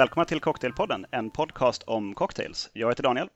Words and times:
Välkomna 0.00 0.24
till 0.24 0.40
Cocktailpodden, 0.40 1.06
en 1.10 1.30
podcast 1.30 1.82
om 1.82 2.14
cocktails. 2.14 2.70
Jag 2.72 2.88
heter 2.88 3.02
Daniel. 3.02 3.28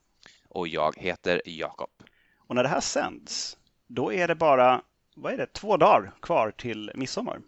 Och 0.48 0.68
jag 0.68 0.98
heter 0.98 1.42
Jakob. 1.44 1.90
Och 2.38 2.54
när 2.54 2.62
det 2.62 2.68
här 2.68 2.80
sänds, 2.80 3.56
då 3.86 4.12
är 4.12 4.28
det 4.28 4.34
bara, 4.34 4.82
vad 5.16 5.32
är 5.32 5.36
det, 5.36 5.46
två 5.46 5.76
dagar 5.76 6.12
kvar 6.22 6.50
till 6.50 6.92
midsommar. 6.94 7.40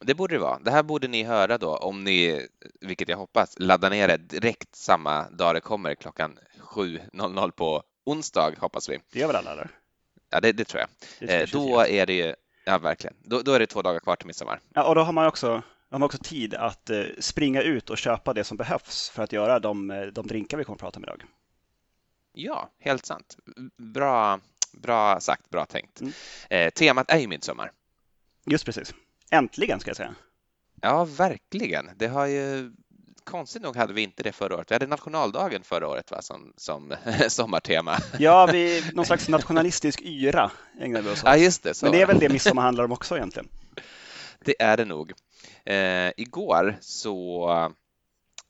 Det 0.00 0.14
borde 0.14 0.34
det 0.34 0.38
vara. 0.38 0.58
Det 0.58 0.70
här 0.70 0.82
borde 0.82 1.08
ni 1.08 1.22
höra 1.22 1.58
då 1.58 1.76
om 1.76 2.04
ni, 2.04 2.46
vilket 2.80 3.08
jag 3.08 3.16
hoppas, 3.16 3.54
laddar 3.58 3.90
ner 3.90 4.08
det 4.08 4.16
direkt 4.16 4.76
samma 4.76 5.30
dag 5.30 5.54
det 5.54 5.60
kommer 5.60 5.94
klockan 5.94 6.38
7.00 6.60 7.50
på 7.50 7.82
onsdag 8.04 8.54
hoppas 8.58 8.88
vi. 8.88 8.98
Det 9.12 9.18
gör 9.18 9.26
väl 9.26 9.36
alla 9.36 9.52
eller? 9.52 9.68
Ja, 10.30 10.40
det, 10.40 10.52
det 10.52 10.64
tror 10.64 10.80
jag. 10.80 10.88
Det 11.28 11.42
Eh, 11.42 11.48
då 11.52 11.80
är 11.80 12.06
det 12.06 12.14
ju, 12.14 12.34
ja 12.64 12.78
verkligen, 12.78 13.16
då, 13.20 13.42
då 13.42 13.52
är 13.52 13.58
det 13.58 13.66
två 13.66 13.82
dagar 13.82 14.00
kvar 14.00 14.16
till 14.16 14.26
midsommar. 14.26 14.60
Ja, 14.74 14.88
och 14.88 14.94
då 14.94 15.00
har 15.00 15.12
man 15.12 15.26
också, 15.26 15.62
har 15.90 15.98
man 15.98 16.06
också 16.06 16.18
tid 16.18 16.54
att 16.54 16.90
eh, 16.90 17.04
springa 17.18 17.62
ut 17.62 17.90
och 17.90 17.98
köpa 17.98 18.34
det 18.34 18.44
som 18.44 18.56
behövs 18.56 19.10
för 19.10 19.22
att 19.22 19.32
göra 19.32 19.58
de, 19.58 19.90
eh, 19.90 20.02
de 20.02 20.26
drinkar 20.26 20.56
vi 20.56 20.64
kommer 20.64 20.76
att 20.76 20.80
prata 20.80 20.98
om 20.98 21.04
idag. 21.04 21.24
Ja, 22.32 22.70
helt 22.78 23.06
sant. 23.06 23.36
Bra, 23.76 24.40
bra 24.72 25.20
sagt, 25.20 25.50
bra 25.50 25.64
tänkt. 25.64 26.00
Mm. 26.00 26.12
Eh, 26.50 26.70
temat 26.70 27.10
är 27.10 27.18
ju 27.18 27.28
midsommar. 27.28 27.72
Just 28.46 28.64
precis. 28.64 28.94
Äntligen 29.30 29.80
ska 29.80 29.90
jag 29.90 29.96
säga. 29.96 30.14
Ja, 30.80 31.04
verkligen. 31.04 31.90
Det 31.96 32.06
har 32.06 32.26
ju 32.26 32.72
Konstigt 33.30 33.62
nog 33.62 33.76
hade 33.76 33.92
vi 33.92 34.02
inte 34.02 34.22
det 34.22 34.32
förra 34.32 34.56
året. 34.56 34.70
Vi 34.70 34.74
hade 34.74 34.86
nationaldagen 34.86 35.62
förra 35.62 35.88
året 35.88 36.10
va? 36.10 36.22
som, 36.22 36.52
som 36.56 36.94
sommartema. 37.28 37.98
Ja, 38.18 38.46
vi, 38.52 38.84
någon 38.94 39.06
slags 39.06 39.28
nationalistisk 39.28 40.00
yra 40.02 40.50
ägnade 40.80 41.04
vi 41.04 41.10
oss 41.10 41.22
åt. 41.22 41.28
Ja, 41.28 41.36
just 41.36 41.62
det. 41.62 41.74
Så. 41.74 41.86
Men 41.86 41.92
det 41.92 42.02
är 42.02 42.06
väl 42.06 42.18
det 42.18 42.28
midsommar 42.28 42.62
handlar 42.62 42.84
om 42.84 42.92
också 42.92 43.16
egentligen. 43.16 43.48
Det 44.44 44.62
är 44.62 44.76
det 44.76 44.84
nog. 44.84 45.12
Eh, 45.64 46.12
igår 46.16 46.76
så 46.80 47.48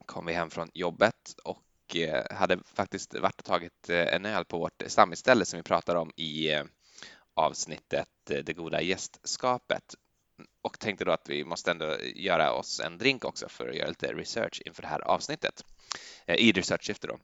kom 0.07 0.27
vi 0.27 0.33
hem 0.33 0.51
från 0.51 0.71
jobbet 0.75 1.35
och 1.45 1.97
eh, 1.97 2.37
hade 2.37 2.59
faktiskt 2.75 3.15
varit 3.15 3.41
och 3.41 3.45
tagit 3.45 3.89
eh, 3.89 4.15
en 4.15 4.27
öl 4.27 4.45
på 4.45 4.59
vårt 4.59 4.83
stammisställe 4.87 5.45
som 5.45 5.57
vi 5.57 5.63
pratar 5.63 5.95
om 5.95 6.13
i 6.17 6.53
eh, 6.53 6.65
avsnittet 7.35 8.09
eh, 8.31 8.39
Det 8.39 8.53
goda 8.53 8.81
gästskapet. 8.83 9.95
Och 10.63 10.79
tänkte 10.79 11.05
då 11.05 11.13
att 11.13 11.29
vi 11.29 11.45
måste 11.45 11.71
ändå 11.71 11.97
göra 12.15 12.53
oss 12.53 12.81
en 12.81 12.99
drink 12.99 13.25
också 13.25 13.49
för 13.49 13.69
att 13.69 13.77
göra 13.77 13.89
lite 13.89 14.13
research 14.13 14.63
inför 14.67 14.83
det 14.83 14.89
här 14.89 15.01
avsnittet. 15.01 15.65
Eh, 16.27 16.35
i 16.35 16.53
researchsyfte 16.53 17.07
då. 17.07 17.19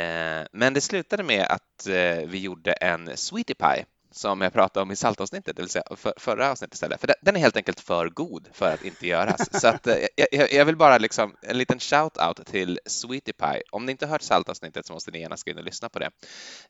Eh, 0.00 0.46
men 0.52 0.74
det 0.74 0.80
slutade 0.80 1.22
med 1.22 1.46
att 1.48 1.86
eh, 1.86 2.26
vi 2.26 2.38
gjorde 2.38 2.72
en 2.72 3.16
sweetie 3.16 3.54
pie 3.54 3.86
som 4.16 4.40
jag 4.40 4.52
pratade 4.52 4.82
om 4.82 4.90
i 4.90 4.96
saltavsnittet, 4.96 5.56
det 5.56 5.62
vill 5.62 5.70
säga 5.70 5.84
för, 5.96 6.12
förra 6.16 6.50
avsnittet 6.50 6.74
istället. 6.74 7.00
För 7.00 7.14
den 7.20 7.36
är 7.36 7.40
helt 7.40 7.56
enkelt 7.56 7.80
för 7.80 8.08
god 8.08 8.48
för 8.52 8.74
att 8.74 8.84
inte 8.84 9.06
göras. 9.06 9.48
Så 9.60 9.68
att, 9.68 9.88
jag, 10.32 10.52
jag 10.52 10.64
vill 10.64 10.76
bara 10.76 10.98
liksom 10.98 11.36
en 11.42 11.58
liten 11.58 11.78
shout-out 11.78 12.44
till 12.44 12.80
Sweetie 12.86 13.34
Pie. 13.34 13.62
Om 13.70 13.86
ni 13.86 13.92
inte 13.92 14.06
hört 14.06 14.22
saltavsnittet 14.22 14.86
så 14.86 14.92
måste 14.92 15.10
ni 15.10 15.20
gärna 15.20 15.36
gå 15.44 15.50
in 15.50 15.58
och 15.58 15.64
lyssna 15.64 15.88
på 15.88 15.98
det. 15.98 16.10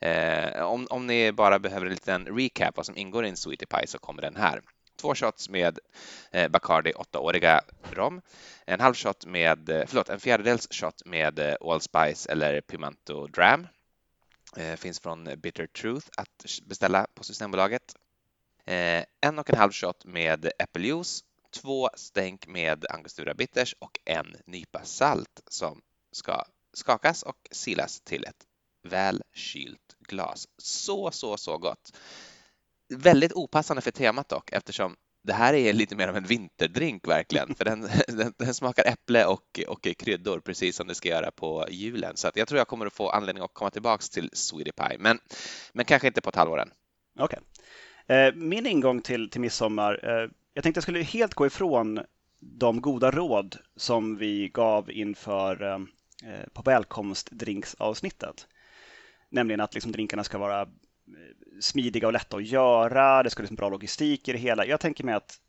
Eh, 0.01 0.63
om, 0.63 0.87
om 0.91 1.07
ni 1.07 1.33
bara 1.33 1.59
behöver 1.59 1.87
en 1.87 1.93
liten 1.93 2.27
recap 2.27 2.77
vad 2.77 2.87
som 2.87 2.97
ingår 2.97 3.25
i 3.25 3.29
en 3.29 3.37
Sweetie 3.37 3.67
Pie 3.67 3.87
så 3.87 3.99
kommer 3.99 4.23
den 4.23 4.37
här 4.37 4.61
två 5.01 5.15
shots 5.15 5.49
med 5.49 5.79
eh, 6.33 6.49
Bacardi 6.49 6.93
8-åriga 6.93 7.61
rom, 7.93 8.21
en 8.67 8.81
halv 8.81 8.95
shot 8.95 9.27
med, 9.27 9.69
eh, 9.69 9.83
förlåt, 9.87 10.09
en 10.09 10.21
fjärdedels 10.21 10.69
shot 10.71 11.03
med 11.05 11.39
eh, 11.39 11.55
Allspice 11.61 12.33
eller 12.33 12.61
Pimento 12.61 13.27
Dram. 13.27 13.67
Eh, 14.57 14.77
finns 14.77 15.01
från 15.01 15.25
Bitter 15.25 15.67
Truth 15.67 16.07
att 16.17 16.47
beställa 16.67 17.07
på 17.15 17.25
Systembolaget. 17.25 17.97
Eh, 18.65 19.05
en 19.21 19.39
och 19.39 19.51
en 19.51 19.57
halv 19.57 19.73
shot 19.73 20.05
med 20.05 20.51
äppeljuice, 20.59 21.25
två 21.51 21.89
stänk 21.95 22.47
med 22.47 22.87
Angostura 22.91 23.35
Bitters 23.35 23.75
och 23.79 23.99
en 24.05 24.37
nypa 24.47 24.85
salt 24.85 25.43
som 25.47 25.83
ska 26.13 26.45
skakas 26.73 27.23
och 27.23 27.49
silas 27.51 28.01
till 28.01 28.25
ett 28.25 28.47
väl 28.83 29.23
kylt 29.33 29.97
glas. 29.99 30.49
Så, 30.59 31.11
så, 31.11 31.37
så 31.37 31.59
gott 31.59 31.93
väldigt 32.89 33.33
opassande 33.33 33.83
för 33.83 33.91
temat 33.91 34.29
dock 34.29 34.53
eftersom 34.53 34.97
det 35.25 35.33
här 35.33 35.55
är 35.55 35.73
lite 35.73 35.97
mer 35.97 36.09
av 36.09 36.17
en 36.17 36.25
vinterdrink 36.25 37.09
verkligen, 37.09 37.55
för 37.55 37.65
den, 37.65 37.81
den, 38.09 38.33
den, 38.39 38.55
smakar 38.55 38.85
äpple 38.87 39.25
och, 39.25 39.61
och 39.69 39.87
kryddor 39.99 40.41
precis 40.41 40.77
som 40.77 40.87
det 40.87 40.95
ska 40.95 41.09
göra 41.09 41.31
på 41.31 41.67
julen. 41.71 42.17
Så 42.17 42.29
att 42.29 42.37
jag 42.37 42.49
tror 42.49 42.59
jag 42.59 42.69
kommer 42.69 42.87
att 42.87 42.93
få 42.93 43.11
anledning 43.11 43.45
att 43.45 43.55
komma 43.55 43.71
tillbaks 43.71 44.11
till 44.11 44.31
Sweetie 44.33 44.73
Pie, 44.73 44.99
men, 44.99 45.19
men 45.73 45.85
kanske 45.85 46.09
inte 46.09 46.21
på 46.21 46.29
ett 46.29 46.37
halvår 46.37 46.61
än. 46.61 46.71
Okej. 47.19 47.39
Okay. 48.07 48.17
Eh, 48.17 48.35
min 48.35 48.67
ingång 48.67 49.01
till, 49.01 49.31
till 49.31 49.41
midsommar, 49.41 50.01
eh, 50.03 50.31
jag 50.55 50.63
tänkte 50.63 50.79
jag 50.79 50.83
skulle 50.83 51.03
helt 51.03 51.35
gå 51.35 51.47
ifrån 51.47 52.01
de 52.41 52.81
goda 52.81 53.11
råd 53.11 53.57
som 53.77 54.17
vi 54.17 54.49
gav 54.49 54.91
inför 54.91 55.63
eh, 55.63 55.75
eh 56.33 56.49
på 56.53 56.63
välkomstdrinksavsnittet. 56.63 58.47
Nämligen 59.31 59.61
att 59.61 59.75
liksom 59.75 59.93
drinkarna 59.93 60.25
ska 60.25 60.39
vara 60.39 60.69
smidiga 61.61 62.07
och 62.07 62.13
lätta 62.13 62.37
att 62.37 62.47
göra. 62.47 63.23
Det 63.23 63.31
ska 63.31 63.43
liksom 63.43 63.57
bra 63.57 63.69
logistik 63.69 64.29
i 64.29 64.33
det 64.33 64.39
hela. 64.39 64.67
Jag 64.67 64.81
tänker 64.81 65.05
mig 65.05 65.15
att 65.15 65.41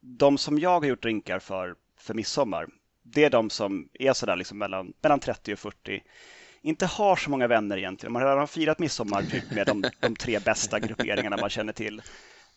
de 0.00 0.38
som 0.38 0.58
jag 0.58 0.80
har 0.80 0.86
gjort 0.86 1.02
drinkar 1.02 1.38
för, 1.38 1.74
för 1.98 2.14
midsommar, 2.14 2.66
det 3.02 3.24
är 3.24 3.30
de 3.30 3.50
som 3.50 3.88
är 3.92 4.12
sådär 4.12 4.36
liksom 4.36 4.58
mellan, 4.58 4.92
mellan 5.00 5.20
30 5.20 5.52
och 5.52 5.58
40. 5.58 6.02
Inte 6.62 6.86
har 6.86 7.16
så 7.16 7.30
många 7.30 7.46
vänner 7.46 7.76
egentligen. 7.76 8.12
Man 8.12 8.22
har 8.22 8.30
redan 8.30 8.48
firat 8.48 8.78
midsommar 8.78 9.22
typ 9.22 9.50
med 9.50 9.66
de, 9.66 9.84
de 10.00 10.16
tre 10.16 10.38
bästa 10.38 10.80
grupperingarna 10.80 11.36
man 11.36 11.50
känner 11.50 11.72
till 11.72 12.02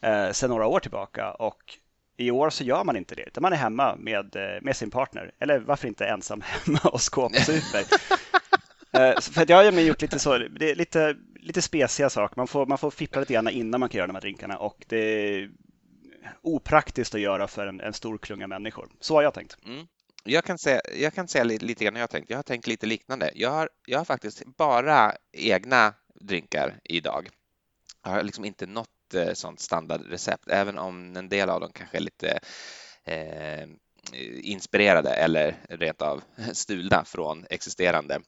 eh, 0.02 0.32
sedan 0.32 0.50
några 0.50 0.68
år 0.68 0.80
tillbaka. 0.80 1.32
Och 1.32 1.78
i 2.18 2.32
år 2.32 2.50
så 2.50 2.64
gör 2.64 2.84
man 2.84 2.98
inte 2.98 3.16
det, 3.16 3.24
utan 3.28 3.42
man 3.42 3.54
är 3.54 3.58
hemma 3.58 3.96
med, 3.96 4.36
eh, 4.36 4.62
med 4.62 4.76
sin 4.76 4.92
partner. 4.92 5.32
Eller 5.40 5.60
varför 5.60 5.88
inte 5.88 6.06
ensam 6.06 6.42
hemma 6.46 6.80
och 6.84 7.02
skåpsuper. 7.02 7.84
Eh, 8.94 9.20
för 9.20 9.52
jag 9.52 9.58
har 9.58 9.72
gjort 9.72 10.02
lite 10.02 10.20
så, 10.20 10.38
det 10.38 10.72
är 10.72 10.76
lite, 10.76 11.16
lite 11.42 11.62
speciella 11.62 12.10
saker. 12.10 12.38
Man 12.38 12.48
får, 12.48 12.66
man 12.66 12.78
får 12.78 12.92
fippla 12.92 13.20
lite 13.20 13.34
grann 13.34 13.50
innan 13.50 13.80
man 13.80 13.90
kan 13.90 13.98
göra 13.98 14.08
de 14.08 14.16
här 14.16 14.22
drinkarna 14.22 14.58
och 14.58 14.86
det 14.88 14.98
är 14.98 15.50
opraktiskt 16.42 17.16
att 17.16 17.22
göra 17.22 17.48
för 17.48 17.68
en, 17.68 17.82
en 17.82 17.94
stor 17.94 18.18
klunga 18.18 18.48
människor. 18.48 18.90
Så 19.00 19.16
har 19.16 19.22
jag 19.22 19.34
tänkt. 19.34 19.58
Mm. 19.66 19.88
Jag 20.24 20.44
kan 20.44 20.58
säga, 20.58 20.82
jag 20.96 21.14
kan 21.14 21.28
säga 21.28 21.44
lite, 21.44 21.66
lite 21.66 21.84
grann 21.84 21.94
hur 21.94 22.00
jag 22.00 22.04
har 22.04 22.08
tänkt. 22.08 22.30
Jag 22.30 22.38
har 22.38 22.44
tänkt 22.44 22.68
lite 22.68 22.86
liknande. 22.86 23.32
Jag 23.36 23.50
har, 23.50 23.70
jag 23.86 23.98
har 23.98 24.06
faktiskt 24.06 24.44
bara 24.58 25.16
egna 25.32 25.94
drinkar 26.22 26.80
idag. 26.84 27.30
Jag 28.04 28.12
har 28.12 28.24
liksom 28.24 28.46
inte 28.46 28.66
något 28.66 29.14
eh, 29.14 29.34
sånt 29.34 29.60
standardrecept, 29.60 30.48
även 30.48 30.78
om 30.78 31.16
en 31.16 31.30
del 31.30 31.50
av 31.50 31.60
dem 31.62 31.72
kanske 31.74 31.98
är 31.98 32.02
lite 32.02 32.40
eh, 33.04 33.68
inspirerade 34.42 35.14
eller 35.14 35.56
rent 35.70 36.02
av 36.02 36.24
stulna 36.54 37.06
från 37.06 37.46
existerande 37.50 38.22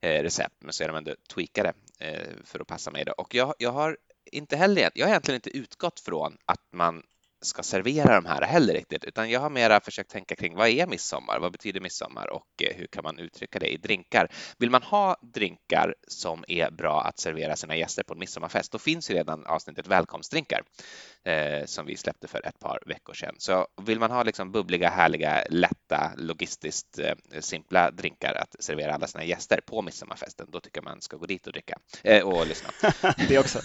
eh, 0.00 0.22
recept, 0.22 0.54
men 0.58 0.72
så 0.72 0.84
är 0.84 0.88
de 0.88 0.96
ändå 0.96 1.14
tweakade 1.34 1.72
Eh, 1.98 2.36
för 2.44 2.60
att 2.60 2.66
passa 2.66 2.90
mig. 2.90 3.04
Då. 3.04 3.12
Och 3.12 3.34
jag, 3.34 3.54
jag 3.58 3.70
har 3.70 3.98
inte 4.32 4.56
heller, 4.56 4.90
jag 4.94 5.06
har 5.06 5.10
egentligen 5.10 5.36
inte 5.36 5.56
utgått 5.56 6.00
från 6.00 6.36
att 6.44 6.60
man 6.72 7.02
ska 7.44 7.62
servera 7.62 8.14
de 8.14 8.26
här 8.26 8.42
heller 8.42 8.74
riktigt, 8.74 9.04
utan 9.04 9.30
jag 9.30 9.40
har 9.40 9.50
mera 9.50 9.80
försökt 9.80 10.10
tänka 10.10 10.36
kring 10.36 10.56
vad 10.56 10.68
är 10.68 10.86
midsommar? 10.86 11.38
Vad 11.40 11.52
betyder 11.52 11.80
midsommar 11.80 12.30
och 12.30 12.62
eh, 12.62 12.76
hur 12.76 12.86
kan 12.86 13.04
man 13.04 13.18
uttrycka 13.18 13.58
det 13.58 13.72
i 13.72 13.76
drinkar? 13.76 14.28
Vill 14.58 14.70
man 14.70 14.82
ha 14.82 15.16
drinkar 15.22 15.94
som 16.08 16.44
är 16.48 16.70
bra 16.70 17.02
att 17.02 17.18
servera 17.18 17.56
sina 17.56 17.76
gäster 17.76 18.02
på 18.02 18.12
en 18.12 18.18
midsommarfest, 18.18 18.72
då 18.72 18.78
finns 18.78 19.10
ju 19.10 19.14
redan 19.14 19.46
avsnittet 19.46 19.86
välkomstdrinkar 19.86 20.62
eh, 21.24 21.64
som 21.64 21.86
vi 21.86 21.96
släppte 21.96 22.28
för 22.28 22.46
ett 22.46 22.58
par 22.58 22.82
veckor 22.86 23.14
sedan. 23.14 23.34
Så 23.38 23.66
vill 23.82 23.98
man 23.98 24.10
ha 24.10 24.22
liksom 24.22 24.52
bubbliga, 24.52 24.88
härliga, 24.88 25.44
lätta, 25.50 26.12
logistiskt 26.16 26.98
eh, 26.98 27.14
simpla 27.40 27.90
drinkar 27.90 28.34
att 28.34 28.56
servera 28.64 28.94
alla 28.94 29.06
sina 29.06 29.24
gäster 29.24 29.60
på 29.66 29.82
midsommarfesten, 29.82 30.46
då 30.50 30.60
tycker 30.60 30.78
jag 30.78 30.84
man 30.84 31.00
ska 31.00 31.16
gå 31.16 31.26
dit 31.26 31.46
och 31.46 31.52
dricka 31.52 31.78
eh, 32.02 32.22
och 32.22 32.46
lyssna. 32.46 32.70
det 33.28 33.38
också. 33.38 33.60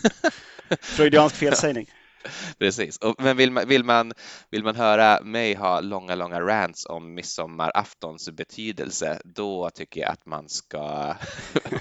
Freudiansk 0.82 1.36
felsägning. 1.36 1.88
Precis, 2.60 2.98
och, 2.98 3.16
men 3.18 3.38
vill 3.38 3.52
man, 3.52 3.68
vill, 3.68 3.84
man, 3.84 4.14
vill 4.50 4.64
man 4.64 4.76
höra 4.76 5.24
mig 5.24 5.54
ha 5.54 5.80
långa, 5.80 6.16
långa 6.16 6.42
rants 6.42 6.86
om 6.86 7.14
midsommaraftons 7.14 8.30
betydelse, 8.30 9.22
då 9.24 9.70
tycker 9.70 10.02
jag 10.02 10.10
att 10.10 10.26
man 10.26 10.50
ska 10.50 11.16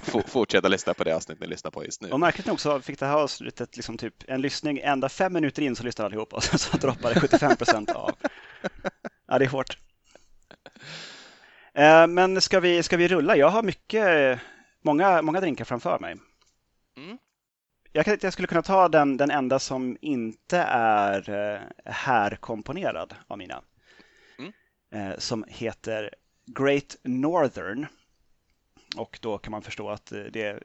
fortsätta 0.26 0.68
lyssna 0.68 0.94
på 0.94 1.04
det 1.04 1.16
avsnitt 1.16 1.40
ni 1.40 1.46
lyssnar 1.46 1.70
på 1.70 1.84
just 1.84 2.02
nu. 2.02 2.10
Och 2.10 2.20
märkligt 2.20 2.46
nog 2.46 2.60
så 2.60 2.80
fick 2.80 2.98
det 2.98 3.06
här 3.06 3.16
avsnittet 3.16 3.76
liksom 3.76 3.98
typ 3.98 4.14
en 4.28 4.40
lyssning 4.40 4.78
ända 4.78 5.08
fem 5.08 5.32
minuter 5.32 5.62
in 5.62 5.76
så 5.76 5.84
lyssnar 5.84 6.06
allihopa 6.06 6.36
och 6.36 6.42
så 6.42 6.76
droppade 6.76 7.20
75 7.20 7.56
procent 7.56 7.90
av. 7.90 8.10
Ja, 9.26 9.38
det 9.38 9.44
är 9.44 9.48
hårt. 9.48 9.78
Eh, 11.74 12.06
men 12.06 12.40
ska 12.40 12.60
vi, 12.60 12.82
ska 12.82 12.96
vi 12.96 13.08
rulla? 13.08 13.36
Jag 13.36 13.48
har 13.48 13.62
mycket, 13.62 14.40
många, 14.84 15.22
många 15.22 15.40
drinkar 15.40 15.64
framför 15.64 15.98
mig. 15.98 16.16
Mm 16.96 17.18
jag, 17.92 18.18
jag 18.24 18.32
skulle 18.32 18.48
kunna 18.48 18.62
ta 18.62 18.88
den, 18.88 19.16
den 19.16 19.30
enda 19.30 19.58
som 19.58 19.96
inte 20.00 20.58
är 20.70 21.30
eh, 21.30 21.60
härkomponerad 21.92 23.14
av 23.26 23.38
mina. 23.38 23.62
Mm. 24.38 24.52
Eh, 24.90 25.18
som 25.18 25.44
heter 25.48 26.14
Great 26.46 26.96
Northern. 27.02 27.86
Och 28.96 29.18
då 29.22 29.38
kan 29.38 29.50
man 29.50 29.62
förstå 29.62 29.90
att 29.90 30.12
eh, 30.12 30.20
det 30.20 30.42
är 30.42 30.62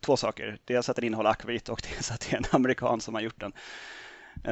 två 0.00 0.16
saker. 0.16 0.58
Dels 0.64 0.88
att 0.88 0.96
den 0.96 1.04
innehåller 1.04 1.30
akvavit 1.30 1.68
och 1.68 1.82
dels 1.94 2.10
att 2.10 2.20
det 2.20 2.32
är 2.32 2.36
en 2.36 2.44
amerikan 2.50 3.00
som 3.00 3.14
har 3.14 3.20
gjort 3.20 3.40
den. 3.40 3.52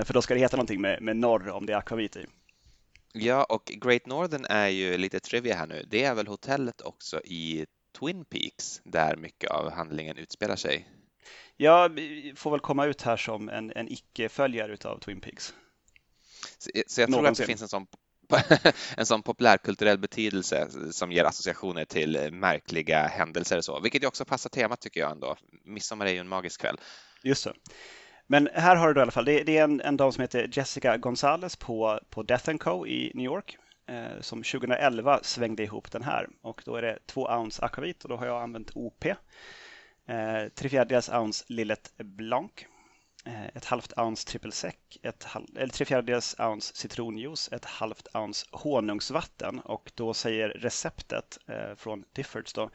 För 0.04 0.14
då 0.14 0.22
ska 0.22 0.34
det 0.34 0.40
heta 0.40 0.56
någonting 0.56 0.80
med, 0.80 1.02
med 1.02 1.16
norr 1.16 1.48
om 1.48 1.66
det 1.66 1.72
är 1.72 1.76
akvavit 1.76 2.16
i. 2.16 2.26
Ja, 3.12 3.44
och 3.44 3.64
Great 3.64 4.06
Northern 4.06 4.44
är 4.44 4.68
ju 4.68 4.96
lite 4.96 5.20
trivia 5.20 5.56
här 5.56 5.66
nu. 5.66 5.84
Det 5.90 6.04
är 6.04 6.14
väl 6.14 6.26
hotellet 6.26 6.80
också 6.80 7.20
i 7.24 7.66
Twin 7.98 8.24
Peaks 8.24 8.80
där 8.84 9.16
mycket 9.16 9.50
av 9.50 9.70
handlingen 9.70 10.16
utspelar 10.16 10.56
sig? 10.56 10.88
Jag 11.56 12.00
får 12.36 12.50
väl 12.50 12.60
komma 12.60 12.86
ut 12.86 13.02
här 13.02 13.16
som 13.16 13.48
en, 13.48 13.72
en 13.76 13.92
icke-följare 13.92 14.72
utav 14.72 14.98
Twin 14.98 15.20
Peaks. 15.20 15.54
Så, 16.58 16.70
så 16.86 17.00
jag 17.00 17.12
tror 17.12 17.26
att 17.26 17.36
det 17.36 17.46
finns 17.46 17.62
en 17.62 17.68
sån 17.68 17.86
en 18.96 19.06
sån 19.06 19.22
populärkulturell 19.22 19.98
betydelse 19.98 20.68
som 20.90 21.12
ger 21.12 21.24
associationer 21.24 21.84
till 21.84 22.32
märkliga 22.32 23.06
händelser 23.06 23.56
och 23.56 23.64
så, 23.64 23.80
vilket 23.80 24.02
ju 24.02 24.06
också 24.06 24.24
passar 24.24 24.50
temat 24.50 24.80
tycker 24.80 25.00
jag 25.00 25.10
ändå. 25.10 25.36
Midsommar 25.64 26.06
är 26.06 26.10
ju 26.10 26.18
en 26.18 26.28
magisk 26.28 26.60
kväll. 26.60 26.76
Just 27.22 27.42
så. 27.42 27.52
Men 28.26 28.48
här 28.54 28.76
har 28.76 28.94
du 28.94 29.00
i 29.00 29.02
alla 29.02 29.10
fall, 29.10 29.24
det, 29.24 29.42
det 29.42 29.58
är 29.58 29.64
en, 29.64 29.80
en 29.80 29.96
dam 29.96 30.12
som 30.12 30.22
heter 30.22 30.50
Jessica 30.52 30.96
Gonzales 30.96 31.56
på, 31.56 32.00
på 32.10 32.22
Death 32.22 32.56
Co 32.56 32.86
i 32.86 33.12
New 33.14 33.24
York 33.24 33.58
eh, 33.88 34.20
som 34.20 34.42
2011 34.42 35.20
svängde 35.22 35.62
ihop 35.62 35.92
den 35.92 36.02
här 36.02 36.28
och 36.42 36.62
då 36.64 36.76
är 36.76 36.82
det 36.82 36.98
två 37.06 37.26
ounce 37.26 37.62
akvavit 37.62 38.02
och 38.02 38.08
då 38.08 38.16
har 38.16 38.26
jag 38.26 38.42
använt 38.42 38.70
OP. 38.74 39.04
Eh, 40.06 40.48
tre 40.48 40.68
fjärdedels 40.68 41.08
ounce 41.08 41.44
Lillet 41.48 41.92
Blanc 41.98 42.52
Eh, 43.26 43.46
ett 43.54 43.64
halvt 43.64 43.92
ounce 43.98 44.28
triple 44.28 44.52
sec, 44.52 44.74
ett 45.02 45.24
halv, 45.24 45.46
eller 45.56 45.72
tre 45.72 45.84
fjärdedels 45.86 46.36
ounce 46.38 46.74
citronjuice, 46.74 47.48
ett 47.52 47.64
halvt 47.64 48.08
ounce 48.14 48.46
honungsvatten 48.50 49.60
och 49.60 49.92
då 49.94 50.14
säger 50.14 50.48
receptet 50.48 51.38
eh, 51.46 51.74
från 51.76 52.04
Diffords 52.12 52.52
då 52.52 52.62
att 52.62 52.72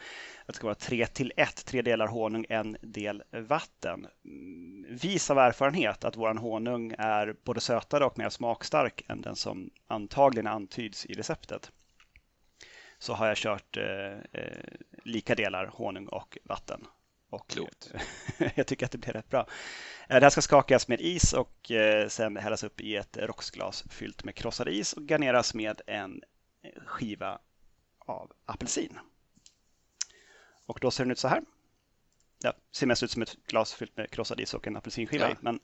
det 0.48 0.54
ska 0.54 0.68
vara 0.68 0.76
3 0.76 1.06
till 1.06 1.34
1, 1.38 1.66
tre 1.66 1.82
delar 1.82 2.08
honung, 2.08 2.46
en 2.50 2.78
del 2.82 3.24
vatten. 3.32 4.08
Mm, 4.26 4.86
vis 4.90 5.32
av 5.32 5.38
erfarenhet 5.38 6.04
att 6.04 6.18
våran 6.18 6.38
honung 6.38 6.94
är 6.98 7.36
både 7.44 7.60
sötare 7.60 8.06
och 8.06 8.18
mer 8.18 8.30
smakstark 8.30 9.04
än 9.08 9.22
den 9.22 9.36
som 9.36 9.70
antagligen 9.88 10.48
antyds 10.48 11.06
i 11.06 11.14
receptet 11.14 11.72
så 13.00 13.14
har 13.14 13.28
jag 13.28 13.38
kört 13.38 13.78
eh, 13.78 14.42
eh 14.42 14.64
lika 15.04 15.36
delar 15.36 15.66
honung 15.66 16.08
och 16.08 16.38
vatten. 16.44 16.88
Och 17.32 17.50
Klokt. 17.50 17.92
jag 18.56 18.68
tycker 18.68 18.86
att 18.86 18.92
det 18.92 18.98
blir 18.98 19.14
rätt 19.14 19.30
bra. 19.30 19.48
Eh, 20.10 20.16
det 20.16 20.26
här 20.26 20.30
ska 20.30 20.42
skakas 20.42 20.88
med 20.88 21.02
is 21.02 21.34
och 21.34 21.72
eh, 21.72 22.08
sen 22.08 22.38
hällas 22.38 22.64
upp 22.64 22.82
i 22.82 22.96
ett 22.96 23.18
rocksglas 23.18 23.84
fyllt 23.90 24.24
med 24.24 24.36
krossad 24.36 24.68
is 24.68 24.94
och 24.94 25.04
garneras 25.04 25.54
med 25.54 25.82
en 25.88 26.22
skiva 26.86 27.40
av 28.00 28.32
apelsin. 28.46 29.00
Och 30.66 30.80
då 30.82 30.92
ser 30.92 31.04
den 31.04 31.12
ut 31.12 31.20
så 31.20 31.28
här. 31.28 31.42
Ja, 32.42 32.54
ser 32.72 32.88
mest 32.88 33.04
ut 33.04 33.12
som 33.12 33.22
ett 33.22 33.36
glas 33.48 33.74
fyllt 33.74 33.98
med 33.98 34.12
krossad 34.12 34.40
is 34.40 34.54
och 34.54 34.68
en 34.68 34.78
apelsinskiva 34.78 35.26
ja. 35.26 35.32
i. 35.32 35.36
Men, 35.42 35.60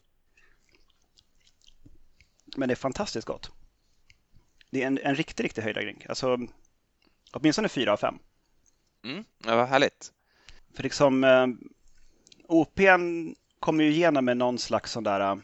men 2.58 2.68
det 2.68 2.74
är 2.74 2.75
fantastiskt 2.75 3.28
gott. 3.28 3.52
Det 4.69 4.84
är 4.84 4.88
en, 4.88 5.00
en 5.04 5.16
riktig, 5.16 5.44
riktig 5.44 5.62
höjdardrink. 5.62 6.06
Alltså, 6.06 6.38
åtminstone 7.31 7.69
fyra 7.69 7.94
av 7.94 7.98
fem. 7.98 8.19
Mm, 9.04 9.24
ja, 9.46 9.56
vad 9.56 9.68
härligt. 9.68 10.14
För 10.78 10.84
liksom 10.84 11.24
eh, 11.24 11.48
OPn 12.48 13.34
kommer 13.60 13.84
ju 13.84 13.90
igenom 13.90 14.26
med 14.26 14.38
någon 14.38 14.60
slags 14.60 14.92
sån 14.92 15.04
där, 15.04 15.20
eh, 15.20 15.38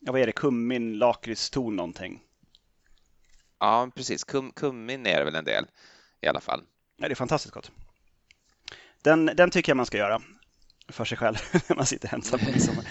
ja, 0.00 0.12
vad 0.12 0.20
är 0.20 0.26
det, 0.26 0.32
kummin, 0.32 0.98
lakritston 0.98 1.76
någonting. 1.76 2.22
Ja, 3.58 3.90
precis. 3.94 4.24
Kum, 4.24 4.52
kummin 4.52 5.06
är 5.06 5.18
det 5.18 5.24
väl 5.24 5.34
en 5.34 5.44
del 5.44 5.66
i 6.20 6.26
alla 6.26 6.40
fall. 6.40 6.62
Ja, 6.96 7.08
det 7.08 7.12
är 7.12 7.14
fantastiskt 7.14 7.54
gott. 7.54 7.70
Den, 9.02 9.26
den 9.26 9.50
tycker 9.50 9.70
jag 9.70 9.76
man 9.76 9.86
ska 9.86 9.98
göra 9.98 10.22
för 10.88 11.04
sig 11.04 11.18
själv 11.18 11.36
när 11.68 11.76
man 11.76 11.86
sitter 11.86 12.14
ensam 12.14 12.40
på 12.40 12.50
midsommar. 12.50 12.84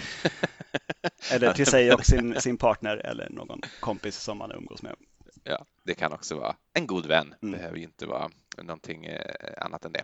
eller 1.31 1.53
till 1.53 1.65
sig 1.65 1.93
och 1.93 2.05
sin, 2.05 2.41
sin 2.41 2.57
partner 2.57 2.97
eller 2.97 3.29
någon 3.29 3.61
kompis 3.79 4.17
som 4.17 4.37
man 4.37 4.51
umgås 4.51 4.81
med. 4.81 4.95
Ja, 5.43 5.65
det 5.83 5.93
kan 5.93 6.13
också 6.13 6.35
vara 6.35 6.55
en 6.73 6.87
god 6.87 7.05
vän. 7.05 7.35
Det 7.39 7.47
mm. 7.47 7.59
behöver 7.59 7.77
ju 7.77 7.83
inte 7.83 8.05
vara 8.05 8.29
någonting 8.57 9.05
eh, 9.05 9.65
annat 9.65 9.85
än 9.85 9.91
det. 9.91 10.03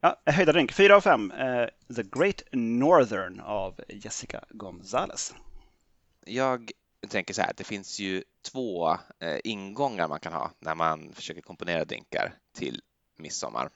Ja, 0.00 0.20
höjda 0.26 0.52
drink. 0.52 0.72
4 0.72 0.96
av 0.96 1.00
5. 1.00 1.32
Uh, 1.32 1.40
eh, 1.40 1.68
The 1.96 2.02
Great 2.02 2.42
Northern 2.52 3.40
av 3.40 3.80
Jessica 3.88 4.44
Gonzales. 4.50 5.34
Jag 6.24 6.70
tänker 7.08 7.34
så 7.34 7.42
här, 7.42 7.52
det 7.56 7.64
finns 7.64 7.98
ju 8.00 8.24
två 8.52 8.90
eh, 9.18 9.38
ingångar 9.44 10.08
man 10.08 10.20
kan 10.20 10.32
ha 10.32 10.50
när 10.58 10.74
man 10.74 11.12
försöker 11.12 11.40
komponera 11.40 11.84
drinkar 11.84 12.34
till 12.52 12.82
midsommar. 13.16 13.70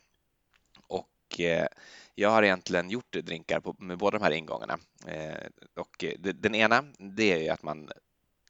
Och 0.86 1.40
eh, 1.40 1.66
jag 2.14 2.30
har 2.30 2.42
egentligen 2.42 2.90
gjort 2.90 3.12
drinkar 3.12 3.60
på, 3.60 3.76
med 3.78 3.98
båda 3.98 4.18
de 4.18 4.24
här 4.24 4.30
ingångarna. 4.30 4.78
Eh, 5.06 5.46
och 5.74 6.04
eh, 6.04 6.14
det, 6.18 6.32
den 6.32 6.54
ena, 6.54 6.84
det 6.98 7.32
är 7.32 7.38
ju 7.38 7.48
att 7.48 7.62
man 7.62 7.90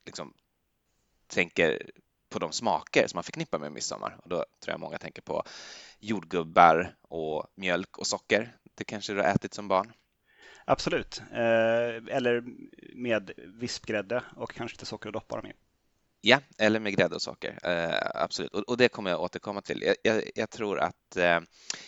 liksom 0.04 0.34
tänker 1.26 1.90
på 2.32 2.38
de 2.38 2.52
smaker 2.52 3.06
som 3.06 3.16
man 3.16 3.24
förknippar 3.24 3.58
med 3.58 3.72
midsommar. 3.72 4.16
Och 4.22 4.28
då 4.28 4.36
tror 4.36 4.72
jag 4.72 4.80
många 4.80 4.98
tänker 4.98 5.22
på 5.22 5.42
jordgubbar 6.00 6.94
och 7.02 7.46
mjölk 7.54 7.98
och 7.98 8.06
socker. 8.06 8.52
Det 8.74 8.84
kanske 8.84 9.12
du 9.12 9.20
har 9.20 9.28
ätit 9.28 9.54
som 9.54 9.68
barn? 9.68 9.92
Absolut, 10.64 11.22
eh, 11.32 12.16
eller 12.16 12.44
med 12.94 13.30
vispgrädde 13.36 14.22
och 14.36 14.52
kanske 14.52 14.74
lite 14.74 14.86
socker 14.86 15.08
och 15.08 15.12
doppa 15.12 15.36
dem 15.36 15.46
i. 15.46 15.52
Ja, 16.24 16.40
eller 16.58 16.80
med 16.80 16.96
grädde 16.96 17.14
och 17.14 17.22
socker. 17.22 17.58
Eh, 17.62 18.22
absolut, 18.22 18.54
och, 18.54 18.68
och, 18.68 18.76
det 18.76 18.88
kommer 18.88 19.10
jag 19.10 19.20
återkomma 19.20 19.60
till. 19.60 19.82
Jag, 19.82 19.96
jag, 20.02 20.30
jag 20.34 20.50
tror 20.50 20.80
att, 20.80 21.16
eh, 21.16 21.40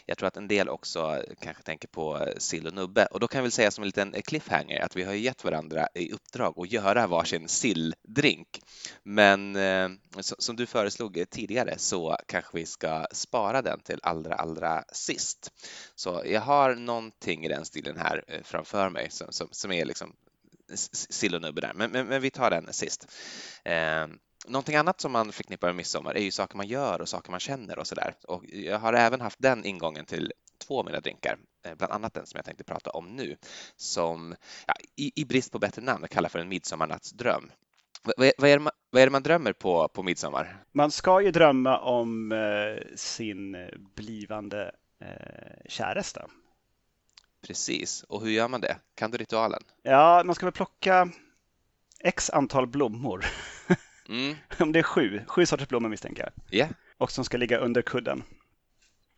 jag 0.06 0.19
tror 0.19 0.26
att 0.26 0.36
en 0.36 0.48
del 0.48 0.69
också 0.69 1.22
kanske 1.40 1.62
tänker 1.62 1.88
på 1.88 2.28
sill 2.38 2.66
och 2.66 2.75
nubbe 2.75 3.06
och 3.06 3.20
då 3.20 3.28
kan 3.28 3.38
jag 3.38 3.42
väl 3.42 3.52
säga 3.52 3.70
som 3.70 3.82
en 3.82 3.88
liten 3.88 4.12
cliffhanger 4.22 4.81
att 4.81 4.96
vi 4.96 5.02
har 5.02 5.12
gett 5.12 5.44
varandra 5.44 5.88
i 5.94 6.12
uppdrag 6.12 6.54
att 6.56 6.72
göra 6.72 7.06
varsin 7.06 7.48
silldrink. 7.48 8.60
Men 9.02 9.56
eh, 9.56 9.88
som 10.20 10.56
du 10.56 10.66
föreslog 10.66 11.25
tidigare 11.30 11.78
så 11.78 12.16
kanske 12.26 12.58
vi 12.58 12.66
ska 12.66 13.06
spara 13.12 13.62
den 13.62 13.80
till 13.80 14.00
allra, 14.02 14.34
allra 14.34 14.84
sist. 14.92 15.52
Så 15.94 16.22
jag 16.26 16.40
har 16.40 16.75
någonting 16.75 17.44
i 17.44 17.48
den 17.48 17.64
stilen 17.64 17.96
här 17.96 18.25
eh, 18.28 18.42
framför 18.42 18.90
mig 18.90 19.10
som, 19.10 19.32
som, 19.32 19.48
som 19.50 19.72
är 19.72 19.84
liksom 19.84 20.14
sill 20.92 21.34
och 21.34 21.42
nubbe 21.42 21.60
där, 21.60 21.72
men, 21.75 21.90
men, 21.90 22.06
men, 22.06 22.22
vi 22.22 22.30
tar 22.30 22.50
den 22.50 22.72
sist. 22.72 23.06
Eh, 23.64 24.06
Någonting 24.49 24.76
annat 24.76 25.00
som 25.00 25.12
man 25.12 25.32
förknippar 25.32 25.69
med 25.69 25.76
midsommar 25.76 26.14
är 26.17 26.23
ju 26.23 26.31
saker 26.31 26.56
man 26.56 26.67
gör 26.67 27.00
och 27.00 27.08
saker 27.08 27.31
man 27.31 27.41
känner 27.41 27.78
och 27.78 27.87
sådär. 27.87 28.14
Och 28.28 28.45
jag 28.47 28.78
har 28.78 28.92
även 28.92 29.21
haft 29.21 29.38
den 29.42 29.64
ingången 29.64 30.04
till 30.04 30.33
två 30.66 30.78
av 30.78 30.85
mina 30.85 31.00
drinkar, 31.00 31.38
eh, 31.66 31.75
bland 31.75 31.92
annat 31.92 32.14
den 32.14 32.26
som 32.26 32.38
jag 32.38 32.45
tänkte 32.45 32.64
prata 32.64 32.90
om 32.90 33.16
nu, 33.16 33.37
som 33.76 34.37
ja, 34.66 34.75
i, 34.97 35.12
i, 35.14 35.25
brist 35.25 35.52
på 35.52 35.59
bättre 35.59 35.83
namn 35.83 36.09
kallar 36.09 36.28
för 36.28 36.38
en 36.38 36.49
midsommarnattsdröm. 36.49 37.52
Vad, 38.02 38.33
vad, 38.38 38.50
är 38.50 38.59
man, 38.59 38.73
vad 38.90 39.02
är 39.02 39.07
det 39.07 39.12
man 39.12 39.23
drömmer 39.23 39.52
på 39.52 39.88
på 39.88 40.02
midsommar? 40.02 40.64
Man 40.73 40.90
ska 40.90 41.21
ju 41.21 41.30
drömma 41.30 41.78
om 41.78 42.33
eh, 42.33 42.97
sin 42.97 43.57
blivande 43.95 44.75
eh, 45.00 45.68
käresta. 45.68 46.26
Precis, 47.47 48.02
och 48.02 48.21
hur 48.21 48.30
gör 48.30 48.49
man 48.49 48.61
det? 48.61 48.76
Kan 48.95 49.11
du 49.11 49.18
ritualen? 49.18 49.62
Ja, 49.83 50.23
man 50.25 50.35
ska 50.35 50.47
väl 50.47 50.52
plocka 50.52 51.09
x 52.00 52.30
antal 52.30 52.66
blommor. 52.66 53.25
Mm. 54.08 54.34
Om 54.58 54.73
det 54.73 54.78
är 54.78 54.82
sju, 54.82 55.23
sju 55.26 55.46
sorters 55.46 55.68
blommor 55.68 55.88
misstänker 55.88 56.23
jag. 56.23 56.58
Yeah. 56.58 56.70
Och 56.99 57.11
som 57.11 57.25
ska 57.25 57.37
ligga 57.37 57.58
under 57.58 57.82
kudden. 57.82 58.23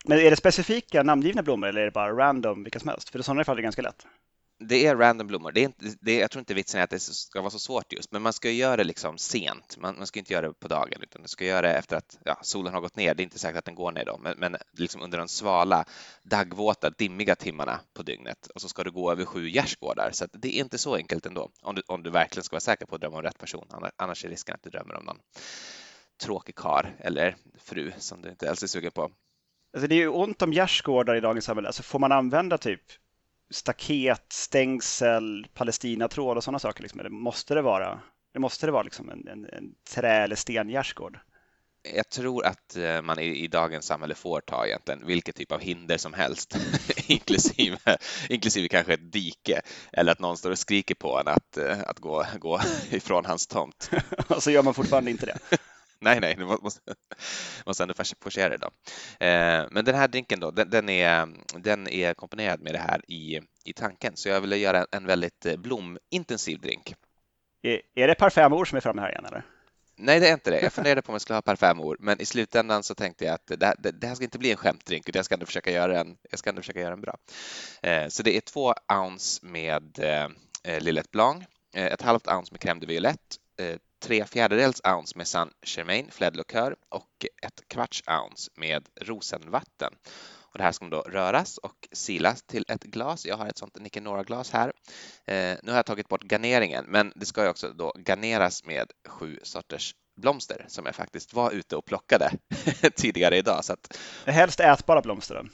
Men 0.05 0.19
är 0.19 0.31
det 0.31 0.37
specifika 0.37 1.03
namngivna 1.03 1.43
blommor 1.43 1.69
eller 1.69 1.81
är 1.81 1.85
det 1.85 1.91
bara 1.91 2.13
random 2.13 2.63
vilka 2.63 2.79
som 2.79 2.89
helst? 2.89 3.11
För 3.11 3.19
i 3.19 3.23
sådana 3.23 3.45
fall 3.45 3.53
är 3.53 3.57
det 3.57 3.63
ganska 3.63 3.83
lätt 3.83 4.07
det 4.59 4.87
är 4.87 4.97
random 4.97 5.27
blommor. 5.27 5.53
Det 5.53 5.61
är 5.61 5.65
inte, 5.65 5.85
det 6.01 6.19
jag 6.19 6.31
tror 6.31 6.41
inte 6.41 6.55
vitsen 6.55 6.81
är 6.81 6.85
att 6.85 6.91
det 6.91 7.01
ska 7.01 7.41
vara 7.41 7.51
så 7.51 7.59
svårt 7.59 7.93
just, 7.93 8.13
men 8.13 8.23
man 8.23 8.33
ska 8.33 8.51
göra 8.51 8.77
det 8.77 8.85
liksom 8.85 9.19
sent. 9.19 9.77
Man, 9.79 9.97
man 9.97 10.07
ska 10.07 10.19
inte 10.19 10.33
göra 10.33 10.49
det 10.49 10.55
på 10.55 10.69
dagen, 10.69 11.03
utan 11.03 11.23
du 11.23 11.29
ska 11.29 11.45
göra 11.45 11.63
det 11.63 11.75
efter 11.75 11.97
att 11.97 12.19
ja, 12.25 12.39
solen 12.43 12.75
har 12.75 12.81
gått 12.81 12.97
ner. 12.97 13.15
Det 13.15 13.23
är 13.23 13.25
inte 13.25 13.39
säkert 13.39 13.59
att 13.59 13.65
den 13.65 13.75
går 13.75 13.93
ner 13.93 14.05
då, 14.05 14.19
men, 14.19 14.39
men 14.39 14.57
liksom 14.73 15.03
under 15.03 15.19
de 15.19 15.29
svala, 15.29 15.85
daggvåta, 16.23 16.91
dimmiga 16.91 17.35
timmarna 17.35 17.81
på 17.95 18.03
dygnet. 18.03 18.47
Och 18.55 18.61
så 18.61 18.69
ska 18.69 18.85
du 18.85 18.91
gå 18.91 19.13
över 19.13 19.25
sju 19.25 19.49
gärdsgårdar, 19.49 20.11
så 20.13 20.27
det 20.33 20.57
är 20.57 20.61
inte 20.61 20.79
så 20.79 20.95
enkelt 20.95 21.27
ändå, 21.27 21.51
om 21.63 21.75
du, 21.75 21.83
om 21.87 22.03
du 22.03 22.11
verkligen 22.11 22.45
ska 22.45 22.55
vara 22.55 22.61
säker 22.61 22.87
på 22.87 22.95
att 22.95 23.01
drömma 23.01 23.17
om 23.17 23.23
rätt 23.23 23.39
person. 23.39 23.69
Annars 23.97 24.25
är 24.25 24.29
risken 24.29 24.55
att 24.55 24.63
du 24.63 24.71
drömmer 24.71 24.97
om 24.97 25.05
någon 25.05 25.19
tråkig 26.23 26.55
kar 26.55 26.97
eller 26.99 27.37
fru 27.59 27.93
som 27.99 28.23
du 28.23 28.31
inte 28.31 28.51
alls 28.51 28.63
är 28.63 28.67
sugen 28.67 28.93
på. 28.93 29.11
Alltså 29.73 29.89
det 29.89 29.95
är 29.95 29.97
ju 29.97 30.09
ont 30.09 30.43
om 30.43 30.53
gärdsgårdar 30.53 31.15
i 31.17 31.21
dagens 31.21 31.45
samhälle. 31.45 31.69
Alltså 31.69 31.83
får 31.83 31.99
man 31.99 32.13
använda 32.13 32.59
typ 32.59 32.81
staket, 33.51 34.27
stängsel, 34.33 35.47
palestinatråd 35.55 36.37
och 36.37 36.45
sådana 36.45 36.59
saker? 36.59 36.83
Liksom? 36.83 37.01
Eller 37.01 37.11
måste 37.11 37.55
det 37.55 37.63
vara, 37.63 38.01
det 38.33 38.39
måste 38.39 38.67
det 38.67 38.73
vara 38.73 38.83
liksom 38.83 39.11
en, 39.11 39.29
en, 39.29 39.45
en 39.45 39.75
trä 39.95 40.23
eller 40.25 40.37
stengärdsgård? 40.37 41.19
Jag 41.95 42.09
tror 42.09 42.47
att 42.47 42.77
eh, 42.77 43.03
man 43.03 43.19
i, 43.19 43.45
i, 43.45 43.47
dagens 43.47 43.87
samhälle 43.87 44.15
får 44.15 44.41
ta 44.41 44.67
egentligen 44.67 45.07
vilket 45.07 45.37
typ 45.37 45.53
av 45.53 45.61
hinder 45.61 45.97
som 45.97 46.15
helst, 46.15 46.57
inklusive, 47.07 47.79
inklusive 48.29 48.69
kanske 48.69 48.95
ett 48.95 49.13
dike 49.13 49.61
eller 49.93 50.13
att 50.13 50.19
någon 50.19 50.37
står 50.37 50.51
och 50.51 50.59
skriker 50.59 50.95
på 50.95 51.19
en 51.19 51.29
att, 51.29 51.57
eh, 51.57 51.81
att 51.87 51.99
gå, 51.99 52.27
gå 52.39 52.61
ifrån 52.91 53.25
hans 53.25 53.47
tomt. 53.47 53.91
Och 54.29 54.43
så 54.43 54.51
gör 54.51 54.63
man 54.63 54.75
fortfarande 54.75 55.11
inte 55.11 55.27
det? 55.27 55.39
Nej, 56.07 56.21
nej, 56.21 56.35
du 56.35 56.45
måste, 56.45 56.81
måste 57.67 57.83
ändå 57.83 57.95
forcera 58.21 58.49
det 58.49 58.57
då. 58.57 58.67
Eh, 59.27 59.67
men 59.71 59.85
den 59.85 59.95
här 59.95 60.09
drinken 60.09 60.41
då, 60.41 60.51
den, 60.51 60.71
den, 60.71 60.89
är, 60.89 61.29
den 61.55 61.89
är 61.89 62.15
komponerad 62.15 62.61
med 62.61 62.75
det 62.75 62.79
här 62.79 63.11
i, 63.11 63.41
i 63.65 63.73
tanken, 63.73 64.17
så 64.17 64.29
jag 64.29 64.41
ville 64.41 64.57
göra 64.57 64.87
en 64.93 65.07
väldigt 65.07 65.47
eh, 65.47 65.57
blomintensiv 65.57 66.61
drink. 66.61 66.95
Är, 67.63 67.81
är 67.95 68.09
det 68.09 68.15
parfymor 68.15 68.65
som 68.65 68.77
är 68.77 68.81
framme 68.81 69.03
här 69.03 69.11
igen 69.11 69.25
eller? 69.25 69.45
Nej, 69.99 70.21
det 70.21 70.29
är 70.29 70.33
inte 70.33 70.51
det. 70.51 70.61
Jag 70.61 70.73
funderade 70.73 71.03
på 71.03 71.11
om 71.13 71.15
jag 71.15 71.21
skulle 71.21 71.37
ha 71.37 71.43
parfymor, 71.43 71.97
men 72.01 72.21
i 72.21 72.27
slutändan 72.27 72.83
så 72.83 72.95
tänkte 72.95 73.25
jag 73.25 73.35
att 73.35 73.47
det, 73.47 73.75
det, 73.79 73.91
det 73.91 74.07
här 74.07 74.15
ska 74.15 74.25
inte 74.25 74.39
bli 74.39 74.51
en 74.51 74.57
skämtdrink, 74.57 75.09
utan 75.09 75.19
jag 75.19 75.25
ska 75.25 75.35
ändå 75.35 75.47
försöka 75.47 75.71
göra 75.71 76.01
en, 76.01 76.17
jag 76.31 76.39
ska 76.39 76.51
ändå 76.51 76.63
försöka 76.63 76.81
göra 76.81 76.93
en 76.93 77.01
bra. 77.01 77.17
Eh, 77.83 78.09
så 78.09 78.23
det 78.23 78.37
är 78.37 78.41
två 78.41 78.75
ounce 78.93 79.47
med 79.47 79.99
eh, 79.99 80.81
Lillet 80.81 81.11
Blanc, 81.11 81.45
eh, 81.75 81.87
ett 81.87 82.03
halvt 82.03 82.29
ounce 82.29 82.53
med 82.53 82.61
crème 82.61 82.81
de 82.81 82.87
violette, 82.87 83.37
eh, 83.57 83.77
tre 84.07 84.25
fjärdedels 84.25 84.81
ounce 84.85 85.19
med 85.19 85.27
Saint 85.27 85.53
Germain 85.67 86.11
Fledlokör 86.11 86.77
och 86.89 87.27
ett 87.43 87.69
kvarts 87.69 88.03
ounce 88.07 88.51
med 88.57 88.89
rosenvatten. 89.01 89.93
Och 90.41 90.59
det 90.59 90.65
här 90.65 90.73
ska 90.73 90.87
då 90.87 91.01
röras 91.01 91.59
och 91.59 91.89
silas 91.93 92.43
till 92.43 92.65
ett 92.69 92.85
glas. 92.85 93.27
Jag 93.27 93.37
har 93.37 93.47
ett 93.47 93.59
sånt 93.59 93.79
Nicanora-glas 93.81 94.51
här. 94.51 94.73
Eh, 95.25 95.57
nu 95.63 95.71
har 95.71 95.77
jag 95.77 95.87
tagit 95.87 96.09
bort 96.09 96.23
garneringen, 96.23 96.85
men 96.89 97.13
det 97.17 97.27
ska 97.27 97.43
ju 97.43 97.49
också 97.49 97.69
då 97.69 97.93
garneras 98.07 98.65
med 98.65 98.91
sju 99.09 99.39
sorters 99.43 99.95
blomster 100.21 100.65
som 100.69 100.87
jag 100.87 100.95
faktiskt 100.95 101.35
var 101.35 101.51
ute 101.51 101.77
och 101.77 101.85
plockade 101.85 102.31
tidigare 102.97 103.37
idag. 103.37 103.65
Så 103.65 103.73
att... 103.73 103.99
Helst 104.27 104.61
ätbara 104.61 105.03
blomster? 105.03 105.49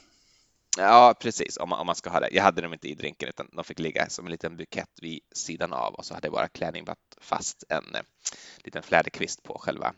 Ja, 0.77 1.15
precis, 1.19 1.57
om 1.57 1.69
man, 1.69 1.79
om 1.79 1.85
man 1.85 1.95
ska 1.95 2.09
ha 2.09 2.19
det. 2.19 2.29
Jag 2.31 2.43
hade 2.43 2.61
dem 2.61 2.73
inte 2.73 2.87
i 2.89 2.95
drinken 2.95 3.29
utan 3.29 3.49
de 3.51 3.63
fick 3.63 3.79
ligga 3.79 4.09
som 4.09 4.25
en 4.25 4.31
liten 4.31 4.57
bukett 4.57 4.89
vid 5.01 5.19
sidan 5.31 5.73
av 5.73 5.93
och 5.93 6.05
så 6.05 6.13
hade 6.13 6.29
bara 6.29 6.47
klänning 6.47 6.85
varit 6.85 7.17
fast 7.21 7.63
en 7.69 7.95
eh, 7.95 8.01
liten 8.57 8.83
fläderkvist 8.83 9.43
på 9.43 9.57
själva 9.59 9.93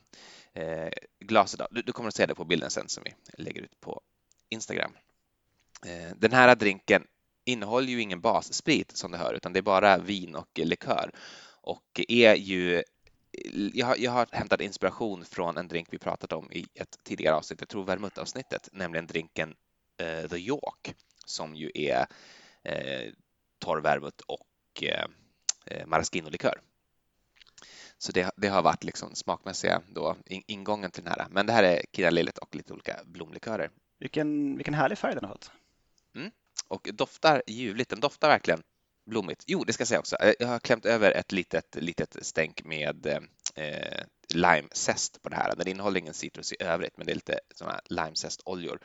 eh, 0.54 0.90
glaset. 1.20 1.62
Du, 1.72 1.82
du, 1.82 1.92
kommer 1.92 2.08
att 2.08 2.16
se 2.16 2.26
det 2.26 2.36
på 2.36 2.46
bilden 2.46 2.70
sen 2.70 2.90
som 2.90 3.04
vi 3.04 3.14
lägger 3.44 3.62
ut 3.62 3.80
på 3.80 4.02
Instagram. 4.50 4.92
Eh, 5.86 6.16
den 6.18 6.32
här 6.32 6.56
drinken 6.56 7.04
innehåller 7.46 7.88
ju 7.88 8.02
ingen 8.02 8.22
bassprit 8.22 8.98
som 8.98 9.12
du 9.12 9.18
hör, 9.18 9.34
utan 9.34 9.54
det 9.54 9.60
är 9.60 9.62
bara 9.62 9.98
vin 9.98 10.36
och 10.36 10.60
likör 10.60 11.12
och 11.62 12.02
är 12.08 12.36
ju 12.36 12.76
eh, 12.76 12.84
jag 13.74 13.86
har, 13.86 13.96
jag 13.98 14.12
har 14.12 14.28
hämtat 14.32 14.62
inspiration 14.62 15.26
från 15.26 15.58
en 15.58 15.68
drink 15.68 15.88
vi 15.92 15.98
pratat 15.98 16.34
om 16.34 16.52
i 16.52 16.66
ett 16.76 17.00
tidigare 17.04 17.36
avsnitt, 17.36 17.62
jag 17.62 17.70
tror 17.70 17.84
vermouth-avsnittet, 17.84 18.70
nämligen 18.72 19.08
drinken 19.08 19.56
The 20.30 20.38
York 20.38 20.96
som 21.26 21.56
ju 21.56 21.72
är 21.74 22.02
uh, 22.70 23.14
torr 23.60 23.82
vermouth 23.82 24.24
och 24.28 24.84
uh, 24.84 25.86
maraschino-likör. 25.86 26.62
Så 27.98 28.12
det, 28.12 28.32
det, 28.38 28.48
har 28.48 28.62
varit 28.62 28.84
liksom 28.84 29.16
smakmässiga 29.16 29.82
då, 29.88 30.18
ingången 30.26 30.92
till 30.92 31.04
den 31.04 31.14
här. 31.18 31.28
Men 31.30 31.46
det 31.46 31.54
här 31.54 31.64
är 31.64 31.82
Kira 31.94 32.10
Lillet 32.10 32.38
och 32.38 32.56
lite 32.56 32.74
olika 32.74 33.00
blomlikörer. 33.06 33.70
Vilken, 34.00 34.56
vilken 34.56 34.74
härlig 34.74 34.98
färg 34.98 35.16
den 35.16 35.24
har 35.24 35.32
fått. 35.32 35.52
Mm. 36.16 36.32
Och 36.68 36.90
doftar 36.94 37.44
ljuvligt. 37.48 37.90
Den 37.90 38.00
doftar 38.00 38.30
verkligen 38.30 38.64
blommigt. 39.06 39.44
Jo, 39.48 39.64
det 39.64 39.74
ska 39.74 39.82
jag 39.82 39.88
säga 39.88 40.00
också. 40.00 40.16
Eh, 40.16 40.34
jag 40.40 40.48
har 40.48 40.60
klämt 40.60 40.86
över 40.86 41.12
ett 41.12 41.32
litet, 41.32 41.76
litet 41.76 42.26
stänk 42.26 42.64
med 42.64 43.06
eh, 43.56 44.04
limezest 44.34 45.22
på 45.22 45.30
det 45.30 45.36
här. 45.36 45.56
Den 45.56 45.68
innehåller 45.68 46.00
ingen 46.00 46.14
citrus 46.14 46.54
i 46.54 46.56
övrigt, 46.60 46.98
men 46.98 47.06
det 47.06 47.14
är 47.14 47.16
lite 47.16 47.40
sådana 47.56 47.82
limezest-oljor 47.90 48.80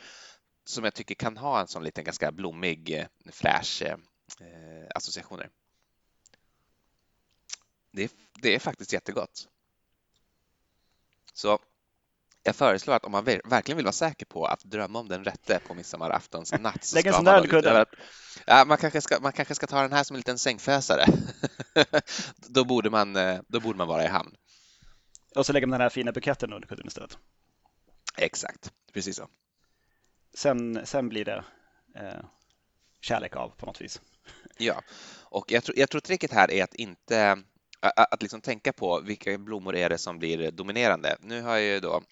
som 0.65 0.85
jag 0.85 0.95
tycker 0.95 1.15
kan 1.15 1.37
ha 1.37 1.61
en 1.61 1.69
sån 1.69 1.85
liten 1.85 2.05
ganska 2.05 2.33
blommig, 2.33 2.91
eh, 2.91 3.07
fräsch 3.33 3.83
eh, 3.83 3.97
associationer. 4.95 5.51
Det 7.93 8.03
är, 8.03 8.11
det 8.43 8.55
är 8.55 8.59
faktiskt 8.59 8.93
jättegott. 8.93 9.49
Så 11.33 11.59
jag 12.43 12.57
föreslår 12.57 12.95
att 12.95 13.05
om 13.05 13.13
man 13.13 13.25
verkligen 13.25 13.77
vill 13.77 13.85
vara 13.85 13.93
säker 13.93 14.27
på 14.27 14.45
att 14.45 14.65
drömma 14.65 14.99
om 14.99 15.09
den 15.09 15.25
rätte 15.25 15.61
på 15.67 15.75
midsommaraftons 15.75 16.53
natt 16.61 16.85
så 16.85 16.97
Lägg 16.97 17.07
en 17.07 17.15
sån 17.15 17.25
där 17.25 17.47
kudde. 17.47 17.87
Ja, 18.47 18.65
man, 18.65 18.79
kanske 18.79 19.01
ska, 19.01 19.21
man 19.21 19.33
kanske 19.33 19.55
ska 19.55 19.67
ta 19.67 19.83
den 19.83 19.93
här 19.93 20.05
som 20.05 20.15
en 20.15 20.19
liten 20.19 20.39
sängfösare. 20.39 21.05
då, 22.37 22.65
borde 22.65 22.91
man, 22.91 23.17
eh, 23.17 23.41
då 23.49 23.61
borde 23.61 23.79
man 23.79 23.89
vara 23.89 24.05
i 24.05 24.09
hamn. 24.09 24.35
Och 25.37 25.47
så 25.47 25.53
lägger 25.53 25.67
man 25.67 25.79
den 25.79 25.85
här 25.85 25.91
fina 25.91 26.13
buketten 26.13 26.53
under 26.53 26.69
kudden 26.69 26.87
istället. 26.87 27.19
Exakt, 28.17 28.73
precis 28.93 29.17
så. 29.17 29.29
Sen, 30.35 30.87
sen 30.87 31.09
blir 31.09 31.25
det 31.25 31.45
eh, 31.95 32.25
kärlek 33.01 33.37
av 33.37 33.49
på 33.49 33.67
något 33.67 33.81
vis. 33.81 34.01
Ja, 34.59 34.83
och 35.25 35.53
jag 35.53 35.65
tror, 35.65 35.79
jag 35.79 35.91
tror 35.91 36.01
tricket 36.01 36.33
här 36.33 36.51
är 36.51 36.65
att 36.65 36.75
inte 36.75 37.43
att, 37.81 38.23
liksom 38.23 38.41
tänka 38.41 38.73
på 38.73 39.01
vilka 39.01 39.39
blommor 39.39 39.77
är 39.77 39.89
det 39.89 39.99
som 39.99 40.19
blir 40.19 40.51
dominerande. 40.51 41.17
Nu 41.21 41.43
har 41.43 41.57
jag 41.57 41.63
ju 41.63 41.81
då 41.81 42.03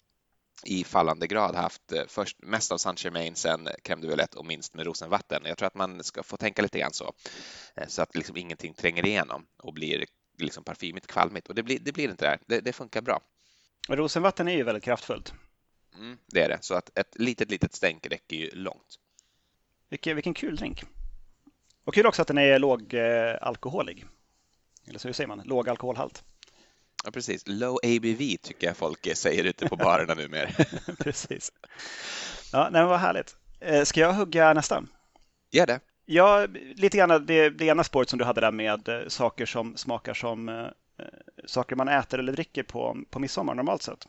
i 0.63 0.83
fallande 0.83 1.27
grad 1.27 1.55
haft 1.55 1.91
eh, 1.91 2.03
först 2.07 2.37
mest 2.43 2.71
av 2.71 2.77
Saint 2.77 3.03
Germain, 3.03 3.35
sen 3.35 3.67
crème 3.67 4.01
de 4.01 4.07
violette 4.07 4.37
och 4.37 4.45
minst 4.45 4.73
med 4.73 4.85
rosenvatten. 4.85 5.41
Jag 5.45 5.57
tror 5.57 5.67
att 5.67 5.75
man 5.75 6.03
ska 6.03 6.23
få 6.23 6.37
tänka 6.37 6.61
lite 6.61 6.79
grann 6.79 6.93
så, 6.93 7.13
eh, 7.75 7.87
så 7.87 8.01
att 8.01 8.15
liksom 8.15 8.37
ingenting 8.37 8.73
tränger 8.73 9.05
igenom 9.05 9.45
och 9.63 9.73
blir 9.73 10.05
liksom 10.37 10.63
parfymigt 10.63 11.07
kvalmigt. 11.07 11.47
Och 11.47 11.55
det 11.55 11.63
blir, 11.63 11.79
det 11.79 11.91
blir 11.91 12.09
inte 12.09 12.25
det, 12.25 12.39
det, 12.47 12.61
det 12.61 12.73
funkar 12.73 13.01
bra. 13.01 13.21
Rosenvatten 13.89 14.47
är 14.47 14.55
ju 14.55 14.63
väldigt 14.63 14.83
kraftfullt. 14.83 15.33
Mm, 15.99 16.17
det 16.27 16.41
är 16.41 16.49
det, 16.49 16.57
så 16.61 16.73
att 16.73 16.97
ett 16.97 17.19
litet, 17.19 17.51
litet 17.51 17.73
stänk 17.73 18.07
räcker 18.07 18.35
ju 18.35 18.49
långt. 18.51 18.99
Vilken, 19.89 20.15
vilken 20.15 20.33
kul 20.33 20.55
drink. 20.55 20.83
Och 21.83 21.93
kul 21.93 22.05
också 22.05 22.21
att 22.21 22.27
den 22.27 22.37
är 22.37 22.59
lågalkoholig. 22.59 24.05
Eller 24.87 24.99
så 24.99 25.07
hur 25.07 25.13
säger 25.13 25.27
man? 25.27 25.41
Låg 25.45 25.69
alkoholhalt. 25.69 26.23
Ja, 27.03 27.11
precis. 27.11 27.43
Low 27.47 27.79
ABV 27.83 28.37
tycker 28.41 28.67
jag 28.67 28.77
folk 28.77 29.17
säger 29.17 29.43
ute 29.43 29.67
på 29.67 29.75
barerna 29.75 30.13
numera. 30.13 30.49
precis. 30.99 31.51
Ja, 32.51 32.69
nej, 32.71 32.85
vad 32.85 32.99
härligt. 32.99 33.35
Eh, 33.59 33.83
ska 33.83 33.99
jag 33.99 34.13
hugga 34.13 34.53
nästa? 34.53 34.83
Gör 35.51 35.67
det. 35.67 35.79
Ja, 36.05 36.47
lite 36.75 36.97
grann 36.97 37.25
det, 37.25 37.49
det 37.49 37.65
ena 37.65 37.83
spåret 37.83 38.09
som 38.09 38.19
du 38.19 38.25
hade 38.25 38.41
där 38.41 38.51
med 38.51 38.89
eh, 38.89 39.07
saker 39.07 39.45
som 39.45 39.77
smakar 39.77 40.13
som 40.13 40.49
eh, 40.49 40.67
saker 41.45 41.75
man 41.75 41.87
äter 41.87 42.19
eller 42.19 42.33
dricker 42.33 42.63
på, 42.63 42.97
på 43.09 43.19
midsommar 43.19 43.55
normalt 43.55 43.81
sett. 43.81 44.07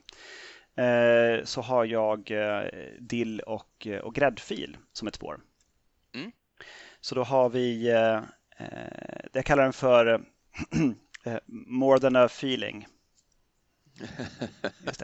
Eh, 0.85 1.45
så 1.45 1.61
har 1.61 1.85
jag 1.85 2.31
eh, 2.31 2.65
dill 2.99 3.41
och, 3.41 3.87
och 4.03 4.15
gräddfil 4.15 4.77
som 4.93 5.09
ett 5.09 5.15
spår. 5.15 5.41
Mm. 6.15 6.33
Så 7.01 7.15
då 7.15 7.23
har 7.23 7.49
vi, 7.49 7.89
eh, 7.89 8.21
jag 9.33 9.45
kallar 9.45 9.63
den 9.63 9.73
för 9.73 10.25
Eh, 11.25 11.39
more 11.47 12.01
than 12.01 12.17
a 12.17 12.25
feeling. 12.25 12.87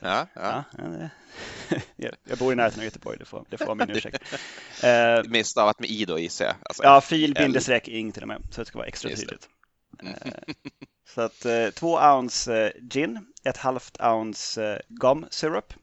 ja, 0.03 0.27
ja. 0.35 0.65
ja, 0.77 1.09
jag 2.25 2.39
bor 2.39 2.53
i 2.53 2.57
närheten 2.57 2.81
av 2.81 2.85
Göteborg, 2.85 3.19
det 3.19 3.25
får, 3.25 3.45
det 3.51 3.59
får 3.59 3.75
min 3.75 3.91
ursäkt. 3.91 4.23
Eh, 4.83 5.23
Mer 5.25 5.43
stavat 5.43 5.81
med 5.81 5.91
i 5.91 6.05
då 6.05 6.19
gissar 6.19 6.45
jag. 6.45 6.55
Alltså, 6.63 6.83
ja, 6.83 7.01
fil 7.01 7.35
bindestreck 7.35 7.89
ing 7.89 8.13
till 8.13 8.23
och 8.23 8.29
med, 8.29 8.43
så 8.51 8.61
det 8.61 8.65
ska 8.65 8.79
vara 8.79 8.89
extra 8.89 9.11
tydligt. 9.11 9.49
Eh, 10.03 10.55
så 11.05 11.21
att 11.21 11.45
eh, 11.45 11.69
två 11.69 11.99
ounce 11.99 12.67
eh, 12.67 12.73
gin, 12.91 13.27
ett 13.45 13.57
halvt 13.57 14.01
ounce 14.01 14.83
gum 14.89 15.27
syrup. 15.31 15.75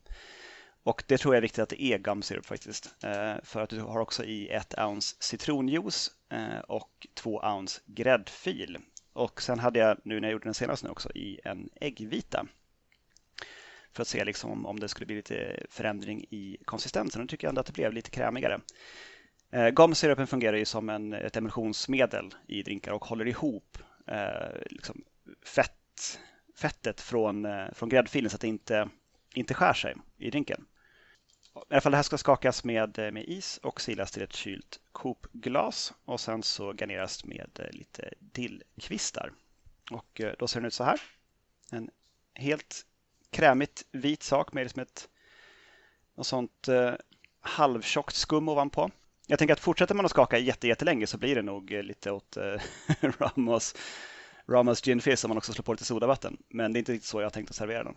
Och 0.83 1.03
det 1.07 1.17
tror 1.17 1.33
jag 1.33 1.37
är 1.37 1.41
viktigt 1.41 1.63
att 1.63 1.69
det 1.69 1.83
är 1.83 1.97
gum 1.97 2.21
syrup 2.21 2.45
faktiskt. 2.45 2.95
För 3.43 3.61
att 3.61 3.69
du 3.69 3.79
har 3.79 3.99
också 3.99 4.23
i 4.23 4.49
ett 4.49 4.73
ounce 4.77 5.15
citronjuice 5.19 6.11
och 6.67 7.07
två 7.13 7.41
ounce 7.43 7.81
gräddfil. 7.85 8.77
Och 9.13 9.41
sen 9.41 9.59
hade 9.59 9.79
jag 9.79 9.97
nu 10.03 10.19
när 10.19 10.27
jag 10.27 10.31
gjorde 10.31 10.43
den 10.43 10.53
senast 10.53 10.83
nu 10.83 10.89
också 10.89 11.11
i 11.11 11.39
en 11.43 11.69
äggvita. 11.75 12.45
För 13.93 14.01
att 14.01 14.07
se 14.07 14.25
liksom 14.25 14.65
om 14.65 14.79
det 14.79 14.87
skulle 14.87 15.05
bli 15.05 15.15
lite 15.15 15.65
förändring 15.69 16.25
i 16.29 16.57
konsistensen. 16.65 17.21
Nu 17.21 17.27
tycker 17.27 17.47
jag 17.47 17.49
ändå 17.49 17.61
att 17.61 17.67
det 17.67 17.73
blev 17.73 17.93
lite 17.93 18.09
krämigare. 18.09 18.61
Eh, 19.53 19.69
Gamsyrupen 19.69 20.27
fungerar 20.27 20.57
ju 20.57 20.65
som 20.65 20.89
en, 20.89 21.13
ett 21.13 21.37
emulsionsmedel 21.37 22.33
i 22.47 22.63
drinkar 22.63 22.91
och 22.91 23.05
håller 23.05 23.27
ihop 23.27 23.77
Eh, 24.07 24.61
liksom 24.65 25.03
fett, 25.45 26.19
fettet 26.55 27.01
från, 27.01 27.45
eh, 27.45 27.71
från 27.73 27.89
gräddfilen 27.89 28.29
så 28.29 28.35
att 28.35 28.41
det 28.41 28.47
inte, 28.47 28.89
inte 29.33 29.53
skär 29.53 29.73
sig 29.73 29.95
i 30.17 30.29
drinken. 30.29 30.65
I 31.55 31.59
alla 31.69 31.81
fall 31.81 31.91
det 31.91 31.97
här 31.97 32.03
ska 32.03 32.17
skakas 32.17 32.63
med, 32.63 32.99
eh, 32.99 33.11
med 33.11 33.23
is 33.27 33.57
och 33.57 33.81
silas 33.81 34.11
till 34.11 34.23
ett 34.23 34.33
kylt 34.33 34.79
Coop-glas 34.91 35.93
och 36.05 36.19
sen 36.19 36.43
så 36.43 36.73
garneras 36.73 37.25
med 37.25 37.59
eh, 37.59 37.71
lite 37.71 38.13
dillkvistar. 38.19 39.31
Och 39.91 40.21
då 40.39 40.47
ser 40.47 40.59
den 40.59 40.67
ut 40.67 40.73
så 40.73 40.83
här. 40.83 41.01
En 41.71 41.89
helt 42.33 42.85
krämigt 43.29 43.85
vit 43.91 44.23
sak 44.23 44.53
med 44.53 44.63
liksom 44.63 44.81
ett 44.81 45.09
något 46.15 46.27
sånt 46.27 46.67
eh, 46.67 46.93
halvtjockt 47.39 48.15
skum 48.15 48.49
ovanpå. 48.49 48.91
Jag 49.27 49.39
tänker 49.39 49.53
att 49.53 49.59
fortsätter 49.59 49.95
man 49.95 50.05
att 50.05 50.11
skaka 50.11 50.37
jättelänge 50.37 51.07
så 51.07 51.17
blir 51.17 51.35
det 51.35 51.41
nog 51.41 51.71
lite 51.71 52.11
åt 52.11 52.37
eh, 52.37 52.61
Ramos, 53.01 53.75
Ramos 54.47 54.81
gin 54.81 55.01
fizz 55.01 55.23
om 55.23 55.29
man 55.29 55.37
också 55.37 55.53
slår 55.53 55.63
på 55.63 55.73
lite 55.73 55.85
sodavatten. 55.85 56.37
Men 56.49 56.73
det 56.73 56.77
är 56.77 56.79
inte 56.79 56.91
riktigt 56.91 57.09
så 57.09 57.21
jag 57.21 57.25
har 57.25 57.31
tänkt 57.31 57.49
att 57.49 57.55
servera 57.55 57.83
den. 57.83 57.95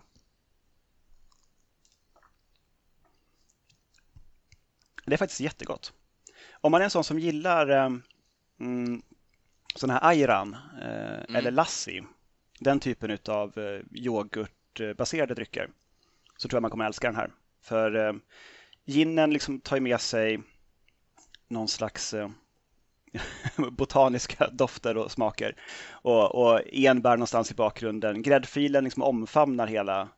Det 5.05 5.13
är 5.13 5.17
faktiskt 5.17 5.41
jättegott. 5.41 5.93
Om 6.51 6.71
man 6.71 6.81
är 6.81 6.85
en 6.85 6.91
sån 6.91 7.03
som 7.03 7.19
gillar 7.19 7.69
eh, 7.69 7.89
mm, 8.59 9.01
sån 9.75 9.89
här 9.89 9.99
ayran 10.03 10.57
eh, 10.81 11.19
mm. 11.19 11.35
eller 11.35 11.51
lassi, 11.51 12.03
den 12.59 12.79
typen 12.79 13.17
av 13.27 13.57
eh, 13.57 13.81
yoghurtbaserade 13.91 15.33
drycker, 15.33 15.69
så 16.37 16.47
tror 16.47 16.57
jag 16.57 16.61
man 16.61 16.71
kommer 16.71 16.85
älska 16.85 17.07
den 17.07 17.15
här. 17.15 17.31
För 17.61 18.07
eh, 18.07 18.13
ginen 18.85 19.33
liksom 19.33 19.59
tar 19.59 19.79
med 19.79 20.01
sig 20.01 20.39
någon 21.47 21.67
slags 21.67 22.13
eh, 22.13 22.29
botaniska 23.71 24.49
dofter 24.51 24.97
och 24.97 25.11
smaker. 25.11 25.55
Och, 25.91 26.35
och 26.35 26.61
enbär 26.71 27.17
någonstans 27.17 27.51
i 27.51 27.55
bakgrunden. 27.55 28.21
Gräddfilen 28.21 28.83
liksom 28.83 29.03
omfamnar 29.03 29.67
hela, 29.67 30.09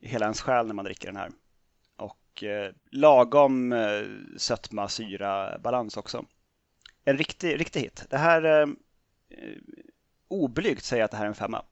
hela 0.00 0.26
ens 0.26 0.40
själ 0.40 0.66
när 0.66 0.74
man 0.74 0.84
dricker 0.84 1.06
den 1.06 1.16
här. 1.16 1.30
Och 1.96 2.44
eh, 2.44 2.72
lagom 2.90 3.72
eh, 3.72 4.02
sötma, 4.36 4.88
syra, 4.88 5.58
balans 5.58 5.96
också. 5.96 6.24
En 7.04 7.18
riktig, 7.18 7.60
riktig 7.60 7.80
hit. 7.80 8.06
Det 8.10 8.18
här, 8.18 8.44
eh, 8.44 8.68
eh 9.30 9.58
oblygt 10.28 10.84
säger 10.84 11.00
jag 11.00 11.04
att 11.04 11.10
det 11.10 11.16
här 11.16 11.24
är 11.24 11.28
en 11.28 11.34
femma 11.34 11.62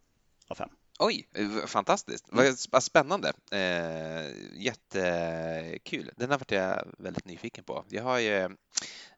av 0.49 0.55
fem. 0.55 0.71
Oj, 1.03 1.29
fantastiskt. 1.67 2.29
Vad 2.71 2.83
spännande. 2.83 3.33
Eh, 3.53 4.31
jättekul. 4.53 6.11
Den 6.17 6.31
har 6.31 6.39
varit 6.39 6.51
jag 6.51 6.89
väldigt 6.99 7.25
nyfiken 7.25 7.65
på. 7.65 7.85
Jag 7.89 8.03
har 8.03 8.19
ju 8.19 8.49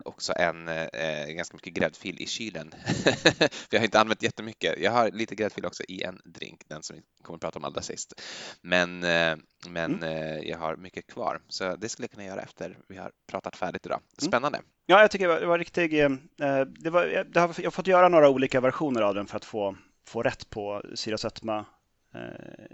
också 0.05 0.33
en 0.37 0.69
eh, 0.69 1.27
ganska 1.27 1.57
mycket 1.57 1.73
gräddfil 1.73 2.23
i 2.23 2.27
kylen. 2.27 2.75
Jag 3.71 3.81
har 3.81 3.85
inte 3.85 4.01
använt 4.01 4.23
jättemycket. 4.23 4.79
Jag 4.79 4.93
har 4.93 5.11
lite 5.11 5.35
gräddfil 5.35 5.67
också 5.67 5.83
i 5.89 6.03
en 6.03 6.21
drink, 6.25 6.61
den 6.69 6.83
som 6.83 6.97
vi 6.97 7.03
kommer 7.23 7.37
att 7.37 7.41
prata 7.41 7.59
om 7.59 7.65
allra 7.65 7.83
sist. 7.83 8.21
Men, 8.61 9.05
eh, 9.05 9.37
men 9.69 9.95
mm. 9.95 10.03
eh, 10.03 10.49
jag 10.49 10.59
har 10.59 10.77
mycket 10.77 11.07
kvar, 11.07 11.41
så 11.49 11.77
det 11.77 11.89
skulle 11.89 12.05
jag 12.05 12.11
kunna 12.11 12.25
göra 12.25 12.43
efter 12.43 12.79
vi 12.89 12.97
har 12.97 13.13
pratat 13.27 13.57
färdigt 13.57 13.87
idag. 13.87 13.99
Mm. 13.99 14.31
Spännande. 14.31 14.59
Mm. 14.59 14.69
Ja, 14.87 15.01
jag 15.01 15.11
tycker 15.11 15.29
det 15.29 15.35
var, 15.35 15.41
det 15.41 15.47
var 15.47 15.59
riktigt. 15.59 15.93
Eh, 15.93 16.61
det 16.67 16.91
var, 16.91 17.07
jag, 17.07 17.41
har, 17.41 17.55
jag 17.57 17.65
har 17.65 17.71
fått 17.71 17.87
göra 17.87 18.09
några 18.09 18.29
olika 18.29 18.61
versioner 18.61 19.03
av 19.03 19.15
den 19.15 19.27
för 19.27 19.37
att 19.37 19.45
få, 19.45 19.77
få 20.05 20.23
rätt 20.23 20.51
på 20.51 20.83
syra 20.95 21.19
sötma 21.19 21.65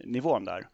nivån 0.05 0.45
där. 0.45 0.69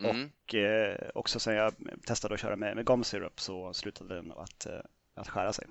Mm. 0.00 0.30
Och 0.46 0.54
eh, 0.54 0.96
också 1.14 1.40
sen 1.40 1.54
jag 1.54 1.74
testade 2.06 2.34
att 2.34 2.40
köra 2.40 2.56
med, 2.56 2.76
med 2.76 2.86
gum 2.86 3.04
syrup 3.04 3.40
så 3.40 3.72
slutade 3.72 4.14
den 4.14 4.32
att, 4.32 4.66
eh, 4.66 4.80
att 5.14 5.28
skära 5.28 5.52
sig. 5.52 5.66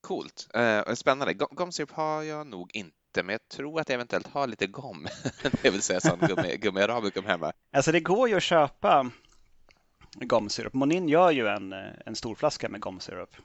Coolt. 0.00 0.48
Eh, 0.54 0.94
spännande. 0.94 1.34
Gum 1.34 1.72
syrup 1.72 1.90
har 1.90 2.22
jag 2.22 2.46
nog 2.46 2.70
inte, 2.74 3.22
men 3.22 3.28
jag 3.28 3.48
tror 3.48 3.80
att 3.80 3.88
jag 3.88 3.94
eventuellt 3.94 4.26
har 4.26 4.46
lite 4.46 4.66
gom, 4.66 5.06
det 5.62 5.70
vill 5.70 5.82
säga 5.82 6.00
sån 6.00 6.18
gummi, 6.18 6.56
gummi 6.60 6.80
hemma. 7.26 7.52
Alltså 7.72 7.92
det 7.92 8.00
går 8.00 8.28
ju 8.28 8.36
att 8.36 8.42
köpa 8.42 9.10
gum 10.16 10.48
syrup. 10.48 10.74
Monin 10.74 11.08
gör 11.08 11.30
ju 11.30 11.46
en, 11.46 11.72
en 12.06 12.16
stor 12.16 12.34
flaska 12.34 12.68
med 12.68 12.80
gum 12.80 13.00
syrup 13.00 13.36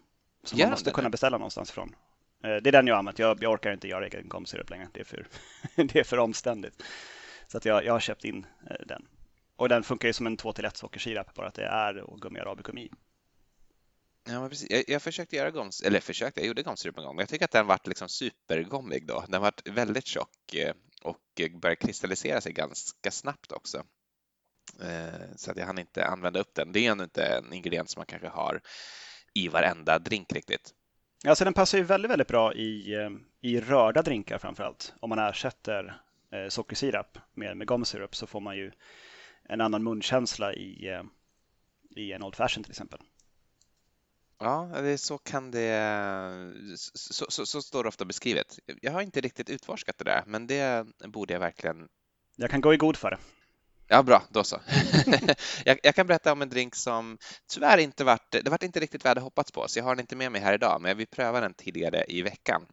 som 0.44 0.60
man 0.60 0.70
måste 0.70 0.92
kunna 0.92 1.10
beställa 1.10 1.38
någonstans 1.38 1.70
ifrån. 1.70 1.96
Eh, 2.46 2.62
det 2.62 2.70
är 2.70 2.72
den 2.72 2.88
jag 2.88 2.96
har 2.96 3.00
använt. 3.00 3.20
Jag, 3.20 3.44
jag 3.44 3.52
orkar 3.52 3.74
inte 3.74 3.88
göra 3.88 4.06
egen 4.06 4.30
gum 4.30 4.46
längre. 4.70 4.88
Det 4.94 5.00
är 5.00 5.04
för, 5.04 5.28
det 5.76 5.96
är 5.96 6.04
för 6.04 6.18
omständigt. 6.18 6.84
Så 7.48 7.58
att 7.58 7.66
jag, 7.66 7.86
jag 7.86 7.94
har 7.94 8.00
köpt 8.00 8.26
in 8.26 8.46
eh, 8.70 8.86
den. 8.86 9.08
Och 9.56 9.70
den 9.70 9.84
funkar 9.84 10.08
ju 10.08 10.14
som 10.14 10.28
en 10.28 10.38
2 10.38 10.54
till 10.54 10.66
1 10.66 10.78
sockersirap, 10.78 11.34
bara 11.34 11.48
att 11.48 11.54
det 11.54 11.66
är 11.66 12.20
gummi 12.22 12.40
arabicum 12.40 12.78
i. 12.78 12.92
Ja, 14.28 14.40
men 14.40 14.50
precis. 14.50 14.70
Jag, 14.70 14.84
jag 14.88 15.02
försökte 15.02 15.36
göra 15.36 15.52
goms, 15.52 15.82
eller 15.82 16.00
försökte, 16.00 16.40
jag 16.40 16.48
gjorde 16.48 16.64
gomsirup 16.64 16.98
en 16.98 17.04
gång, 17.04 17.16
men 17.16 17.24
jag 17.24 17.30
tycker 17.30 17.46
att 17.46 17.52
den 17.52 17.68
vart 17.68 17.88
liksom 17.88 18.10
supergommig 18.10 19.08
då. 19.08 19.26
Den 19.28 19.42
vart 19.42 19.68
väldigt 19.68 20.06
tjock 20.06 20.54
eh, 20.54 20.74
och 21.02 21.42
började 21.62 21.76
kristallisera 21.76 22.42
sig 22.42 22.54
ganska 22.54 23.12
snabbt 23.12 23.52
också. 23.52 23.84
Så 25.36 25.52
att 25.52 25.58
jag 25.58 25.66
hann 25.66 25.80
inte 25.80 26.06
använda 26.06 26.40
upp 26.40 26.56
den. 26.56 26.72
Det 26.72 26.80
är 26.80 26.96
ju 26.96 27.04
inte 27.04 27.26
en 27.26 27.54
ingrediens 27.54 27.92
som 27.92 28.00
man 28.00 28.06
kanske 28.06 28.28
har 28.28 28.62
i 29.34 29.48
varenda 29.48 30.00
drink 30.00 30.34
riktigt. 30.34 30.74
Alltså 31.28 31.44
den 31.44 31.54
passar 31.54 31.78
ju 31.78 31.84
väldigt, 31.84 32.12
väldigt 32.12 32.28
bra 32.28 32.54
i, 32.54 32.96
i 33.42 33.60
rörda 33.60 34.02
drinkar 34.02 34.38
framför 34.38 34.64
allt. 34.64 34.94
Om 35.00 35.10
man 35.10 35.20
ersätter 35.20 36.02
eh, 36.32 36.50
sockersirap 36.50 37.18
med, 37.34 37.58
med 37.58 37.68
gomsirup 37.68 38.16
så 38.16 38.28
får 38.28 38.40
man 38.40 38.58
ju 38.58 38.72
en 39.44 39.62
annan 39.62 39.84
munkänsla 39.84 40.54
i, 40.54 40.88
eh, 40.88 41.04
i 41.96 42.12
en 42.12 42.24
Old 42.24 42.36
Fashion 42.36 42.64
till 42.64 42.72
exempel. 42.72 43.00
Ja, 44.40 44.70
det, 44.74 44.98
så 44.98 45.18
kan 45.18 45.52
det... 45.52 46.54
Så, 46.76 47.26
så, 47.30 47.46
så, 47.46 47.62
står 47.62 47.84
det 47.84 47.90
ofta 47.90 48.06
beskrivet. 48.06 48.60
Jag 48.82 48.92
har 48.92 49.02
inte 49.02 49.22
riktigt 49.22 49.50
utforskat 49.50 49.98
det 49.98 50.04
där, 50.04 50.24
men 50.26 50.48
det 50.48 50.88
borde 51.06 51.34
jag 51.34 51.40
verkligen... 51.40 51.88
Jag 52.36 52.50
kan 52.50 52.62
gå 52.62 52.74
i 52.74 52.78
god 52.78 52.98
för 52.98 53.12
det. 53.12 53.18
Ja, 53.88 54.04
bra, 54.04 54.24
då 54.30 54.44
så. 54.44 54.60
jag, 55.66 55.80
jag, 55.84 55.96
kan 55.96 56.08
berätta 56.08 56.32
om 56.32 56.42
en 56.42 56.50
drink 56.50 56.76
som 56.76 57.18
tyvärr 57.48 57.78
inte 57.78 58.04
vart, 58.04 58.32
det 58.32 58.50
vart 58.50 58.64
inte 58.64 58.80
riktigt 58.80 59.04
vad 59.04 59.10
jag 59.10 59.12
hade 59.12 59.22
hoppats 59.22 59.52
på, 59.52 59.68
så 59.68 59.80
jag 59.80 59.84
har 59.84 59.96
den 59.96 60.04
inte 60.04 60.16
med 60.16 60.32
mig 60.32 60.42
här 60.42 60.54
idag, 60.54 60.82
men 60.82 60.98
vi 60.98 61.06
prövade 61.06 61.46
den 61.46 61.54
tidigare 61.54 62.06
i 62.08 62.22
veckan. 62.22 62.66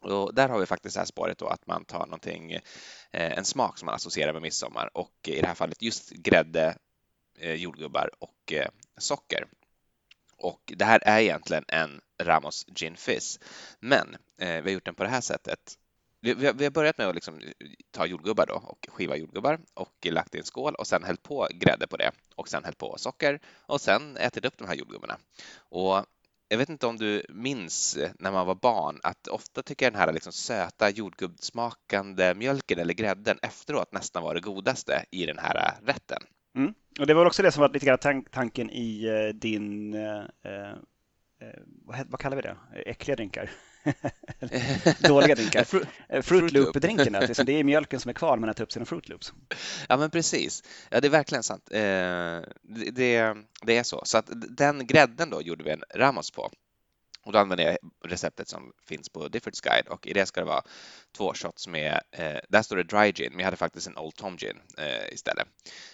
Och 0.00 0.34
där 0.34 0.48
har 0.48 0.58
vi 0.58 0.66
faktiskt 0.66 0.94
det 0.94 1.00
här 1.00 1.06
spåret 1.06 1.38
då 1.38 1.46
att 1.46 1.66
man 1.66 1.84
tar 1.84 2.06
någonting, 2.06 2.52
eh, 2.52 2.60
en 3.10 3.44
smak 3.44 3.78
som 3.78 3.86
man 3.86 3.94
associerar 3.94 4.32
med 4.32 4.42
midsommar 4.42 4.90
och 4.94 5.28
eh, 5.28 5.34
i 5.34 5.40
det 5.40 5.46
här 5.46 5.54
fallet 5.54 5.82
just 5.82 6.10
grädde, 6.10 6.76
eh, 7.38 7.54
jordgubbar 7.54 8.10
och 8.18 8.52
socker. 8.98 9.46
Och 10.36 10.72
det 10.76 10.84
här 10.84 11.00
är 11.04 11.20
egentligen 11.20 11.64
en 11.68 12.00
Ramos 12.22 12.66
Gin 12.74 12.96
Fizz, 12.96 13.38
men 13.80 14.16
vi 14.38 14.46
har 14.46 14.68
gjort 14.68 14.84
den 14.84 14.94
på 14.94 15.02
det 15.02 15.08
här 15.08 15.20
sättet. 15.20 15.78
Vi, 16.24 16.46
har 16.46 16.70
börjat 16.70 16.98
med 16.98 17.08
att 17.08 17.14
liksom 17.14 17.40
ta 17.90 18.06
jordgubbar 18.06 18.46
då 18.46 18.54
och 18.54 18.86
skiva 18.88 19.16
jordgubbar 19.16 19.58
och 19.74 20.06
lagt 20.10 20.34
i 20.34 20.38
en 20.38 20.44
skål 20.44 20.74
och 20.74 20.86
sen 20.86 21.04
hällt 21.04 21.22
på 21.22 21.48
grädde 21.54 21.86
på 21.86 21.96
det 21.96 22.10
och 22.34 22.48
sen 22.48 22.64
hällt 22.64 22.78
på 22.78 22.94
socker 22.98 23.40
och 23.66 23.80
sen 23.80 24.16
ätit 24.16 24.44
upp 24.44 24.58
de 24.58 24.68
här 24.68 24.74
jordgubbarna. 24.74 25.16
Och 25.58 26.06
jag 26.48 26.58
vet 26.58 26.68
inte 26.68 26.86
om 26.86 26.96
du 26.96 27.26
minns 27.28 27.98
när 28.18 28.32
man 28.32 28.46
var 28.46 28.54
barn 28.54 29.00
att 29.02 29.28
ofta 29.28 29.62
tycker 29.62 29.86
jag 29.86 29.92
den 29.92 30.00
här 30.00 30.12
liksom 30.12 30.32
söta 30.32 30.90
jordgubbsmakande 30.90 32.34
mjölken 32.34 32.78
eller 32.78 32.94
grädden 32.94 33.38
efteråt 33.42 33.92
nästan 33.92 34.22
var 34.22 34.34
det 34.34 34.40
godaste 34.40 35.04
i 35.10 35.26
den 35.26 35.38
här 35.38 35.74
rätten. 35.82 36.22
Mm. 36.56 36.74
Och 37.00 37.06
det 37.06 37.14
var 37.14 37.26
också 37.26 37.42
det 37.42 37.52
som 37.52 37.60
var 37.60 37.68
lite 37.68 37.86
grann 37.86 37.98
tank 37.98 38.30
tanken 38.30 38.70
i 38.70 39.04
eh, 39.04 39.34
din, 39.34 39.94
eh, 39.94 40.24
eh, 40.44 40.70
eh 41.40 41.60
vad, 41.84 42.06
vad, 42.08 42.20
kallar 42.20 42.36
vi 42.36 42.42
det, 42.42 42.56
äckliga 42.86 43.16
drinkar? 43.16 43.50
Dåliga 45.08 45.34
drinkar. 45.34 45.64
Fruit 46.22 46.52
Loop-drinken, 46.52 47.44
det 47.46 47.52
är 47.52 47.64
mjölken 47.64 48.00
som 48.00 48.08
är 48.08 48.12
kvar 48.12 48.30
när 48.30 48.40
man 48.40 48.50
äter 48.50 48.64
upp 48.64 48.72
sina 48.72 48.84
Fruit 48.84 49.08
Loops. 49.08 49.32
Ja, 49.88 49.96
men 49.96 50.10
precis. 50.10 50.62
Ja, 50.90 51.00
det 51.00 51.08
är 51.08 51.10
verkligen 51.10 51.42
sant. 51.42 51.68
Det, 51.70 52.44
det, 52.92 53.36
det 53.62 53.76
är 53.76 53.82
så. 53.82 54.02
Så 54.04 54.18
att 54.18 54.30
den 54.32 54.86
grädden 54.86 55.30
då 55.30 55.42
gjorde 55.42 55.64
vi 55.64 55.70
en 55.70 55.82
Ramos 55.94 56.30
på. 56.30 56.50
Och 57.24 57.32
då 57.32 57.38
använder 57.38 57.64
jag 57.64 57.78
receptet 58.04 58.48
som 58.48 58.72
finns 58.88 59.08
på 59.08 59.28
Diffords 59.28 59.60
guide 59.60 59.88
och 59.88 60.06
i 60.06 60.12
det 60.12 60.26
ska 60.26 60.40
det 60.40 60.46
vara 60.46 60.62
två 61.16 61.34
shots 61.34 61.68
med, 61.68 62.00
eh, 62.10 62.38
där 62.48 62.62
står 62.62 62.76
det 62.76 62.82
dry 62.82 63.12
gin, 63.12 63.30
men 63.30 63.38
jag 63.38 63.44
hade 63.44 63.56
faktiskt 63.56 63.86
en 63.86 63.98
Old 63.98 64.14
Tom 64.14 64.36
gin 64.36 64.60
eh, 64.78 65.12
istället. 65.12 65.46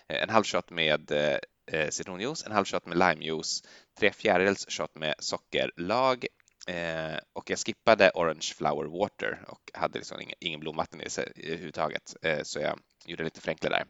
Eh, 0.09 0.23
en 0.23 0.31
halv 0.31 0.45
shot 0.45 0.71
med 0.71 1.11
eh, 1.73 1.89
citronjuice, 1.91 2.47
en 2.47 2.53
halv 2.53 2.65
shot 2.65 2.87
med 2.87 2.99
limejuice, 2.99 3.63
tre 3.99 4.13
fjärdedels 4.13 4.67
shot 4.69 4.95
med 4.95 5.15
sockerlag 5.19 6.27
eh, 6.67 7.19
och 7.33 7.51
jag 7.51 7.59
skippade 7.59 8.11
Orange 8.15 8.53
Flower 8.57 8.99
Water 8.99 9.45
och 9.49 9.71
hade 9.75 9.99
liksom 9.99 10.21
ingen, 10.21 10.37
ingen 10.41 10.61
blomvatten 10.61 11.01
i 11.01 11.11
sig 11.11 11.33
överhuvudtaget, 11.37 12.17
eh, 12.23 12.43
så 12.43 12.61
jag 12.61 12.79
gjorde 13.05 13.25
lite 13.25 13.41
förenklat 13.41 13.73
där. 13.73 13.87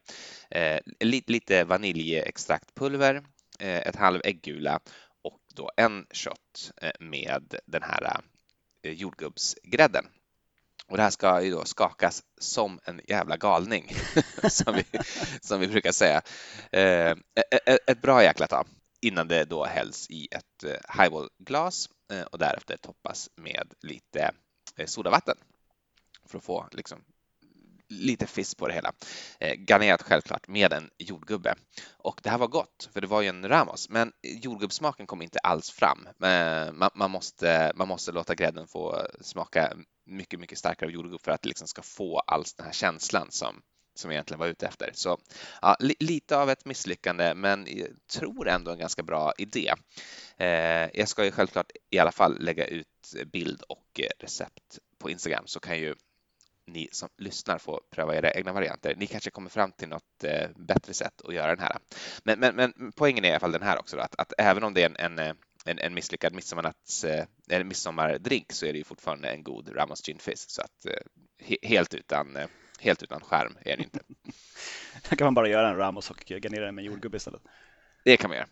Eh, 0.60 0.80
lite, 1.00 1.32
lite 1.32 1.64
vaniljextraktpulver, 1.64 3.14
eh, 3.58 3.78
ett 3.78 3.96
halv 3.96 4.20
äggula 4.24 4.80
och 5.22 5.40
då 5.54 5.70
en 5.76 6.06
shot 6.14 6.72
eh, 6.82 6.90
med 7.00 7.54
den 7.66 7.82
här 7.82 8.20
eh, 8.82 8.92
jordgubbsgrädden. 8.92 10.04
Och 10.86 10.96
det 10.96 11.02
här 11.02 11.10
ska 11.10 11.42
ju 11.42 11.50
då 11.50 11.64
skakas 11.64 12.22
som 12.38 12.80
en 12.84 13.00
jävla 13.08 13.36
galning, 13.36 13.92
som, 14.48 14.74
vi, 14.74 14.84
som 15.40 15.60
vi 15.60 15.68
brukar 15.68 15.92
säga. 15.92 16.22
Eh, 16.72 17.16
ett 17.86 18.02
bra 18.02 18.22
jäkla 18.22 18.46
tag 18.46 18.66
innan 19.00 19.28
det 19.28 19.44
då 19.44 19.64
hälls 19.64 20.10
i 20.10 20.28
ett 20.30 20.64
eh, 20.64 21.00
highballglas 21.00 21.88
eh, 22.12 22.22
och 22.22 22.38
därefter 22.38 22.76
toppas 22.76 23.30
med 23.36 23.74
lite 23.82 24.30
eh, 24.76 24.86
sodavatten 24.86 25.36
för 26.24 26.38
att 26.38 26.44
få 26.44 26.68
liksom 26.72 27.04
lite 27.90 28.26
fisk 28.26 28.58
på 28.58 28.68
det 28.68 28.74
hela. 28.74 28.92
Eh, 29.40 29.54
garnerat 29.56 30.02
självklart 30.02 30.48
med 30.48 30.72
en 30.72 30.90
jordgubbe. 30.98 31.54
Och 31.96 32.20
det 32.22 32.30
här 32.30 32.38
var 32.38 32.48
gott, 32.48 32.88
för 32.92 33.00
det 33.00 33.06
var 33.06 33.22
ju 33.22 33.28
en 33.28 33.48
Ramos, 33.48 33.88
men 33.88 34.12
jordgubbssmaken 34.22 35.06
kom 35.06 35.22
inte 35.22 35.38
alls 35.38 35.70
fram. 35.70 36.06
Eh, 36.06 36.72
man, 36.72 36.90
man, 36.94 37.10
måste, 37.10 37.72
man 37.74 37.88
måste 37.88 38.12
låta 38.12 38.34
grädden 38.34 38.66
få 38.66 39.06
smaka 39.20 39.72
mycket, 40.06 40.40
mycket 40.40 40.58
starkare 40.58 40.88
av 40.88 40.92
jordgubb 40.92 41.20
för 41.20 41.30
att 41.30 41.42
det 41.42 41.48
liksom 41.48 41.68
ska 41.68 41.82
få 41.82 42.18
alls 42.18 42.54
den 42.54 42.66
här 42.66 42.72
känslan 42.72 43.26
som, 43.30 43.62
som 43.94 44.10
jag 44.10 44.14
egentligen 44.14 44.38
var 44.38 44.46
ute 44.46 44.66
efter. 44.66 44.90
Så 44.94 45.18
ja, 45.62 45.76
li, 45.80 45.94
lite 46.00 46.36
av 46.36 46.50
ett 46.50 46.64
misslyckande, 46.64 47.34
men 47.34 47.66
jag 47.70 47.88
tror 48.12 48.48
ändå 48.48 48.70
en 48.70 48.78
ganska 48.78 49.02
bra 49.02 49.32
idé. 49.38 49.72
Eh, 50.36 50.88
jag 50.94 51.08
ska 51.08 51.24
ju 51.24 51.30
självklart 51.30 51.70
i 51.90 51.98
alla 51.98 52.12
fall 52.12 52.40
lägga 52.40 52.66
ut 52.66 52.86
bild 53.32 53.62
och 53.62 54.00
recept 54.18 54.78
på 54.98 55.10
Instagram 55.10 55.46
så 55.46 55.60
kan 55.60 55.78
ju 55.78 55.94
ni 56.66 56.88
som 56.92 57.08
lyssnar 57.18 57.58
får 57.58 57.80
pröva 57.90 58.16
era 58.16 58.30
egna 58.30 58.52
varianter. 58.52 58.94
Ni 58.96 59.06
kanske 59.06 59.30
kommer 59.30 59.50
fram 59.50 59.72
till 59.72 59.88
något 59.88 60.24
eh, 60.24 60.48
bättre 60.56 60.94
sätt 60.94 61.20
att 61.24 61.34
göra 61.34 61.56
den 61.56 61.64
här. 61.64 61.76
Men, 62.24 62.40
men, 62.40 62.56
men 62.56 62.92
poängen 62.96 63.24
är 63.24 63.28
i 63.28 63.32
alla 63.32 63.40
fall 63.40 63.52
den 63.52 63.62
här 63.62 63.78
också, 63.78 63.96
då, 63.96 64.02
att, 64.02 64.14
att 64.18 64.32
även 64.38 64.64
om 64.64 64.74
det 64.74 64.82
är 64.82 64.86
en, 64.98 65.18
en 65.18 65.36
en, 65.64 65.78
en 65.78 65.94
misslyckad 65.94 66.34
midsommarnatts, 66.34 67.04
eh, 67.04 67.64
midsommardrink 67.64 68.52
så 68.52 68.66
är 68.66 68.72
det 68.72 68.78
ju 68.78 68.84
fortfarande 68.84 69.28
en 69.30 69.42
god 69.42 69.76
Ramos 69.76 70.02
Gin 70.06 70.18
Fizz. 70.18 70.50
Så 70.50 70.62
att 70.62 70.86
eh, 70.86 71.58
helt 71.62 71.94
utan, 71.94 72.36
eh, 72.36 72.46
helt 72.80 73.02
utan 73.02 73.20
skärm 73.20 73.56
är 73.64 73.76
det 73.76 73.82
inte. 73.82 74.00
Då 75.10 75.16
kan 75.16 75.24
man 75.24 75.34
bara 75.34 75.48
göra 75.48 75.70
en 75.70 75.76
Ramos 75.76 76.10
och 76.10 76.24
garnera 76.26 76.64
den 76.64 76.74
med 76.74 76.84
jordgubb 76.84 77.14
istället. 77.14 77.40
Det 78.04 78.16
kan 78.16 78.30
man 78.30 78.36
göra. 78.36 78.48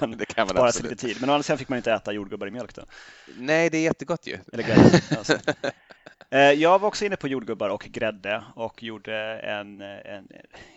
man 0.00 0.10
det 0.18 0.24
kan 0.24 0.46
man 0.46 0.56
spara 0.56 0.72
sig 0.72 0.82
lite 0.82 0.96
tid. 0.96 1.16
Men 1.20 1.30
å 1.30 1.32
andra 1.32 1.42
sidan 1.42 1.58
fick 1.58 1.68
man 1.68 1.76
inte 1.76 1.92
äta 1.92 2.12
jordgubbar 2.12 2.46
i 2.46 2.50
mjölk 2.50 2.74
då. 2.74 2.82
Nej, 3.38 3.70
det 3.70 3.78
är 3.78 3.82
jättegott 3.82 4.26
ju. 4.26 4.38
Eller 4.52 4.62
grädde. 4.62 5.00
Alltså. 5.18 5.38
Eh, 6.30 6.52
jag 6.52 6.78
var 6.78 6.88
också 6.88 7.04
inne 7.04 7.16
på 7.16 7.28
jordgubbar 7.28 7.68
och 7.68 7.82
grädde 7.82 8.44
och 8.54 8.82
gjorde 8.82 9.16
en, 9.38 9.80
en 9.80 10.28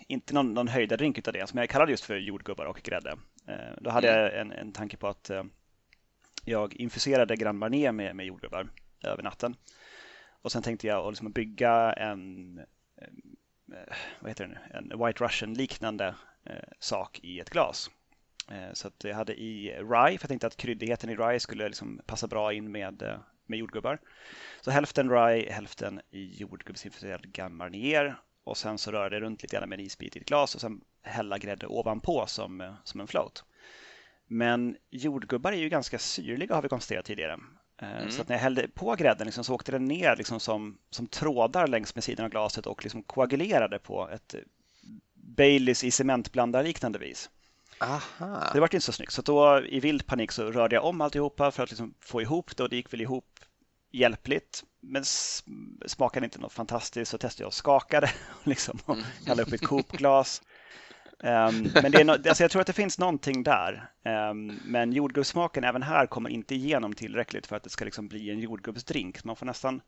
inte 0.07 0.33
någon, 0.33 0.53
någon 0.53 0.67
höjdardrink 0.67 1.17
utav 1.17 1.33
det, 1.33 1.49
som 1.49 1.59
jag 1.59 1.69
kallade 1.69 1.91
just 1.91 2.05
för 2.05 2.15
jordgubbar 2.15 2.65
och 2.65 2.81
grädde. 2.83 3.17
Eh, 3.47 3.55
då 3.81 3.89
hade 3.89 4.09
mm. 4.09 4.23
jag 4.23 4.41
en, 4.41 4.51
en 4.51 4.71
tanke 4.71 4.97
på 4.97 5.07
att 5.07 5.29
eh, 5.29 5.43
jag 6.45 6.73
infuserade 6.73 7.35
Grand 7.35 7.59
Marnier 7.59 7.91
med, 7.91 8.15
med 8.15 8.25
jordgubbar 8.25 8.69
över 9.03 9.23
natten. 9.23 9.55
Och 10.47 10.51
sen 10.51 10.61
tänkte 10.61 10.87
jag 10.87 11.05
att 11.05 11.11
liksom 11.11 11.31
bygga 11.31 11.93
en, 11.93 12.57
eh, 13.01 13.07
vad 14.19 14.29
heter 14.29 14.47
det 14.47 14.53
nu, 14.53 14.77
en 14.77 15.05
White 15.05 15.23
Russian 15.23 15.53
liknande 15.53 16.15
eh, 16.45 16.69
sak 16.79 17.19
i 17.23 17.39
ett 17.39 17.49
glas. 17.49 17.91
Eh, 18.51 18.73
så 18.73 18.87
att 18.87 19.03
jag 19.03 19.15
hade 19.15 19.41
i 19.41 19.69
rye, 19.69 20.17
för 20.17 20.23
jag 20.23 20.27
tänkte 20.27 20.47
att 20.47 20.57
kryddigheten 20.57 21.09
i 21.09 21.15
rye 21.15 21.39
skulle 21.39 21.67
liksom 21.67 22.01
passa 22.05 22.27
bra 22.27 22.53
in 22.53 22.71
med 22.71 23.21
med 23.45 23.59
jordgubbar. 23.59 23.99
Så 24.61 24.71
hälften 24.71 25.09
rye, 25.09 25.51
hälften 25.51 26.01
i 26.09 26.37
jordgubbsinfuserad 26.37 27.37
och 28.43 28.57
sen 28.57 28.77
så 28.77 28.91
rörde 28.91 29.15
det 29.15 29.25
runt 29.25 29.43
lite 29.43 29.57
grann 29.57 29.69
med 29.69 29.79
en 29.79 29.85
isbit 29.85 30.15
i 30.15 30.19
ett 30.19 30.25
glas 30.25 30.55
och 30.55 30.61
sen 30.61 30.81
hälla 31.01 31.37
grädde 31.37 31.67
ovanpå 31.67 32.25
som, 32.27 32.75
som 32.83 33.01
en 33.01 33.07
float. 33.07 33.43
Men 34.27 34.77
jordgubbar 34.89 35.51
är 35.51 35.57
ju 35.57 35.69
ganska 35.69 35.99
syrliga 35.99 36.55
har 36.55 36.61
vi 36.61 36.69
konstaterat 36.69 37.05
tidigare. 37.05 37.37
Eh, 37.81 37.97
mm. 37.97 38.11
Så 38.11 38.21
att 38.21 38.29
när 38.29 38.35
jag 38.35 38.41
hällde 38.41 38.67
på 38.67 38.95
grädden 38.95 39.25
liksom, 39.25 39.43
så 39.43 39.53
åkte 39.53 39.71
den 39.71 39.85
ner 39.85 40.15
liksom 40.15 40.39
som, 40.39 40.77
som 40.89 41.07
trådar 41.07 41.67
längs 41.67 41.95
med 41.95 42.03
sidan 42.03 42.25
av 42.25 42.31
glaset 42.31 42.65
och 42.65 42.83
liksom 42.83 43.03
koagulerade 43.03 43.79
på 43.79 44.09
ett 44.09 44.35
Baileys 45.13 45.83
i 45.83 45.91
cementblandarliknande 45.91 46.99
vis. 46.99 47.29
Aha. 47.79 48.49
Det 48.53 48.59
var 48.59 48.67
inte 48.67 48.85
så 48.85 48.91
snyggt. 48.91 49.13
Så 49.13 49.21
då 49.21 49.65
i 49.65 49.79
vild 49.79 50.05
panik 50.05 50.31
så 50.31 50.51
rörde 50.51 50.75
jag 50.75 50.85
om 50.85 51.01
alltihopa 51.01 51.51
för 51.51 51.63
att 51.63 51.69
liksom 51.69 51.93
få 51.99 52.21
ihop 52.21 52.57
det 52.57 52.63
och 52.63 52.69
det 52.69 52.75
gick 52.75 52.93
väl 52.93 53.01
ihop 53.01 53.39
hjälpligt. 53.91 54.63
Men 54.79 55.03
smakade 55.85 56.25
inte 56.25 56.39
något 56.39 56.53
fantastiskt 56.53 57.11
så 57.11 57.17
testade 57.17 57.43
jag 57.43 57.47
och 57.47 57.53
skakade 57.53 58.11
liksom, 58.43 58.79
och 58.85 58.97
hällde 59.25 59.43
upp 59.43 59.53
ett 59.53 59.65
kopglas. 59.65 60.41
Um, 61.23 61.71
men 61.73 61.91
det 61.91 62.01
är 62.01 62.03
no 62.03 62.11
alltså 62.11 62.43
jag 62.43 62.51
tror 62.51 62.61
att 62.61 62.67
det 62.67 62.73
finns 62.73 62.99
någonting 62.99 63.43
där. 63.43 63.89
Um, 64.05 64.59
men 64.65 64.93
jordgubbssmaken 64.93 65.63
även 65.63 65.83
här 65.83 66.05
kommer 66.05 66.29
inte 66.29 66.55
igenom 66.55 66.93
tillräckligt 66.93 67.47
för 67.47 67.55
att 67.55 67.63
det 67.63 67.69
ska 67.69 67.85
liksom 67.85 68.07
bli 68.07 68.29
en 68.29 68.39
jordgubbsdrink. 68.39 69.23
Man 69.23 69.35
får 69.35 69.45
nästan 69.45 69.81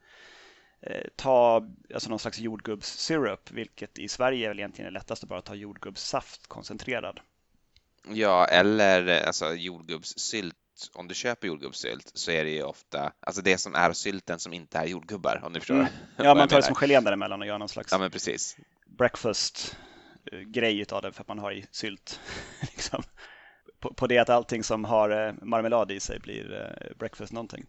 eh, 0.82 1.08
ta 1.15 1.68
alltså 1.94 2.10
någon 2.10 2.20
slags 2.20 2.39
jordgubbssyrup, 2.39 3.52
vilket 3.52 4.00
i 4.00 4.08
Sverige 4.08 4.46
är 4.46 4.50
väl 4.50 4.60
egentligen 4.60 4.88
är 4.88 4.92
lättast 4.92 5.24
att 5.24 5.30
bara 5.30 5.42
ta 5.42 5.56
jordgubbssaft 5.56 6.48
koncentrerad. 6.48 7.20
Ja, 8.08 8.46
eller 8.46 9.26
alltså 9.28 9.54
jordgubbssylt. 9.54 10.56
Om 10.94 11.08
du 11.08 11.15
köper 11.15 11.48
jordgubbssylt 11.48 12.12
så 12.13 12.32
är 12.32 12.44
det 12.44 12.50
ju 12.50 12.63
ofta, 12.63 13.12
alltså 13.20 13.42
det 13.42 13.58
som 13.58 13.76
är 13.76 13.94
sylten 13.94 14.39
som 14.39 14.54
inte 14.54 14.78
är 14.78 14.86
jordgubbar, 14.86 15.42
om 15.44 15.54
du 15.54 15.60
förstår. 15.60 15.76
Mm. 15.76 15.88
Ja, 16.18 16.36
man 16.36 16.48
tar 16.48 16.58
det 16.58 16.63
som 16.63 16.76
gelén 16.76 17.04
däremellan 17.04 17.42
och 17.42 17.48
gör 17.48 17.58
någon 17.58 17.70
slags 17.70 17.92
ja, 17.92 17.98
men 17.98 18.12
precis. 18.12 18.58
Breakfast-grej 20.25 20.86
av 20.91 21.01
det 21.01 21.12
för 21.12 21.21
att 21.21 21.27
man 21.27 21.39
har 21.39 21.51
i 21.51 21.65
sylt. 21.71 22.19
liksom. 22.62 23.03
på, 23.79 23.93
på, 23.93 24.08
det 24.08 24.17
att 24.17 24.29
allting 24.29 24.63
som 24.63 24.86
har 24.86 25.10
eh, 25.10 25.34
marmelad 25.41 25.91
i 25.91 25.99
sig 25.99 26.19
blir 26.19 26.53
eh, 26.53 26.97
breakfast 26.97 27.34
någonting. 27.34 27.65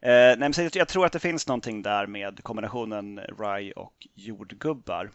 Eh, 0.00 0.10
nej, 0.10 0.38
men 0.38 0.52
jag 0.72 0.88
tror 0.88 1.06
att 1.06 1.12
det 1.12 1.18
finns 1.18 1.46
någonting 1.46 1.82
där 1.82 2.06
med 2.06 2.42
kombinationen 2.42 3.20
rye 3.38 3.72
och 3.72 4.06
jordgubbar. 4.14 5.10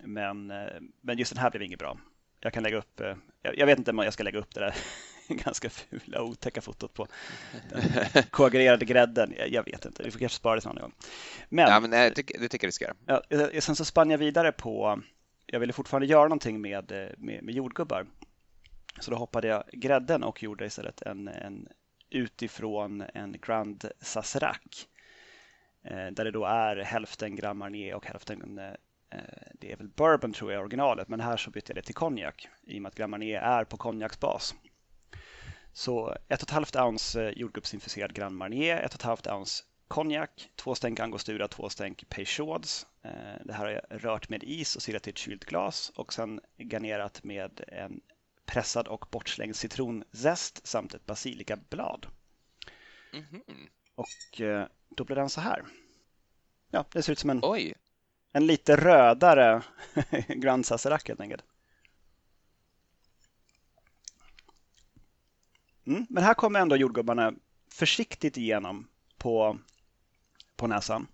Men, 0.00 0.50
eh, 0.50 0.80
men 1.00 1.18
just 1.18 1.32
den 1.32 1.42
här 1.42 1.50
blev 1.50 1.62
inget 1.62 1.78
bra 1.78 1.96
jag 2.40 2.52
kan 2.52 2.62
lägga 2.62 2.78
upp, 2.78 3.00
eh, 3.00 3.16
jag, 3.42 3.66
vet 3.66 3.78
inte 3.78 3.90
om 3.90 3.98
jag 3.98 4.12
ska 4.12 4.22
lägga 4.22 4.38
upp 4.38 4.54
det 4.54 4.60
där 4.60 4.74
ganska 5.28 5.70
fula 5.70 6.22
otäcka 6.22 6.60
fotot 6.60 6.94
på 6.94 7.06
den 7.70 8.22
koagulerade 8.30 8.84
grädden. 8.84 9.34
Jag, 9.38 9.48
jag, 9.48 9.64
vet 9.64 9.84
inte, 9.84 10.02
vi 10.02 10.10
får 10.10 10.18
kanske 10.18 10.36
spara 10.36 10.60
det 10.60 10.66
någon 10.66 10.76
gång. 10.76 10.92
Men, 11.48 11.68
ja, 11.68 11.80
men 11.80 11.90
det 11.90 12.10
tycker, 12.10 12.38
det 12.38 12.48
tycker 12.48 12.64
jag 12.64 12.68
vi 12.68 12.72
ska 12.72 12.84
göra. 12.84 12.96
Ja, 13.06 13.22
eh, 13.52 13.60
sen 13.60 13.76
så 13.76 13.84
spann 13.84 14.10
jag 14.10 14.18
vidare 14.18 14.52
på, 14.52 15.00
jag 15.52 15.60
ville 15.60 15.72
fortfarande 15.72 16.06
göra 16.06 16.22
någonting 16.22 16.60
med, 16.60 16.92
eh, 16.92 17.08
med, 17.18 17.42
med 17.44 17.54
jordgubbar. 17.54 18.06
Så 19.00 19.10
då 19.10 19.16
hoppade 19.16 19.48
jag 19.48 19.64
grädden 19.72 20.24
och 20.24 20.42
gjorde 20.42 20.66
istället 20.66 21.02
en, 21.02 21.28
en 21.28 21.68
utifrån 22.10 23.04
en 23.14 23.36
Grand 23.46 23.84
Sazerac. 24.00 24.86
Eh, 25.84 26.06
där 26.06 26.24
det 26.24 26.30
då 26.30 26.44
är 26.44 26.76
hälften 26.76 27.36
Grand 27.36 27.58
Marnier 27.58 27.94
och 27.94 28.06
hälften 28.06 28.58
eh, 28.58 29.18
det 29.52 29.72
är 29.72 29.76
väl 29.76 29.88
bourbon 29.88 30.32
tror 30.32 30.52
jag 30.52 30.62
originalet, 30.62 31.08
men 31.08 31.20
här 31.20 31.36
så 31.36 31.50
bytte 31.50 31.72
jag 31.72 31.76
det 31.76 31.86
till 31.86 31.94
konjak 31.94 32.48
i 32.62 32.78
och 32.78 32.82
med 32.82 32.88
att 32.88 32.94
Grand 32.94 33.10
Marnier 33.10 33.40
är 33.40 33.64
på 33.64 33.76
konjaksbas. 33.76 34.54
Så 35.72 36.16
1,5 36.28 36.86
ounce 36.86 37.32
jordgubbsinfuserad 37.36 38.14
Grand 38.14 38.36
Marnier, 38.36 38.88
1,5 38.88 39.36
ounce 39.36 39.64
konjak, 39.90 40.50
två 40.56 40.74
stänk 40.74 41.00
angostura, 41.00 41.48
två 41.48 41.68
stänk 41.68 42.08
Peychauds. 42.08 42.86
Eh, 43.02 43.10
det 43.44 43.52
här 43.52 43.64
har 43.64 43.70
jag 43.70 44.04
rört 44.04 44.28
med 44.28 44.44
is 44.44 44.76
och 44.76 44.82
silat 44.82 45.06
i 45.06 45.10
ett 45.10 45.18
kylt 45.18 45.44
glas 45.44 45.92
och 45.94 46.12
sen 46.12 46.40
garnerat 46.58 47.24
med 47.24 47.64
en 47.68 48.00
pressad 48.46 48.88
och 48.88 49.06
bortslängd 49.10 49.56
citronzest 49.56 50.66
samt 50.66 50.94
ett 50.94 51.06
basilikablad. 51.06 52.06
Mm 53.12 53.24
-hmm. 53.24 53.68
Och 53.94 54.40
då 54.88 55.04
blir 55.04 55.16
den 55.16 55.30
så 55.30 55.40
här. 55.40 55.64
Ja, 56.70 56.84
det 56.92 57.02
ser 57.02 57.12
ut 57.12 57.18
som 57.18 57.30
en 57.30 57.40
Oj 57.42 57.74
en 58.32 58.46
lite 58.46 58.76
rödare 58.76 59.62
Grand 60.28 60.66
Sazerac 60.66 61.08
helt 61.08 61.20
enkelt. 61.20 61.44
Mm, 65.86 66.06
men 66.08 66.22
här 66.22 66.34
kommer 66.34 66.60
ändå 66.60 66.76
jordgubbarna 66.76 67.32
försiktigt 67.68 68.36
igenom 68.36 68.88
på, 69.18 69.58
på 70.60 70.66
näsan. 70.66 71.06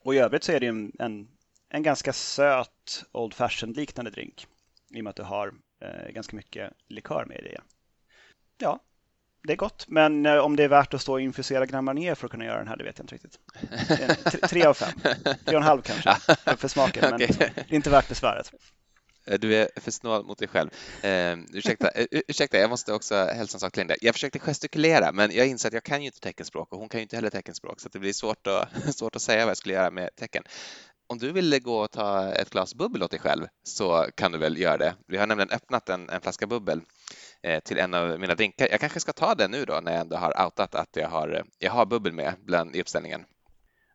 Och 0.00 0.14
i 0.14 0.18
övrigt 0.18 0.44
så 0.44 0.52
är 0.52 0.60
det 0.60 0.66
en, 0.66 0.92
en, 0.98 1.28
en 1.68 1.82
ganska 1.82 2.12
söt 2.12 3.04
Old 3.12 3.34
Fashion 3.34 3.72
liknande 3.72 4.10
drink. 4.10 4.46
I 4.90 5.00
och 5.00 5.04
med 5.04 5.10
att 5.10 5.16
du 5.16 5.22
har 5.22 5.52
eh, 5.80 6.12
ganska 6.12 6.36
mycket 6.36 6.72
likör 6.88 7.24
med 7.24 7.38
i 7.38 7.42
det. 7.42 7.60
Ja, 8.58 8.80
det 9.42 9.52
är 9.52 9.56
gott, 9.56 9.84
men 9.88 10.26
eh, 10.26 10.36
om 10.36 10.56
det 10.56 10.64
är 10.64 10.68
värt 10.68 10.94
att 10.94 11.02
stå 11.02 11.12
och 11.12 11.20
infusera 11.20 11.66
Grand 11.66 11.84
Marnier 11.84 12.14
för 12.14 12.26
att 12.26 12.30
kunna 12.30 12.44
göra 12.44 12.58
den 12.58 12.68
här, 12.68 12.76
det 12.76 12.84
vet 12.84 12.98
jag 12.98 13.04
inte 13.04 13.14
riktigt. 13.14 13.38
Tre 14.50 14.64
av 14.64 14.74
fem, 14.74 15.00
tre 15.22 15.36
och 15.46 15.52
en 15.52 15.62
halv 15.62 15.82
kanske 15.82 16.14
för 16.56 16.68
smaken, 16.68 17.02
men 17.10 17.14
okay. 17.14 17.36
det 17.36 17.60
är 17.70 17.74
inte 17.74 17.90
värt 17.90 18.08
besväret. 18.08 18.52
Eh, 19.26 19.38
du 19.38 19.54
är 19.56 19.68
för 19.76 19.90
snål 19.90 20.24
mot 20.24 20.38
dig 20.38 20.48
själv. 20.48 20.70
Ehm, 21.02 21.40
eh, 21.40 21.56
ursäkta, 21.56 21.90
ursäkta, 22.10 22.58
jag 22.58 22.70
måste 22.70 22.92
också 22.92 23.14
hälsa 23.14 23.56
en 23.56 23.60
sak 23.60 23.72
till 23.72 23.80
Linda. 23.80 23.94
Jag 24.00 24.14
försökte 24.14 24.38
gestikulera, 24.38 25.12
men 25.12 25.30
jag 25.32 25.46
inser 25.46 25.68
att 25.68 25.74
jag 25.74 25.84
kan 25.84 26.00
ju 26.00 26.06
inte 26.06 26.20
teckenspråk 26.20 26.72
och 26.72 26.78
hon 26.78 26.88
kan 26.88 26.98
ju 27.00 27.02
inte 27.02 27.16
heller 27.16 27.30
teckenspråk, 27.30 27.80
så 27.80 27.88
det 27.88 27.98
blir 27.98 28.12
svårt 28.12 28.46
att, 28.46 28.68
svårt 28.96 29.16
att 29.16 29.22
säga 29.22 29.44
vad 29.44 29.50
jag 29.50 29.56
skulle 29.56 29.74
göra 29.74 29.90
med 29.90 30.10
tecken. 30.16 30.42
Om 31.06 31.18
du 31.18 31.32
vill 31.32 31.62
gå 31.62 31.78
och 31.78 31.90
ta 31.90 32.32
ett 32.32 32.50
glas 32.50 32.74
bubbel 32.74 33.02
åt 33.02 33.10
dig 33.10 33.20
själv 33.20 33.46
så 33.62 34.06
kan 34.14 34.32
du 34.32 34.38
väl 34.38 34.58
göra 34.58 34.76
det. 34.76 34.94
Vi 35.06 35.16
har 35.16 35.26
nämligen 35.26 35.50
öppnat 35.50 35.88
en, 35.88 36.10
en 36.10 36.20
flaska 36.20 36.46
bubbel 36.46 36.80
Eh, 37.46 37.60
till 37.60 37.78
en 37.78 37.94
av 37.94 38.20
mina 38.20 38.34
drinkar. 38.34 38.68
Jag 38.70 38.80
kanske 38.80 39.00
ska 39.00 39.12
ta 39.12 39.34
den 39.34 39.50
nu 39.50 39.64
då 39.64 39.80
när 39.82 39.92
jag 39.92 40.00
ändå 40.00 40.16
har 40.16 40.44
outat 40.44 40.74
att 40.74 40.96
jag 40.96 41.08
har, 41.08 41.44
jag 41.58 41.72
har 41.72 41.86
bubbel 41.86 42.12
med 42.12 42.34
bland, 42.44 42.76
i 42.76 42.80
uppställningen. 42.80 43.24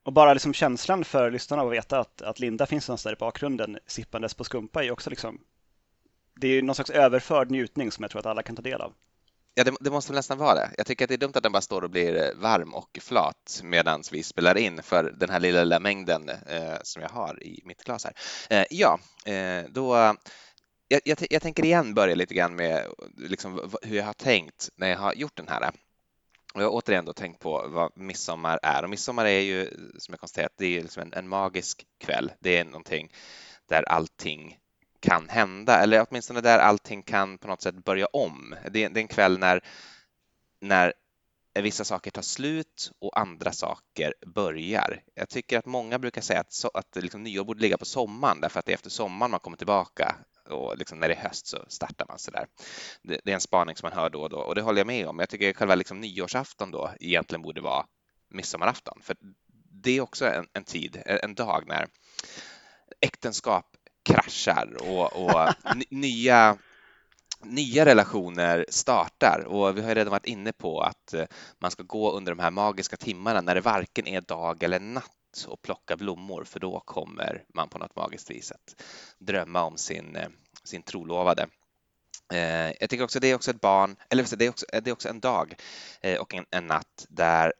Och 0.07 0.13
bara 0.13 0.33
liksom 0.33 0.53
känslan 0.53 1.03
för 1.03 1.31
lyssnarna 1.31 1.63
att 1.63 1.71
veta 1.71 1.99
att, 1.99 2.21
att 2.21 2.39
Linda 2.39 2.65
finns 2.65 2.87
någonstans 2.87 3.03
där 3.03 3.13
i 3.13 3.19
bakgrunden 3.19 3.77
sippandes 3.87 4.33
på 4.33 4.43
skumpa 4.43 4.83
är 4.83 4.91
också 4.91 5.09
liksom 5.09 5.39
det 6.35 6.47
är 6.47 6.61
någon 6.61 6.75
slags 6.75 6.89
överförd 6.89 7.51
njutning 7.51 7.91
som 7.91 8.03
jag 8.03 8.11
tror 8.11 8.19
att 8.19 8.25
alla 8.25 8.43
kan 8.43 8.55
ta 8.55 8.61
del 8.61 8.81
av. 8.81 8.93
Ja, 9.53 9.63
det, 9.63 9.75
det, 9.79 9.89
måste 9.89 10.11
väl 10.11 10.15
nästan 10.15 10.37
vara 10.37 10.55
det. 10.55 10.71
Jag 10.77 10.85
tycker 10.85 11.05
att 11.05 11.09
det 11.09 11.15
är 11.15 11.17
dumt 11.17 11.31
att 11.35 11.43
den 11.43 11.51
bara 11.51 11.61
står 11.61 11.81
och 11.81 11.89
blir 11.89 12.33
varm 12.35 12.73
och 12.73 12.99
flat 13.01 13.61
medan 13.63 14.03
vi 14.11 14.23
spelar 14.23 14.57
in 14.57 14.83
för 14.83 15.03
den 15.03 15.29
här 15.29 15.39
lilla, 15.39 15.63
lilla 15.63 15.79
mängden 15.79 16.29
eh, 16.29 16.77
som 16.83 17.01
jag 17.01 17.09
har 17.09 17.43
i 17.43 17.61
mitt 17.65 17.83
glas 17.83 18.05
här. 18.05 18.13
Eh, 18.49 18.65
ja, 18.69 18.99
eh, 19.25 19.63
då 19.69 19.95
jag, 20.87 21.01
jag, 21.05 21.17
jag, 21.29 21.41
tänker 21.41 21.65
igen 21.65 21.93
börja 21.93 22.15
lite 22.15 22.33
grann 22.33 22.55
med 22.55 22.87
liksom 23.17 23.71
hur 23.81 23.97
jag 23.97 24.05
har 24.05 24.13
tänkt 24.13 24.69
när 24.75 24.87
jag 24.87 24.97
har 24.97 25.13
gjort 25.13 25.37
den 25.37 25.47
här. 25.47 25.71
Och 26.53 26.61
jag 26.61 26.65
har 26.65 26.71
återigen 26.71 27.05
då 27.05 27.13
tänkt 27.13 27.39
på 27.39 27.67
vad 27.67 27.97
midsommar 27.97 28.59
är 28.63 28.83
och 28.83 28.89
midsommar 28.89 29.25
är 29.25 29.39
ju 29.39 29.69
som 29.97 30.11
jag 30.11 30.19
konstaterat, 30.19 30.53
det 30.57 30.65
är 30.65 30.81
liksom 30.81 31.01
en, 31.01 31.13
en 31.13 31.27
magisk 31.27 31.85
kväll. 31.99 32.31
Det 32.39 32.57
är 32.57 32.65
någonting 32.65 33.11
där 33.65 33.83
allting 33.83 34.57
kan 34.99 35.29
hända 35.29 35.79
eller 35.79 36.05
åtminstone 36.09 36.41
där 36.41 36.59
allting 36.59 37.01
kan 37.01 37.37
på 37.37 37.47
något 37.47 37.61
sätt 37.61 37.75
börja 37.75 38.05
om. 38.05 38.55
Det 38.71 38.83
är, 38.83 38.89
det 38.89 38.99
är 38.99 39.01
en 39.01 39.07
kväll 39.07 39.39
när, 39.39 39.61
när 40.61 40.93
vissa 41.61 41.83
saker 41.83 42.11
tar 42.11 42.21
slut 42.21 42.91
och 42.99 43.19
andra 43.19 43.51
saker 43.51 44.13
börjar. 44.25 45.03
Jag 45.13 45.29
tycker 45.29 45.59
att 45.59 45.65
många 45.65 45.99
brukar 45.99 46.21
säga 46.21 46.39
att, 46.39 46.53
så, 46.53 46.71
att 46.73 46.95
liksom 46.95 47.23
nyår 47.23 47.43
borde 47.43 47.61
ligga 47.61 47.77
på 47.77 47.85
sommaren 47.85 48.41
därför 48.41 48.59
att 48.59 48.65
det 48.65 48.71
är 48.71 48.75
efter 48.75 48.89
sommaren 48.89 49.31
man 49.31 49.39
kommer 49.39 49.57
tillbaka 49.57 50.15
och 50.49 50.77
liksom 50.77 50.99
när 50.99 51.07
det 51.07 51.13
är 51.13 51.21
höst 51.21 51.47
så 51.47 51.65
startar 51.67 52.05
man 52.09 52.19
så 52.19 52.31
där. 52.31 52.47
Det, 53.01 53.21
det, 53.23 53.31
är 53.31 53.35
en 53.35 53.41
spaning 53.41 53.75
som 53.75 53.89
man 53.89 53.99
hör 53.99 54.09
då 54.09 54.21
och 54.21 54.29
då 54.29 54.37
och 54.37 54.55
det 54.55 54.61
håller 54.61 54.79
jag 54.79 54.87
med 54.87 55.07
om. 55.07 55.19
Jag 55.19 55.29
tycker 55.29 55.53
själva 55.53 55.75
liksom 55.75 56.01
nyårsafton 56.01 56.71
då 56.71 56.91
egentligen 56.99 57.41
borde 57.41 57.61
vara 57.61 57.85
midsommarafton 58.29 58.99
för 59.01 59.15
det 59.83 59.91
är 59.91 60.01
också 60.01 60.27
en, 60.27 60.47
en 60.53 60.63
tid, 60.63 61.01
en 61.05 61.35
dag 61.35 61.63
när 61.67 61.87
äktenskap 63.01 63.65
kraschar 64.03 64.77
och, 64.81 65.23
och 65.23 65.53
nya 65.89 66.57
nya 67.41 67.85
relationer 67.85 68.65
startar 68.69 69.43
och 69.47 69.77
vi 69.77 69.81
har 69.81 69.95
redan 69.95 70.11
varit 70.11 70.25
inne 70.25 70.51
på 70.51 70.81
att 70.81 71.13
eh, 71.13 71.25
man 71.59 71.71
ska 71.71 71.83
gå 71.83 72.11
under 72.11 72.31
de 72.31 72.41
här 72.41 72.51
magiska 72.51 72.97
timmarna 72.97 73.41
när 73.41 73.55
det 73.55 73.61
varken 73.61 74.07
är 74.07 74.21
dag 74.21 74.63
eller 74.63 74.79
natt 74.79 75.11
och 75.47 75.61
plocka 75.61 75.97
blommor 75.97 76.43
för 76.43 76.59
då 76.59 76.79
kommer 76.79 77.43
man 77.53 77.69
på 77.69 77.77
något 77.77 77.95
magiskt 77.95 78.31
vis 78.31 78.51
att 78.51 78.83
drömma 79.19 79.63
om 79.63 79.77
sin, 79.77 80.15
eh, 80.15 80.29
sin 80.63 80.83
trolovade. 80.83 81.47
Eh, 82.33 82.71
jag 82.79 82.89
tycker 82.89 83.03
också 83.03 83.19
det 83.19 83.27
är 83.27 83.35
också 83.35 83.51
ett 83.51 83.61
barn, 83.61 83.95
eller 84.09 84.37
det 84.37 84.45
är 84.45 84.49
också, 84.49 84.65
eh, 84.73 84.83
det 84.83 84.89
är 84.89 84.93
också 84.93 85.09
en 85.09 85.19
dag 85.19 85.55
och 86.19 86.33
en, 86.33 86.45
en 86.49 86.67
natt 86.67 87.05
där 87.09 87.53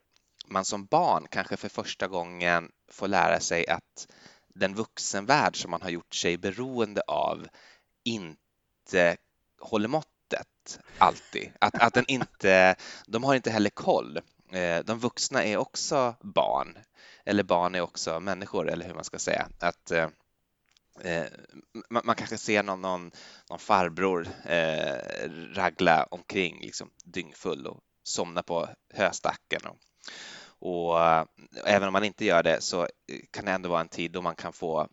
man 0.46 0.64
som 0.64 0.86
barn 0.86 1.26
kanske 1.30 1.56
för 1.56 1.68
första 1.68 2.08
gången 2.08 2.70
får 2.92 3.08
lära 3.08 3.40
sig 3.40 3.68
att 3.68 4.08
den 4.54 4.74
vuxenvärld 4.74 5.62
som 5.62 5.70
man 5.70 5.82
har 5.82 5.90
gjort 5.90 6.14
sig 6.14 6.36
beroende 6.36 7.00
av 7.00 7.46
inte 8.04 9.16
håller 9.60 9.88
måttet 9.88 10.80
alltid. 10.98 11.50
Att, 11.58 11.74
att 11.74 11.94
den 11.94 12.04
inte, 12.08 12.76
de 13.06 13.24
har 13.24 13.34
inte 13.34 13.50
heller 13.50 13.70
koll. 13.70 14.20
Eh, 14.50 14.84
de 14.84 14.98
vuxna 14.98 15.44
är 15.44 15.56
också 15.56 16.14
barn, 16.20 16.78
eller 17.24 17.42
barn 17.42 17.74
är 17.74 17.80
också 17.80 18.20
människor, 18.20 18.70
eller 18.70 18.86
hur 18.86 18.94
man 18.94 19.04
ska 19.04 19.18
säga. 19.18 19.48
Att 19.58 19.90
eh, 19.90 20.08
eh 21.04 21.26
man, 21.90 22.02
man, 22.04 22.16
kanske 22.16 22.38
ser 22.38 22.62
någon, 22.62 22.80
någon, 22.80 23.10
någon 23.50 23.58
farbror 23.58 24.28
eh, 24.44 25.30
ragla 25.54 26.04
omkring 26.10 26.60
liksom, 26.60 26.90
dyngfull 27.04 27.66
och 27.66 27.80
somna 28.02 28.42
på 28.42 28.68
höstacken. 28.94 29.60
Och, 29.66 29.76
och 30.58 31.00
eh, 31.00 31.24
även 31.64 31.88
om 31.88 31.92
man 31.92 32.04
inte 32.04 32.24
gör 32.24 32.42
det 32.42 32.60
så 32.60 32.88
kan 33.30 33.44
det 33.44 33.52
ändå 33.52 33.68
vara 33.68 33.80
en 33.80 33.88
tid 33.88 34.10
då 34.10 34.22
man 34.22 34.36
kan 34.36 34.52
få 34.52 34.88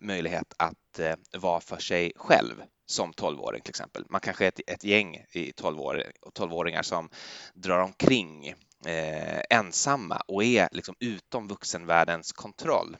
möjlighet 0.00 0.54
att 0.56 0.98
eh, 0.98 1.16
vara 1.32 1.60
för 1.60 1.78
sig 1.78 2.12
själv 2.16 2.62
som 2.86 3.12
12-åring 3.12 3.62
till 3.62 3.70
exempel. 3.70 4.04
Man 4.08 4.20
kanske 4.20 4.44
är 4.44 4.48
ett, 4.48 4.60
ett 4.66 4.84
gäng 4.84 5.16
i 5.32 5.52
12-åringar 5.52 6.82
som 6.82 7.10
drar 7.54 7.78
omkring 7.78 8.54
eh, 8.86 9.40
ensamma 9.50 10.22
och 10.28 10.44
är 10.44 10.68
liksom 10.72 10.94
utom 11.00 11.48
vuxenvärldens 11.48 12.32
kontroll. 12.32 12.96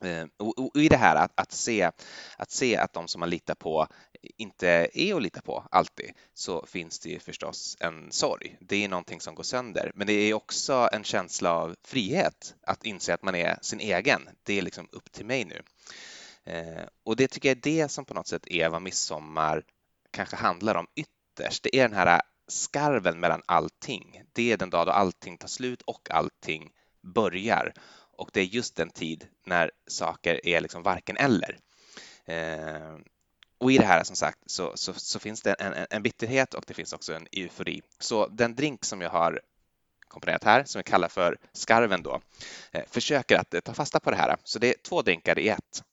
Eh, 0.00 0.26
och, 0.36 0.58
och, 0.58 0.76
i 0.76 0.88
det 0.88 0.96
här 0.96 1.16
att, 1.16 1.40
att, 1.40 1.52
se, 1.52 1.90
att 2.36 2.50
se 2.50 2.76
att 2.76 2.92
de 2.92 3.08
som 3.08 3.20
man 3.20 3.30
litar 3.30 3.54
på 3.54 3.86
inte 4.36 4.88
är 4.92 5.14
att 5.14 5.22
lita 5.22 5.40
på 5.40 5.66
alltid, 5.70 6.12
så 6.34 6.66
finns 6.66 6.98
det 6.98 7.08
ju 7.08 7.18
förstås 7.18 7.76
en 7.80 8.12
sorg. 8.12 8.56
Det 8.60 8.84
är 8.84 8.88
någonting 8.88 9.20
som 9.20 9.34
går 9.34 9.42
sönder, 9.42 9.92
men 9.94 10.06
det 10.06 10.12
är 10.12 10.34
också 10.34 10.88
en 10.92 11.04
känsla 11.04 11.52
av 11.52 11.76
frihet 11.84 12.54
att 12.66 12.84
inse 12.84 13.14
att 13.14 13.22
man 13.22 13.34
är 13.34 13.58
sin 13.62 13.80
egen. 13.80 14.28
Det 14.42 14.58
är 14.58 14.62
liksom 14.62 14.88
upp 14.92 15.12
till 15.12 15.26
mig 15.26 15.44
nu. 15.44 15.62
Eh, 16.44 16.84
och 17.04 17.16
det 17.16 17.28
tycker 17.28 17.48
jag 17.48 17.56
är 17.56 17.62
det 17.62 17.88
som 17.88 18.04
på 18.04 18.14
något 18.14 18.28
sätt 18.28 18.46
är 18.46 18.68
vad 18.68 18.82
midsommar 18.82 19.62
kanske 20.10 20.36
handlar 20.36 20.74
om 20.74 20.86
ytterst. 20.94 21.62
Det 21.62 21.76
är 21.76 21.88
den 21.88 21.96
här 21.96 22.20
skarven 22.50 23.20
mellan 23.20 23.42
allting. 23.46 24.22
Det 24.32 24.52
är 24.52 24.56
den 24.56 24.70
dag 24.70 24.86
då 24.86 24.92
allting 24.92 25.38
tar 25.38 25.48
slut 25.48 25.82
och 25.82 26.10
allting 26.10 26.70
börjar. 27.00 27.72
Och 28.16 28.30
det 28.32 28.40
är 28.40 28.44
just 28.44 28.76
den 28.76 28.90
tid 28.90 29.26
när 29.44 29.70
saker 29.86 30.46
är 30.46 30.60
liksom 30.60 30.82
varken 30.82 31.16
eller. 31.16 31.58
Eh, 32.24 32.96
och 33.58 33.72
i 33.72 33.78
det 33.78 33.86
här 33.86 34.04
som 34.04 34.16
sagt 34.16 34.38
så, 34.46 34.72
så, 34.76 34.92
så 34.92 35.18
finns 35.18 35.42
det 35.42 35.52
en, 35.52 35.86
en, 35.90 36.02
bitterhet 36.02 36.54
och 36.54 36.64
det 36.66 36.74
finns 36.74 36.92
också 36.92 37.14
en 37.14 37.26
eufori. 37.32 37.82
Så 37.98 38.26
den 38.26 38.54
drink 38.54 38.84
som 38.84 39.00
jag 39.00 39.10
har 39.10 39.40
komponerat 40.08 40.44
här, 40.44 40.64
som 40.64 40.78
vi 40.78 40.82
kallar 40.82 41.08
för 41.08 41.38
skarven 41.52 42.02
då, 42.02 42.20
eh, 42.72 42.84
försöker 42.86 43.38
att 43.38 43.54
eh, 43.54 43.60
ta 43.60 43.74
fasta 43.74 44.00
på 44.00 44.10
det 44.10 44.16
här. 44.16 44.36
Så 44.44 44.58
det 44.58 44.68
är 44.68 44.74
två 44.82 45.02
drinkar 45.02 45.38
i 45.38 45.48
ett. 45.48 45.84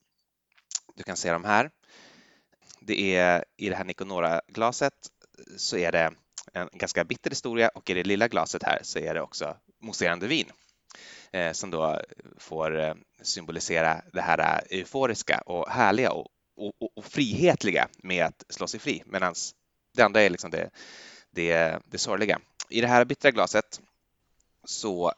Du 0.96 1.04
kan 1.04 1.18
se 1.18 1.32
dem 1.32 1.44
här. 1.44 1.72
Det 2.80 3.16
är 3.16 3.46
i 3.58 3.70
det 3.70 3.76
här 3.76 3.84
Niconora-glaset 3.84 4.94
så 5.58 5.78
är 5.78 5.92
det 5.92 6.14
en 6.54 6.70
ganska 6.74 7.04
bitter 7.04 7.30
historia 7.30 7.70
och 7.70 7.90
i 7.90 7.94
det 7.94 8.04
lilla 8.04 8.28
glaset 8.28 8.64
här 8.64 8.80
så 8.84 9.00
är 9.00 9.14
det 9.14 9.22
också 9.22 9.58
mousserande 9.82 10.28
vin 10.28 10.52
eh, 11.32 11.52
som 11.52 11.72
då 11.72 12.02
får 12.38 12.80
eh, 12.80 12.94
symbolisera 13.22 14.02
det 14.14 14.22
här 14.22 14.40
eh, 14.40 14.80
euforiska 14.80 15.42
och 15.46 15.70
härliga 15.70 16.12
och, 16.12 16.28
och, 16.56 16.98
och 16.98 17.06
frihetliga 17.06 17.88
med 17.98 18.26
att 18.26 18.44
slå 18.50 18.68
sig 18.68 18.80
fri 18.80 19.04
medan 19.06 19.34
det 19.94 20.04
andra 20.04 20.22
är 20.22 20.30
liksom 20.30 20.52
det, 20.52 20.70
det, 21.32 21.80
det 21.86 21.98
sorgliga. 21.98 22.40
I 22.70 22.82
det 22.82 22.88
här 22.88 23.06
bittra 23.06 23.32
glaset 23.32 23.82
så 24.64 25.14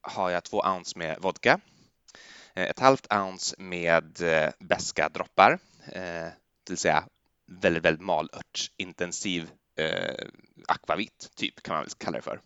har 0.00 0.30
jag 0.30 0.44
två 0.44 0.60
ounce 0.60 0.98
med 0.98 1.18
vodka 1.20 1.60
ett 2.54 2.78
halvt 2.78 3.12
ounce 3.12 3.56
med 3.58 4.04
beska 4.58 5.08
droppar, 5.08 5.58
det 6.64 6.70
vill 6.70 6.78
säga 6.78 7.04
väldigt, 7.46 7.84
väldigt 7.84 8.04
malörtsintensiv 8.04 9.50
Eh, 9.80 10.26
akvavit, 10.68 11.30
typ 11.34 11.62
kan 11.62 11.74
man 11.74 11.82
väl 11.82 11.90
kalla 11.98 12.16
det 12.16 12.22
för. 12.22 12.40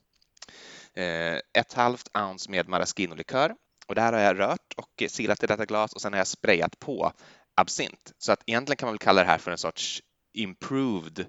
Eh, 0.94 1.40
ett 1.52 1.72
halvt 1.72 2.08
ounce 2.14 2.50
med 2.50 2.68
maraschino-likör 2.68 3.54
och 3.86 3.94
det 3.94 4.00
här 4.00 4.12
har 4.12 4.20
jag 4.20 4.38
rört 4.38 4.74
och 4.76 5.02
silat 5.08 5.42
i 5.42 5.46
detta 5.46 5.64
glas 5.64 5.92
och 5.92 6.00
sen 6.00 6.12
har 6.12 6.18
jag 6.18 6.26
sprayat 6.26 6.78
på 6.78 7.12
absint. 7.54 8.12
Så 8.18 8.32
att 8.32 8.42
egentligen 8.46 8.76
kan 8.76 8.86
man 8.86 8.92
väl 8.92 8.98
kalla 8.98 9.22
det 9.22 9.28
här 9.28 9.38
för 9.38 9.50
en 9.50 9.58
sorts 9.58 10.02
improved 10.32 11.26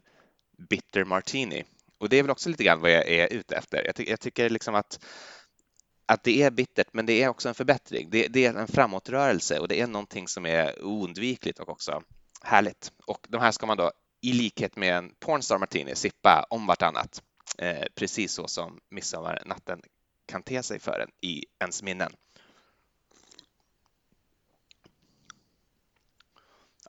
bitter 0.69 1.03
martini. 1.03 1.63
Och 1.97 2.09
det 2.09 2.17
är 2.17 2.23
väl 2.23 2.31
också 2.31 2.49
lite 2.49 2.63
grann 2.63 2.81
vad 2.81 2.91
jag 2.91 3.07
är 3.07 3.33
ute 3.33 3.55
efter. 3.55 3.85
Jag, 3.85 3.95
ty 3.95 4.03
jag 4.07 4.19
tycker 4.19 4.49
liksom 4.49 4.75
att 4.75 5.05
att 6.07 6.23
det 6.23 6.41
är 6.41 6.51
bittert, 6.51 6.87
men 6.91 7.05
det 7.05 7.23
är 7.23 7.29
också 7.29 7.49
en 7.49 7.55
förbättring. 7.55 8.09
Det, 8.09 8.27
det, 8.27 8.45
är 8.45 8.53
en 8.53 8.67
framåtrörelse 8.67 9.59
och 9.59 9.67
det 9.67 9.81
är 9.81 9.87
någonting 9.87 10.27
som 10.27 10.45
är 10.45 10.85
oundvikligt 10.85 11.59
och 11.59 11.69
också 11.69 12.03
härligt. 12.41 12.91
Och 13.05 13.27
de 13.29 13.41
här 13.41 13.51
ska 13.51 13.65
man 13.65 13.77
då 13.77 13.91
i 14.25 14.33
likhet 14.33 14.75
med 14.75 14.97
en 14.97 15.15
Pornstar 15.19 15.57
Martini 15.57 15.95
sippa 15.95 16.45
om 16.49 16.67
vartannat, 16.67 17.23
eh, 17.57 17.85
precis 17.95 18.31
så 18.31 18.47
som 18.47 18.79
midsommarnatten 18.89 19.81
kan 20.25 20.43
te 20.43 20.63
sig 20.63 20.79
för 20.79 20.99
en 20.99 21.11
i 21.21 21.45
ens 21.59 21.83
minnen. 21.83 22.15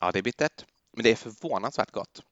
Ja, 0.00 0.12
det 0.12 0.18
är 0.18 0.22
bittert, 0.22 0.64
men 0.92 1.02
det 1.02 1.10
är 1.10 1.16
förvånansvärt 1.16 1.90
gott. 1.90 2.22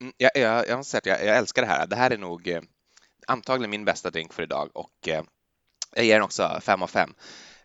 Mm, 0.00 0.12
jag, 0.16 0.30
jag, 0.34 0.68
jag 0.68 0.76
måste 0.76 0.90
säga 0.90 0.98
att 1.14 1.20
jag, 1.20 1.28
jag 1.28 1.36
älskar 1.36 1.62
det 1.62 1.68
här. 1.68 1.86
Det 1.86 1.96
här 1.96 2.10
är 2.10 2.18
nog 2.18 2.48
eh, 2.48 2.62
antagligen 3.26 3.70
min 3.70 3.84
bästa 3.84 4.10
drink 4.10 4.32
för 4.32 4.42
idag 4.42 4.70
och 4.74 5.08
eh, 5.08 5.24
jag 5.94 6.04
ger 6.04 6.14
den 6.14 6.22
också 6.22 6.60
5 6.62 6.82
av 6.82 6.86
5. 6.86 7.14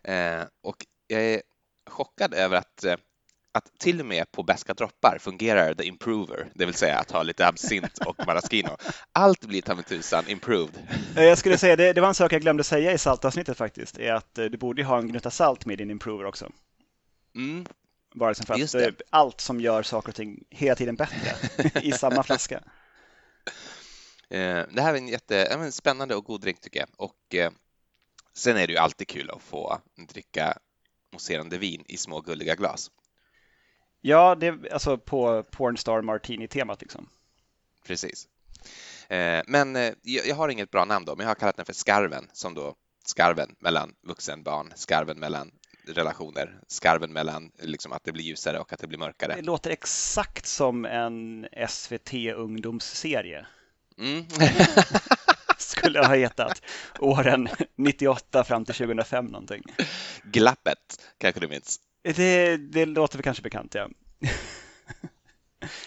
Eh, 0.02 0.42
och 0.60 0.86
jag 1.06 1.22
är 1.22 1.42
chockad 1.86 2.34
över 2.34 2.56
att 2.56 2.84
eh, 2.84 2.96
att 3.58 3.78
till 3.78 4.00
och 4.00 4.06
med 4.06 4.32
på 4.32 4.42
bäska 4.42 4.74
droppar 4.74 5.18
fungerar 5.20 5.74
the 5.74 5.84
improver, 5.84 6.46
det 6.54 6.64
vill 6.64 6.74
säga 6.74 6.98
att 6.98 7.10
ha 7.10 7.22
lite 7.22 7.46
absint 7.46 7.98
och 8.06 8.26
maraschino. 8.26 8.76
Allt 9.12 9.44
blir 9.44 9.62
ta 9.62 9.82
tusan 9.82 10.24
improved. 10.28 10.74
Jag 11.16 11.38
skulle 11.38 11.58
säga, 11.58 11.76
det, 11.76 11.92
det, 11.92 12.00
var 12.00 12.08
en 12.08 12.14
sak 12.14 12.32
jag 12.32 12.42
glömde 12.42 12.64
säga 12.64 12.92
i 12.92 12.98
saltavsnittet 12.98 13.56
faktiskt, 13.56 13.98
är 13.98 14.12
att 14.12 14.34
du 14.34 14.56
borde 14.56 14.84
ha 14.84 14.98
en 14.98 15.08
gnutta 15.08 15.30
salt 15.30 15.66
med 15.66 15.78
din 15.78 15.90
improver 15.90 16.24
också. 16.24 16.52
Mm. 17.34 17.66
Bara 18.14 18.30
liksom 18.30 18.46
för 18.68 18.88
att 18.88 19.02
allt 19.10 19.40
som 19.40 19.60
gör 19.60 19.82
saker 19.82 20.08
och 20.08 20.14
ting 20.14 20.44
hela 20.50 20.74
tiden 20.74 20.96
bättre 20.96 21.80
i 21.82 21.92
samma 21.92 22.22
flaska. 22.22 22.62
Eh, 24.30 24.62
det 24.70 24.82
här 24.82 24.94
är 24.94 24.98
en 24.98 25.08
jättespännande 25.08 26.14
och 26.14 26.24
god 26.24 26.40
drink 26.40 26.60
tycker 26.60 26.80
jag. 26.80 26.88
Och 26.96 27.34
eh, 27.34 27.50
sen 28.34 28.56
är 28.56 28.66
det 28.66 28.72
ju 28.72 28.78
alltid 28.78 29.08
kul 29.08 29.30
att 29.30 29.42
få 29.42 29.80
dricka 30.08 30.58
mousserande 31.12 31.58
vin 31.58 31.84
i 31.88 31.96
små 31.96 32.20
gulliga 32.20 32.54
glas. 32.54 32.90
Ja, 34.00 34.34
det 34.34 34.46
är 34.46 34.72
alltså 34.72 34.98
på 34.98 35.42
Pornstar 35.42 36.02
Martini-temat 36.02 36.80
liksom. 36.80 37.08
Precis. 37.86 38.28
Eh, 39.08 39.42
men 39.46 39.94
jag 40.02 40.34
har 40.34 40.48
inget 40.48 40.70
bra 40.70 40.84
namn 40.84 41.04
då, 41.04 41.16
men 41.16 41.24
jag 41.24 41.30
har 41.30 41.34
kallat 41.34 41.56
den 41.56 41.66
för 41.66 41.72
Skarven, 41.72 42.28
som 42.32 42.54
då 42.54 42.74
skarven 43.08 43.54
mellan 43.58 43.94
vuxen 44.02 44.42
barn, 44.42 44.72
skarven 44.74 45.18
mellan 45.18 45.50
relationer, 45.86 46.60
skarven 46.68 47.12
mellan 47.12 47.50
liksom 47.58 47.92
att 47.92 48.04
det 48.04 48.12
blir 48.12 48.24
ljusare 48.24 48.58
och 48.58 48.72
att 48.72 48.80
det 48.80 48.86
blir 48.86 48.98
mörkare. 48.98 49.34
Det 49.34 49.42
låter 49.42 49.70
exakt 49.70 50.46
som 50.46 50.84
en 50.84 51.48
SVT 51.68 52.14
ungdomsserie. 52.36 53.46
Mm. 53.98 54.24
Skulle 55.58 56.06
ha 56.06 56.14
hetat 56.14 56.62
åren 56.98 57.48
98 57.76 58.44
fram 58.44 58.64
till 58.64 58.74
2005 58.74 59.26
någonting. 59.26 59.62
Glappet 60.24 61.00
kanske 61.18 61.40
du 61.40 61.48
minns? 61.48 61.80
Det, 62.16 62.56
det 62.56 62.86
låter 62.86 63.18
väl 63.18 63.22
kanske 63.22 63.42
bekant, 63.42 63.74
ja. 63.74 63.88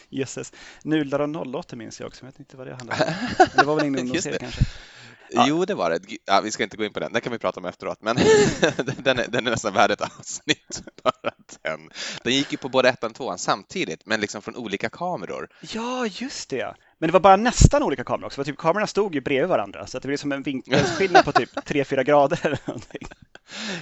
Jösses. 0.10 0.54
Nudlar 0.84 1.20
och 1.20 1.56
08 1.56 1.76
minns 1.76 2.00
jag 2.00 2.08
också, 2.08 2.26
men 2.26 2.28
jag 2.28 2.32
vet 2.32 2.40
inte 2.40 2.58
vad 2.58 2.68
det 2.68 2.76
handlar 2.76 2.96
om. 2.96 3.46
Det 3.56 3.64
var 3.64 3.76
väl 3.76 3.86
ingen 3.86 4.00
ungdomsserie 4.00 4.40
kanske? 4.40 4.62
Ja. 5.34 5.46
Jo, 5.48 5.66
det 5.66 5.74
var 5.74 5.90
det. 5.90 6.00
Ja, 6.26 6.42
vi 6.42 6.52
ska 6.52 6.64
inte 6.64 6.78
gå 6.78 6.86
in 6.86 6.94
på 6.94 7.00
den, 7.00 7.14
den 7.14 7.22
kan 7.22 7.32
vi 7.32 7.40
prata 7.40 7.60
om 7.60 7.66
efteråt, 7.66 7.98
men 8.02 8.16
den, 8.98 9.20
är, 9.20 9.28
den 9.28 9.48
är 9.48 9.52
nästan 9.52 9.74
värd 9.74 9.92
ett 9.92 10.02
avsnitt. 10.02 10.84
Bara 11.04 11.34
den. 11.62 11.90
den 12.24 12.34
gick 12.34 12.52
ju 12.52 12.58
på 12.58 12.70
både 12.70 12.90
ettan 12.90 13.10
och 13.10 13.16
tvåan 13.16 13.38
samtidigt, 13.38 14.06
men 14.06 14.22
liksom 14.22 14.42
från 14.42 14.56
olika 14.56 14.90
kameror. 14.90 15.50
Ja, 15.62 16.08
just 16.08 16.50
det. 16.50 16.76
Men 16.98 17.08
det 17.08 17.14
var 17.14 17.20
bara 17.20 17.36
nästan 17.36 17.84
olika 17.84 18.04
kameror 18.04 18.26
också, 18.26 18.36
för 18.36 18.44
typ 18.44 18.58
kamerorna 18.58 18.88
stod 18.88 19.16
ju 19.16 19.22
bredvid 19.22 19.50
varandra, 19.50 19.88
så 19.88 20.00
det 20.00 20.08
blev 20.08 20.18
som 20.18 20.32
en 20.32 20.44
vinkelskillnad 20.44 21.26
på 21.26 21.32
typ 21.32 21.56
3-4 21.56 22.04
grader 22.04 22.40
eller 22.44 22.60
någonting. 22.66 23.08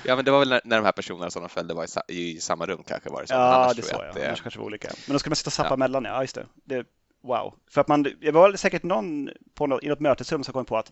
Ja, 0.03 0.15
men 0.15 0.25
det 0.25 0.31
var 0.31 0.39
väl 0.39 0.49
när, 0.49 0.61
när 0.63 0.77
de 0.77 0.85
här 0.85 0.91
personerna 0.91 1.29
som 1.29 1.41
de 1.41 1.49
följde 1.49 1.73
var 1.73 1.85
i, 2.07 2.35
i 2.35 2.39
samma 2.39 2.65
rum 2.65 2.83
kanske 2.87 3.09
var 3.09 3.21
det 3.21 3.27
så. 3.27 3.33
Ja, 3.33 3.73
det 3.75 3.81
sa 3.81 4.05
jag. 4.05 4.15
Det... 4.15 4.27
Annars 4.27 4.41
kanske 4.41 4.59
var 4.59 4.65
olika. 4.65 4.89
Men 5.07 5.13
då 5.13 5.19
ska 5.19 5.29
man 5.29 5.35
sitta 5.35 5.47
och 5.47 5.53
sappa 5.53 5.69
ja. 5.69 5.77
mellan, 5.77 6.05
ja 6.05 6.21
just 6.21 6.35
det. 6.35 6.45
det. 6.65 6.85
Wow. 7.21 7.53
För 7.69 7.81
att 7.81 7.87
man, 7.87 8.03
det 8.03 8.31
var 8.31 8.53
säkert 8.53 8.83
någon 8.83 9.29
på 9.53 9.67
något, 9.67 9.83
i 9.83 9.87
något 9.87 9.99
mötesrum 9.99 10.43
som 10.43 10.53
kom 10.53 10.65
på 10.65 10.77
att 10.77 10.91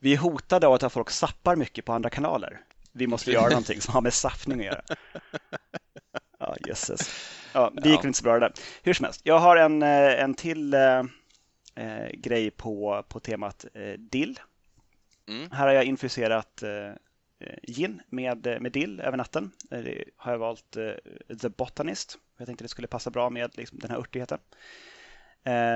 vi 0.00 0.12
är 0.12 0.18
hotade 0.18 0.66
av 0.66 0.72
att 0.72 0.92
folk 0.92 1.10
sappar 1.10 1.56
mycket 1.56 1.84
på 1.84 1.92
andra 1.92 2.10
kanaler. 2.10 2.60
Vi 2.92 3.06
måste 3.06 3.30
göra 3.30 3.48
någonting 3.48 3.80
som 3.80 3.94
har 3.94 4.00
med 4.00 4.14
saffning 4.14 4.60
att 4.60 4.66
göra. 4.66 4.82
Ja, 6.38 6.56
jösses. 6.66 7.30
Ja, 7.52 7.72
det 7.74 7.88
gick 7.88 8.00
ja. 8.02 8.06
inte 8.06 8.18
så 8.18 8.24
bra 8.24 8.32
det 8.32 8.40
där. 8.40 8.52
Hur 8.82 8.94
som 8.94 9.04
helst, 9.04 9.20
jag 9.24 9.38
har 9.38 9.56
en, 9.56 9.82
eh, 9.82 10.22
en 10.22 10.34
till 10.34 10.74
äh, 10.74 11.02
grej 12.12 12.50
på, 12.50 13.04
på 13.08 13.20
temat 13.20 13.66
äh, 13.74 13.92
dill. 13.92 14.40
Mm. 15.28 15.50
Här 15.50 15.66
har 15.66 15.74
jag 15.74 15.84
infuserat 15.84 16.62
äh, 16.62 16.92
gin 17.62 18.02
med, 18.08 18.56
med 18.60 18.72
dill 18.72 19.00
över 19.00 19.16
natten. 19.16 19.50
Det 19.70 20.04
har 20.16 20.32
jag 20.32 20.38
valt 20.38 20.76
The 21.40 21.48
Botanist. 21.48 22.18
Jag 22.38 22.46
tänkte 22.46 22.64
det 22.64 22.68
skulle 22.68 22.88
passa 22.88 23.10
bra 23.10 23.30
med 23.30 23.56
liksom, 23.56 23.78
den 23.78 23.90
här 23.90 23.98
örtigheten. 23.98 24.38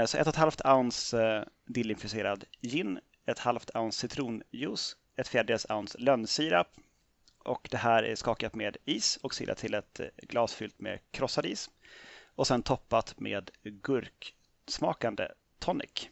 Så 0.06 0.18
ett 0.18 0.26
och 0.26 0.32
ett 0.32 0.36
halvt 0.36 0.60
ounce 0.64 1.44
dillinfuserad 1.66 2.44
gin, 2.60 3.00
ett 3.26 3.38
halvt 3.38 3.70
ounce 3.76 4.00
citronjuice, 4.00 4.96
ett 5.16 5.28
fjärdedels 5.28 5.66
ounce 5.70 5.98
lönnsirap, 5.98 6.68
och 7.44 7.68
det 7.70 7.76
här 7.76 8.02
är 8.02 8.14
skakat 8.14 8.54
med 8.54 8.76
is 8.84 9.16
och 9.16 9.34
silat 9.34 9.58
till 9.58 9.74
ett 9.74 10.00
glas 10.16 10.54
fyllt 10.54 10.80
med 10.80 10.98
krossad 11.10 11.46
is. 11.46 11.70
Och 12.34 12.46
sen 12.46 12.62
toppat 12.62 13.20
med 13.20 13.50
gurksmakande 13.62 15.28
tonic. 15.58 16.08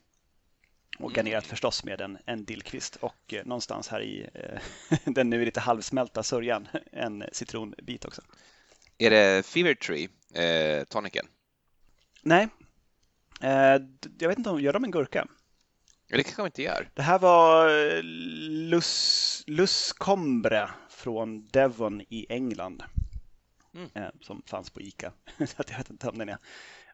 Och 0.99 1.13
garnerat 1.13 1.47
förstås 1.47 1.85
med 1.85 2.01
en, 2.01 2.19
en 2.27 2.45
dillkvist 2.45 2.97
och 2.97 3.35
eh, 3.35 3.45
någonstans 3.45 3.89
här 3.89 4.01
i 4.01 4.29
eh, 4.35 4.61
den 5.13 5.31
nu 5.31 5.45
lite 5.45 5.61
halvsmälta 5.61 6.23
sörjan 6.23 6.69
en 6.93 7.25
citronbit 7.33 8.05
också. 8.05 8.23
Är 8.99 9.11
det 9.11 9.47
Fever 9.47 9.75
Tree, 9.75 10.09
eh, 10.35 10.85
tonicen? 10.85 11.27
Nej, 12.23 12.49
eh, 13.41 13.79
jag 14.19 14.29
vet 14.29 14.39
inte 14.39 14.51
om 14.51 14.61
gör 14.61 14.73
de 14.73 14.85
en 14.85 14.91
gurka? 14.91 15.27
Det 16.17 16.23
kanske 16.23 16.43
de 16.43 16.47
inte 16.47 16.63
gör. 16.63 16.89
Det 16.95 17.03
här 17.03 17.19
var 17.19 17.69
eh, 17.69 18.03
Lus, 18.03 19.45
Luscombre 19.47 20.71
från 20.89 21.47
Devon 21.47 22.01
i 22.01 22.27
England. 22.29 22.83
Mm. 23.75 23.91
Eh, 23.95 24.11
som 24.21 24.43
fanns 24.47 24.71
på 24.71 24.81
ICA. 24.81 25.13
så 25.39 25.55
att 25.57 25.71
jag 25.71 25.79
vet 25.79 25.91
inte 25.91 26.09
om 26.09 26.19
den 26.19 26.29
är, 26.29 26.39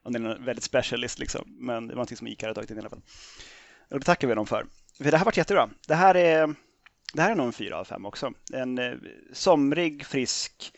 om 0.03 0.13
den 0.13 0.27
är 0.27 0.39
väldigt 0.39 0.65
specialist, 0.65 1.19
liksom. 1.19 1.57
men 1.59 1.87
det 1.87 1.93
var 1.93 1.97
någonting 1.97 2.17
som 2.17 2.27
ICA 2.27 2.47
hade 2.47 2.55
tagit 2.55 2.71
in 2.71 2.77
i 2.77 2.81
alla 2.81 2.91
fall. 2.91 3.03
Och 3.91 3.99
det 3.99 4.07
tackar 4.07 4.29
vi 4.29 4.35
dem 4.35 4.47
för. 4.47 4.67
Det 4.99 5.17
här 5.17 5.25
var 5.25 5.33
jättebra. 5.37 5.71
Det 5.87 5.95
här 5.95 6.15
är, 6.15 6.55
det 7.15 7.23
här 7.23 7.31
är 7.31 7.35
nog 7.35 7.47
en 7.47 7.53
4 7.53 7.79
av 7.79 7.85
5 7.85 8.07
också. 8.07 8.33
En 8.53 8.79
eh, 8.79 8.95
somrig, 9.33 10.07
frisk, 10.07 10.73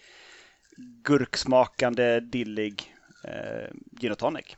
gurksmakande, 1.05 2.21
dillig 2.21 2.95
eh, 3.25 3.71
gin 4.01 4.13
och 4.13 4.19
tonic. 4.19 4.57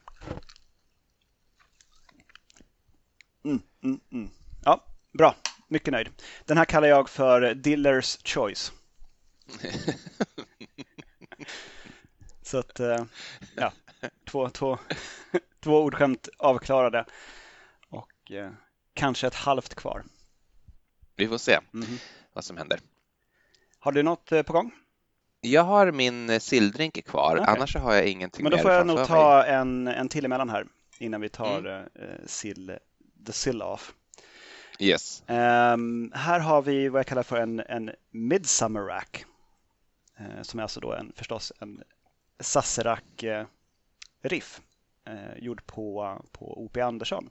Mm, 3.82 4.00
mm. 4.12 4.30
Ja, 4.64 4.84
bra. 5.12 5.34
Mycket 5.68 5.92
nöjd. 5.92 6.08
Den 6.44 6.58
här 6.58 6.64
kallar 6.64 6.88
jag 6.88 7.08
för 7.08 7.54
Dillers 7.54 8.18
Choice. 8.24 8.72
Så 12.42 12.58
att, 12.58 12.80
eh, 12.80 13.04
ja, 13.56 13.72
två, 14.24 14.48
två, 14.48 14.78
två 15.60 15.82
ordskämt 15.82 16.28
avklarade 16.38 17.04
och 17.88 18.32
eh, 18.32 18.50
kanske 18.94 19.26
ett 19.26 19.34
halvt 19.34 19.74
kvar. 19.74 20.04
Vi 21.16 21.28
får 21.28 21.38
se 21.38 21.52
mm 21.52 21.86
-hmm. 21.86 22.02
vad 22.32 22.44
som 22.44 22.56
händer. 22.56 22.80
Har 23.78 23.92
du 23.92 24.02
något 24.02 24.32
eh, 24.32 24.42
på 24.42 24.52
gång? 24.52 24.70
Jag 25.40 25.62
har 25.62 25.92
min 25.92 26.40
silldrink 26.40 27.06
kvar, 27.06 27.36
okay. 27.40 27.54
annars 27.54 27.76
har 27.76 27.94
jag 27.94 28.06
ingenting 28.06 28.44
mer 28.44 28.50
Men 28.50 28.58
då 28.58 28.62
får 28.62 28.72
jag 28.72 28.86
nog 28.86 29.06
ta 29.06 29.44
en, 29.44 29.88
en 29.88 30.08
till 30.08 30.24
emellan 30.24 30.50
här 30.50 30.66
innan 30.98 31.20
vi 31.20 31.28
tar 31.28 31.58
mm. 31.58 31.82
uh, 31.82 32.26
sill, 32.26 32.78
the 33.26 33.32
sill 33.32 33.62
off. 33.62 33.94
Yes. 34.78 35.22
Um, 35.26 36.12
här 36.14 36.40
har 36.40 36.62
vi 36.62 36.88
vad 36.88 36.98
jag 36.98 37.06
kallar 37.06 37.22
för 37.22 37.36
en, 37.36 37.60
en 37.60 37.90
Midsummer 38.10 38.80
Rack. 38.80 39.24
Uh, 40.20 40.42
som 40.42 40.58
är 40.58 40.62
alltså 40.62 40.80
då 40.80 40.92
en, 40.92 41.12
förstås 41.16 41.52
en 41.60 41.82
Sazerac-riff. 42.38 44.60
Uh, 45.08 45.38
gjord 45.38 45.66
på, 45.66 46.16
på 46.32 46.64
OP 46.64 46.76
Andersson. 46.76 47.30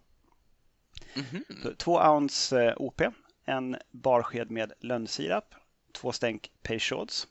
Mm 1.14 1.28
-hmm. 1.28 1.76
Två 1.76 2.00
ounce 2.00 2.76
OP, 2.78 3.02
en 3.46 3.78
barsked 3.92 4.52
med 4.52 4.74
lönnsirap, 4.80 5.56
två 5.94 6.12
stänk 6.12 6.52
Peychauds, 6.64 7.28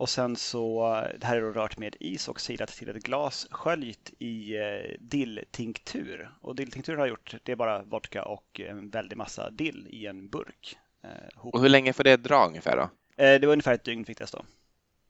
och 0.00 0.08
sen 0.08 0.36
så, 0.36 0.90
det 1.18 1.26
här 1.26 1.36
är 1.36 1.40
då 1.40 1.52
rört 1.52 1.78
med 1.78 1.96
is 2.00 2.28
och 2.28 2.40
silat 2.40 2.68
till 2.68 2.88
ett 2.88 3.02
glas 3.02 3.46
sköljt 3.50 4.12
i 4.18 4.56
eh, 4.56 4.96
dilltinktur. 5.00 6.30
Och 6.40 6.56
dilltinktur 6.56 6.96
har 6.96 7.00
jag 7.00 7.08
gjort, 7.08 7.34
det 7.42 7.52
är 7.52 7.56
bara 7.56 7.82
vodka 7.82 8.24
och 8.24 8.60
en 8.60 8.90
väldig 8.90 9.16
massa 9.16 9.50
dill 9.50 9.88
i 9.90 10.06
en 10.06 10.28
burk. 10.28 10.78
Eh, 11.04 11.38
och 11.38 11.60
hur 11.60 11.68
länge 11.68 11.92
får 11.92 12.04
det 12.04 12.16
dra 12.16 12.46
ungefär 12.46 12.76
då? 12.76 12.82
Eh, 13.24 13.40
det 13.40 13.46
var 13.46 13.52
ungefär 13.52 13.74
ett 13.74 13.84
dygn 13.84 14.04
fick 14.04 14.18
det 14.18 14.26
stå. 14.26 14.44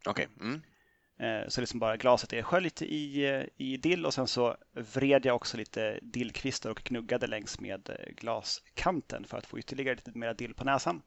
Okej. 0.06 0.28
Okay. 0.36 0.48
Mm. 0.48 1.50
Så 1.50 1.60
liksom 1.60 1.80
bara 1.80 1.96
glaset 1.96 2.32
är 2.32 2.42
sköljt 2.42 2.82
i, 2.82 3.46
i 3.56 3.76
dill 3.76 4.06
och 4.06 4.14
sen 4.14 4.26
så 4.26 4.56
vred 4.72 5.26
jag 5.26 5.36
också 5.36 5.56
lite 5.56 5.98
dillkvistar 6.02 6.70
och 6.70 6.82
knuggade 6.82 7.26
längs 7.26 7.60
med 7.60 7.90
glaskanten 8.16 9.24
för 9.24 9.38
att 9.38 9.46
få 9.46 9.58
ytterligare 9.58 9.96
lite 9.96 10.18
mer 10.18 10.34
dill 10.34 10.54
på 10.54 10.64
näsan. 10.64 11.02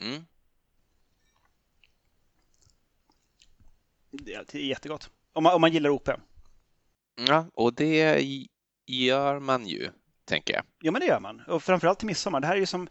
Mm. 0.00 0.24
Det 4.22 4.54
är 4.54 4.58
jättegott. 4.58 5.10
Om 5.32 5.42
man, 5.42 5.54
om 5.54 5.60
man 5.60 5.72
gillar 5.72 5.90
OP. 5.90 6.08
Ja, 7.26 7.46
och 7.54 7.74
det 7.74 8.22
gör 8.86 9.38
man 9.38 9.66
ju, 9.66 9.90
tänker 10.24 10.54
jag. 10.54 10.62
Ja, 10.80 10.90
men 10.92 11.00
det 11.00 11.06
gör 11.06 11.20
man. 11.20 11.40
Och 11.40 11.62
framförallt 11.62 11.98
till 11.98 12.06
midsommar. 12.06 12.40
Det 12.40 12.46
här 12.46 12.54
är 12.54 12.60
ju 12.60 12.66
som, 12.66 12.88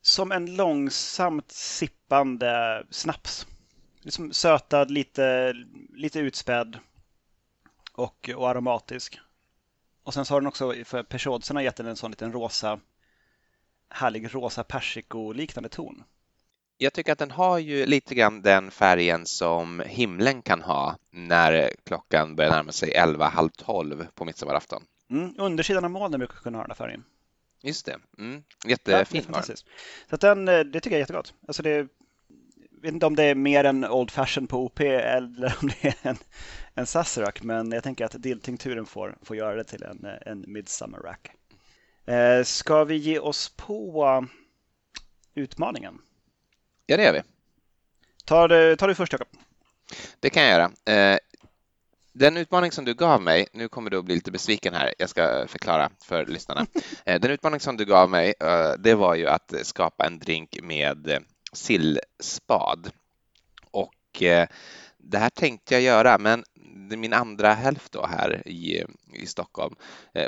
som 0.00 0.32
en 0.32 0.56
långsamt 0.56 1.50
sippande 1.50 2.86
snaps. 2.90 3.46
Liksom 4.00 4.32
sötad, 4.32 4.90
lite, 4.90 5.52
lite 5.94 6.18
utspädd 6.18 6.78
och, 7.92 8.30
och 8.36 8.50
aromatisk. 8.50 9.20
Och 10.02 10.14
sen 10.14 10.24
så 10.24 10.34
har 10.34 10.40
den 10.40 10.48
också, 10.48 10.74
för 10.84 11.02
Peugeotsen 11.02 11.56
har 11.56 11.62
gett 11.62 11.76
den 11.76 11.86
en 11.86 11.96
sån 11.96 12.10
liten 12.10 12.32
rosa, 12.32 12.80
härlig 13.88 14.34
rosa 14.34 14.64
persikoliknande 14.64 15.68
ton 15.68 16.04
jag 16.78 16.92
tycker 16.92 17.12
att 17.12 17.18
den 17.18 17.30
har 17.30 17.58
ju 17.58 17.86
lite 17.86 18.14
grann 18.14 18.42
den 18.42 18.70
färgen 18.70 19.26
som 19.26 19.82
himlen 19.86 20.42
kan 20.42 20.62
ha 20.62 20.96
när 21.10 21.70
klockan 21.84 22.36
börjar 22.36 22.50
närma 22.50 22.72
sig 22.72 22.92
11, 22.92 23.28
halv 23.28 23.48
12 23.48 24.06
på 24.14 24.24
midsommarafton. 24.24 24.82
Mm, 25.10 25.34
undersidan 25.38 25.84
av 25.84 25.90
molnen 25.90 26.20
brukar 26.20 26.34
kunna 26.34 26.58
ha 26.58 26.62
den 26.62 26.70
här 26.70 26.76
färgen. 26.76 27.04
Just 27.62 27.86
det. 27.86 27.98
Mm, 28.18 28.42
jättefin 28.66 29.24
ja, 29.32 29.42
det 29.46 29.62
Så 30.10 30.16
den, 30.16 30.48
eh, 30.48 30.60
det 30.60 30.80
tycker 30.80 30.96
jag 30.96 30.98
är 30.98 31.02
jättegott. 31.02 31.34
Alltså 31.46 31.62
det, 31.62 31.70
jag 31.70 31.88
vet 32.82 32.92
inte 32.92 33.06
om 33.06 33.16
det 33.16 33.24
är 33.24 33.34
mer 33.34 33.64
än 33.64 33.84
Old 33.84 34.10
Fashion 34.10 34.46
på 34.46 34.64
OP 34.64 34.80
eller 34.80 35.56
om 35.62 35.68
det 35.68 35.88
är 35.88 35.94
en, 36.02 36.16
en 36.74 36.86
Sazerac, 36.86 37.42
men 37.42 37.72
jag 37.72 37.82
tänker 37.82 38.04
att 38.04 38.22
dilltinkturen 38.22 38.86
får, 38.86 39.18
får 39.22 39.36
göra 39.36 39.56
det 39.56 39.64
till 39.64 39.82
en, 39.82 40.06
en 40.26 40.44
Midsummer 40.46 40.98
Rack. 40.98 41.30
Eh, 42.06 42.44
ska 42.44 42.84
vi 42.84 42.96
ge 42.96 43.18
oss 43.18 43.48
på 43.56 44.26
utmaningen? 45.34 45.98
Ja, 46.92 46.96
det 46.96 47.04
gör 47.04 47.12
vi. 47.12 47.22
Ta 48.24 48.48
du, 48.48 48.76
tar 48.76 48.88
du 48.88 48.94
först, 48.94 49.12
Jakob. 49.12 49.28
Det 50.20 50.30
kan 50.30 50.42
jag 50.42 50.52
göra. 50.52 50.70
Eh, 50.84 51.18
den 52.12 52.36
utmaning 52.36 52.72
som 52.72 52.84
du 52.84 52.94
gav 52.94 53.22
mig, 53.22 53.46
nu 53.52 53.68
kommer 53.68 53.90
du 53.90 53.98
att 53.98 54.04
bli 54.04 54.14
lite 54.14 54.30
besviken 54.30 54.74
här, 54.74 54.94
jag 54.98 55.10
ska 55.10 55.46
förklara 55.48 55.90
för 56.04 56.26
lyssnarna. 56.26 56.66
Eh, 57.04 57.20
den 57.20 57.30
utmaning 57.30 57.60
som 57.60 57.76
du 57.76 57.84
gav 57.84 58.10
mig, 58.10 58.34
eh, 58.40 58.72
det 58.78 58.94
var 58.94 59.14
ju 59.14 59.28
att 59.28 59.54
skapa 59.62 60.06
en 60.06 60.18
drink 60.18 60.58
med 60.62 61.24
sillspad. 61.52 62.90
Och 63.70 64.22
det 64.98 65.18
här 65.18 65.30
tänkte 65.30 65.74
jag 65.74 65.82
göra, 65.82 66.18
men 66.18 66.44
min 66.96 67.12
andra 67.12 67.52
hälft 67.52 67.92
då 67.92 68.06
här 68.06 68.48
i, 68.48 68.84
i 69.12 69.26
Stockholm 69.26 69.74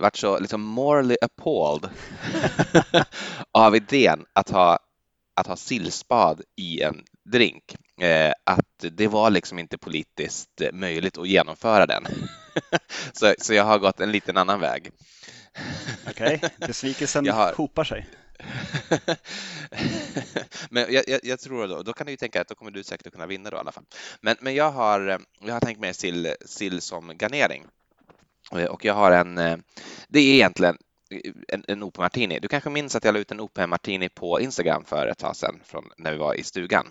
vart 0.00 0.16
så 0.16 0.38
liksom 0.38 0.60
morally 0.60 1.16
appalled 1.20 1.90
av 3.52 3.76
idén 3.76 4.26
att 4.32 4.50
ha 4.50 4.78
att 5.34 5.46
ha 5.46 5.56
sillspad 5.56 6.42
i 6.56 6.82
en 6.82 7.04
drink, 7.24 7.76
eh, 8.00 8.32
att 8.44 8.84
det 8.92 9.08
var 9.08 9.30
liksom 9.30 9.58
inte 9.58 9.78
politiskt 9.78 10.62
möjligt 10.72 11.18
att 11.18 11.28
genomföra 11.28 11.86
den. 11.86 12.06
så, 13.12 13.34
så 13.38 13.54
jag 13.54 13.64
har 13.64 13.78
gått 13.78 14.00
en 14.00 14.12
liten 14.12 14.36
annan 14.36 14.60
väg. 14.60 14.90
Okej, 16.08 16.36
okay. 16.36 16.50
besvikelsen 16.58 17.28
har... 17.28 17.52
hopar 17.52 17.84
sig. 17.84 18.06
men 20.70 20.92
jag, 20.92 21.04
jag, 21.08 21.20
jag, 21.22 21.40
tror 21.40 21.68
då, 21.68 21.82
då 21.82 21.92
kan 21.92 22.06
du 22.06 22.12
ju 22.12 22.16
tänka 22.16 22.40
att 22.40 22.48
då 22.48 22.54
kommer 22.54 22.70
du 22.70 22.84
säkert 22.84 23.06
att 23.06 23.12
kunna 23.12 23.26
vinna 23.26 23.50
då 23.50 23.56
i 23.56 23.60
alla 23.60 23.72
fall. 23.72 23.84
Men, 24.20 24.36
men 24.40 24.54
jag, 24.54 24.70
har, 24.70 25.20
jag 25.40 25.52
har 25.52 25.60
tänkt 25.60 25.80
mig 25.80 25.94
sill, 25.94 26.34
sill 26.46 26.80
som 26.80 27.18
garnering. 27.18 27.66
Och 28.70 28.84
jag 28.84 28.94
har 28.94 29.10
en, 29.10 29.34
det 30.08 30.18
är 30.18 30.34
egentligen 30.34 30.78
en, 31.48 31.64
en 31.68 31.82
OP 31.82 31.98
Martini. 31.98 32.38
Du 32.38 32.48
kanske 32.48 32.70
minns 32.70 32.96
att 32.96 33.04
jag 33.04 33.12
la 33.12 33.18
ut 33.18 33.30
en 33.30 33.40
OP 33.40 33.58
Martini 33.68 34.08
på 34.08 34.40
Instagram 34.40 34.84
för 34.84 35.06
ett 35.06 35.18
tag 35.18 35.36
sedan 35.36 35.60
från 35.64 35.84
när 35.96 36.12
vi 36.12 36.18
var 36.18 36.34
i 36.34 36.42
stugan 36.42 36.86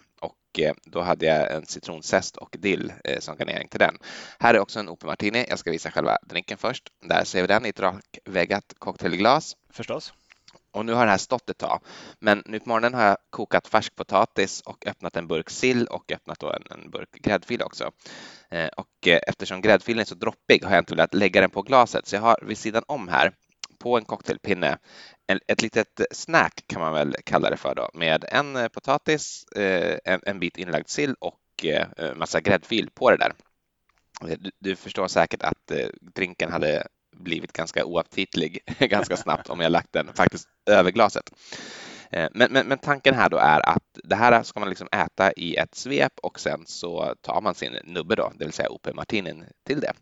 och 0.54 0.60
eh, 0.60 0.74
då 0.86 1.02
hade 1.02 1.26
jag 1.26 1.52
en 1.52 1.66
citronzest 1.66 2.38
och 2.38 2.56
dill 2.60 2.94
eh, 3.04 3.20
som 3.20 3.38
garnering 3.38 3.68
till 3.68 3.80
den. 3.80 3.98
Här 4.40 4.54
är 4.54 4.60
också 4.60 4.80
en 4.80 4.90
OP 4.90 5.04
Martini. 5.04 5.46
Jag 5.50 5.60
ska 5.60 5.72
visa 5.72 5.92
själva 5.92 6.18
drinken 6.24 6.58
först. 6.58 6.90
Där 7.10 7.24
ser 7.24 7.42
vi 7.42 7.48
den 7.48 7.66
i 7.66 7.70
ett 7.70 7.80
rakväggat 7.80 8.74
cocktailglas. 8.80 9.56
Förstås. 9.70 10.14
Och 10.72 10.86
nu 10.86 10.94
har 10.94 11.06
det 11.06 11.12
här 11.12 11.18
stått 11.18 11.50
ett 11.50 11.58
tag. 11.58 11.80
Men 12.20 12.44
nu 12.46 12.60
på 12.60 12.70
morgonen 12.70 12.94
har 12.94 13.04
jag 13.04 13.18
kokat 13.30 13.68
färsk 13.68 13.96
potatis 13.96 14.62
och 14.62 14.88
öppnat 14.88 15.16
en 15.16 15.28
burk 15.28 15.50
sill 15.50 15.88
och 15.88 16.12
öppnat 16.12 16.40
då 16.40 16.52
en, 16.52 16.64
en 16.72 16.90
burk 16.90 17.10
gräddfil 17.12 17.62
också. 17.62 17.92
Eh, 18.50 18.68
och 18.68 19.08
eh, 19.08 19.20
eftersom 19.28 19.62
gräddfilen 19.62 20.02
är 20.02 20.06
så 20.06 20.16
droppig 20.16 20.64
har 20.64 20.72
jag 20.72 20.82
inte 20.82 20.94
velat 20.94 21.14
lägga 21.14 21.42
den 21.42 21.50
på 21.50 21.62
glaset 21.62 22.08
så 22.08 22.16
jag 22.16 22.22
har 22.22 22.40
vid 22.42 22.58
sidan 22.58 22.84
om 22.88 23.08
här 23.08 23.34
på 23.84 23.98
en 23.98 24.06
cocktailpinne 24.06 24.78
ett 25.48 25.62
litet 25.62 26.02
snack 26.12 26.64
kan 26.68 26.82
man 26.82 26.94
väl 26.94 27.16
kalla 27.26 27.50
det 27.50 27.58
för 27.58 27.76
då 27.76 27.90
med 27.94 28.26
en 28.28 28.56
eh, 28.56 28.68
potatis, 28.68 29.46
eh, 29.56 29.98
en, 30.06 30.22
en, 30.26 30.40
bit 30.40 30.58
inlagd 30.58 30.90
sill 30.90 31.16
och 31.20 31.66
eh, 31.66 32.16
massa 32.16 32.42
gräddfil 32.42 32.90
på 32.94 33.12
det 33.12 33.18
där. 33.18 33.34
Du, 34.22 34.52
du 34.60 34.76
förstår 34.76 35.08
säkert 35.08 35.44
att 35.44 35.72
drinken 36.02 36.52
hade 36.52 36.88
blivit 37.16 37.54
ganska 37.54 37.86
oaptitlig 37.86 38.60
ganska 38.80 39.18
snabbt 39.18 39.50
om 39.50 39.60
jag 39.60 39.72
lagt 39.72 39.94
den 39.94 40.14
faktiskt 40.14 40.48
över 40.66 40.92
glaset. 40.92 41.32
Men, 42.12 42.52
men, 42.52 42.68
men, 42.68 42.78
tanken 42.78 43.16
här 43.16 43.30
då 43.30 43.38
är 43.38 43.70
att 43.70 44.00
det 44.04 44.16
här 44.16 44.44
ska 44.44 44.60
man 44.60 44.70
liksom 44.70 44.88
äta 44.92 45.32
i 45.32 45.56
ett 45.56 45.76
svep 45.76 46.14
och 46.22 46.40
sen 46.40 46.64
så 46.66 47.16
tar 47.22 47.42
man 47.42 47.56
sin 47.56 47.74
nubbe 47.84 48.16
då, 48.16 48.32
det 48.36 48.46
vill 48.46 48.54
säga 48.54 48.70
OP 48.70 48.96
Martinin 48.96 49.46
till 49.64 49.82
det. 49.82 49.94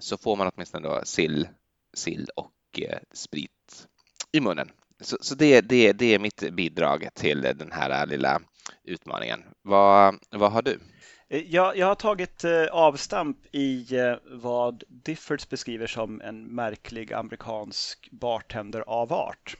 Så 0.00 0.16
får 0.16 0.36
man 0.36 0.50
åtminstone 0.54 0.88
då 0.88 1.00
sill, 1.04 1.48
sill 1.94 2.28
och 2.36 2.80
eh, 2.80 2.98
sprit 3.12 3.88
i 4.32 4.40
munnen. 4.40 4.70
Så, 5.00 5.16
så 5.20 5.34
det, 5.34 5.60
det, 5.60 5.92
det 5.92 6.14
är 6.14 6.18
mitt 6.18 6.52
bidrag 6.52 7.08
till 7.14 7.40
den 7.40 7.72
här 7.72 8.06
lilla 8.06 8.40
utmaningen. 8.84 9.40
Vad, 9.62 10.18
vad 10.30 10.52
har 10.52 10.62
du? 10.62 10.80
Eh, 11.28 11.42
jag, 11.46 11.76
jag 11.76 11.86
har 11.86 11.94
tagit 11.94 12.44
eh, 12.44 12.64
avstamp 12.64 13.38
i 13.52 13.86
vad 14.30 14.84
Diffords 14.88 15.48
beskriver 15.48 15.86
som 15.86 16.20
en 16.20 16.54
märklig 16.54 17.12
amerikansk 17.12 18.08
bartenderavart 18.10 19.56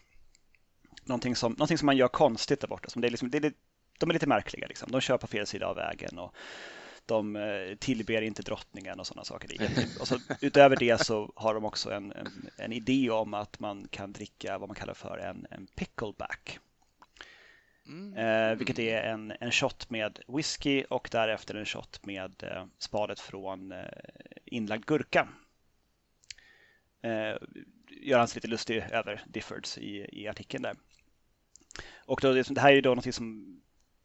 någonting 1.05 1.37
som, 1.37 1.53
någonting 1.53 1.78
som 1.78 1.87
man 1.87 1.97
gör 1.97 2.09
konstigt 2.09 2.61
där 2.61 2.68
borta. 2.68 2.89
Som 2.89 3.03
det 3.03 3.09
är 3.09 3.11
liksom, 3.11 3.30
det 3.30 3.39
är, 3.39 3.53
de 3.99 4.11
är 4.11 4.14
lite 4.14 4.26
märkliga. 4.26 4.66
Liksom. 4.66 4.93
De 4.93 5.01
kör 5.01 5.18
på 5.18 5.26
fel 5.26 5.47
sida 5.47 5.66
av 5.66 5.76
vägen 5.76 6.18
och 6.18 6.35
de 7.07 7.37
eh, 7.37 7.77
tillber 7.79 8.23
inte 8.23 8.43
drottningen 8.43 9.01
och 9.01 9.07
sådana 9.07 9.25
saker. 9.25 9.51
Och 10.01 10.09
så, 10.09 10.19
utöver 10.41 10.77
det 10.77 11.01
så 11.01 11.33
har 11.37 11.55
de 11.55 11.65
också 11.65 11.91
en, 11.93 12.13
en, 12.13 12.51
en, 12.57 12.73
idé 12.73 13.11
om 13.11 13.35
att 13.35 13.61
man 13.61 13.89
kan 13.91 14.13
dricka 14.13 14.59
vad 14.59 14.69
man 14.69 14.77
kallar 14.77 14.95
för 14.95 15.19
en, 15.19 15.47
en 15.51 15.67
pickleback. 15.67 16.59
Mm. 17.87 18.17
Eh, 18.17 18.57
vilket 18.57 18.79
är 18.79 19.03
en, 19.03 19.33
en 19.41 19.53
shot 19.53 19.91
med 19.91 20.19
whisky 20.29 20.85
och 20.91 21.09
därefter 21.13 21.55
en 21.55 21.67
shot 21.67 22.07
med 22.07 22.43
eh, 22.43 22.65
spadet 22.79 23.21
från 23.21 23.73
eh, 23.73 23.85
inlagd 24.45 24.87
gurka. 24.87 25.29
Eh, 27.03 27.37
gör 27.89 28.19
han 28.19 28.29
sig 28.29 28.37
lite 28.37 28.49
lustig 28.49 28.77
över 28.91 29.25
Diffords 29.27 29.79
i, 29.79 30.07
i 30.13 30.29
artikeln 30.29 30.63
där. 30.63 30.77
Och 31.97 32.21
då, 32.23 32.33
det 32.33 32.61
här 32.61 32.71
är 32.71 32.75
ju 32.75 32.81
då 32.81 32.95
något 32.95 33.15
som 33.15 33.61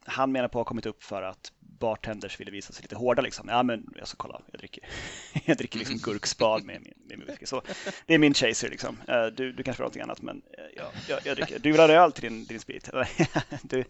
han 0.06 0.32
menar 0.32 0.48
på 0.48 0.60
har 0.60 0.66
kommit 0.66 0.86
upp 0.86 1.04
för 1.04 1.22
att 1.22 1.54
bartenders 1.80 2.40
ville 2.40 2.52
visa 2.52 2.74
sig 2.74 2.82
lite 2.82 2.96
hårda. 2.96 3.22
Liksom. 3.22 3.48
Ja, 3.50 3.64
men 3.64 3.94
jag 3.96 4.08
ska 4.08 4.18
kolla, 4.18 4.42
jag 4.52 4.60
dricker, 4.60 4.84
jag 5.46 5.58
dricker 5.58 5.80
liksom 5.80 5.98
gurkspad 5.98 6.64
med 6.64 6.82
min, 6.82 6.94
med 7.06 7.18
min 7.18 7.28
whisky. 7.28 7.46
Så 7.46 7.62
det 8.06 8.14
är 8.14 8.18
min 8.18 8.34
chaser. 8.34 8.70
Liksom. 8.70 8.98
Eh, 9.08 9.26
du, 9.26 9.52
du 9.52 9.64
kanske 9.64 9.84
vill 9.84 9.86
ha 9.86 9.90
någonting 9.90 10.02
annat, 10.02 10.22
men 10.22 10.42
eh, 10.58 10.64
ja, 10.76 10.92
jag, 11.08 11.20
jag 11.26 11.38
dricker. 11.38 11.60
Du 11.60 11.72
vill 11.72 11.82
ha 11.82 11.88
öl 11.88 12.12
till 12.12 12.24
din, 12.24 12.46
din 12.46 12.60
sprit? 12.60 12.90
du, 13.62 13.86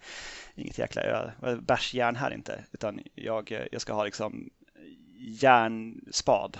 inget 0.55 0.77
jäkla 0.77 1.01
öl. 1.01 1.61
bärsjärn 1.61 2.15
här 2.15 2.33
inte, 2.33 2.65
utan 2.71 2.99
jag, 3.15 3.51
eh, 3.51 3.65
jag 3.71 3.81
ska 3.81 3.93
ha 3.93 4.03
liksom 4.03 4.49
järnspad. 5.19 6.57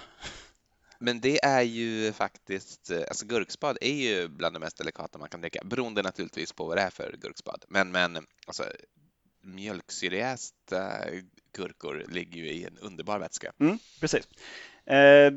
Men 1.01 1.21
det 1.21 1.43
är 1.45 1.61
ju 1.61 2.13
faktiskt, 2.13 2.91
alltså 2.91 3.25
gurkspad 3.25 3.77
är 3.81 3.93
ju 3.93 4.27
bland 4.27 4.55
det 4.55 4.59
mest 4.59 4.77
delikata 4.77 5.19
man 5.19 5.29
kan 5.29 5.41
dricka, 5.41 5.61
beroende 5.63 6.01
naturligtvis 6.01 6.53
på 6.53 6.65
vad 6.65 6.77
det 6.77 6.81
är 6.81 6.89
för 6.89 7.15
gurkspad. 7.21 7.65
Men, 7.67 7.91
men 7.91 8.17
alltså, 8.47 8.63
mjölksyrejästa 9.41 10.91
gurkor 11.57 12.05
ligger 12.09 12.37
ju 12.37 12.49
i 12.49 12.65
en 12.65 12.77
underbar 12.77 13.19
vätska. 13.19 13.51
Mm, 13.59 13.79
precis. 13.99 14.27
Eh, 14.85 15.31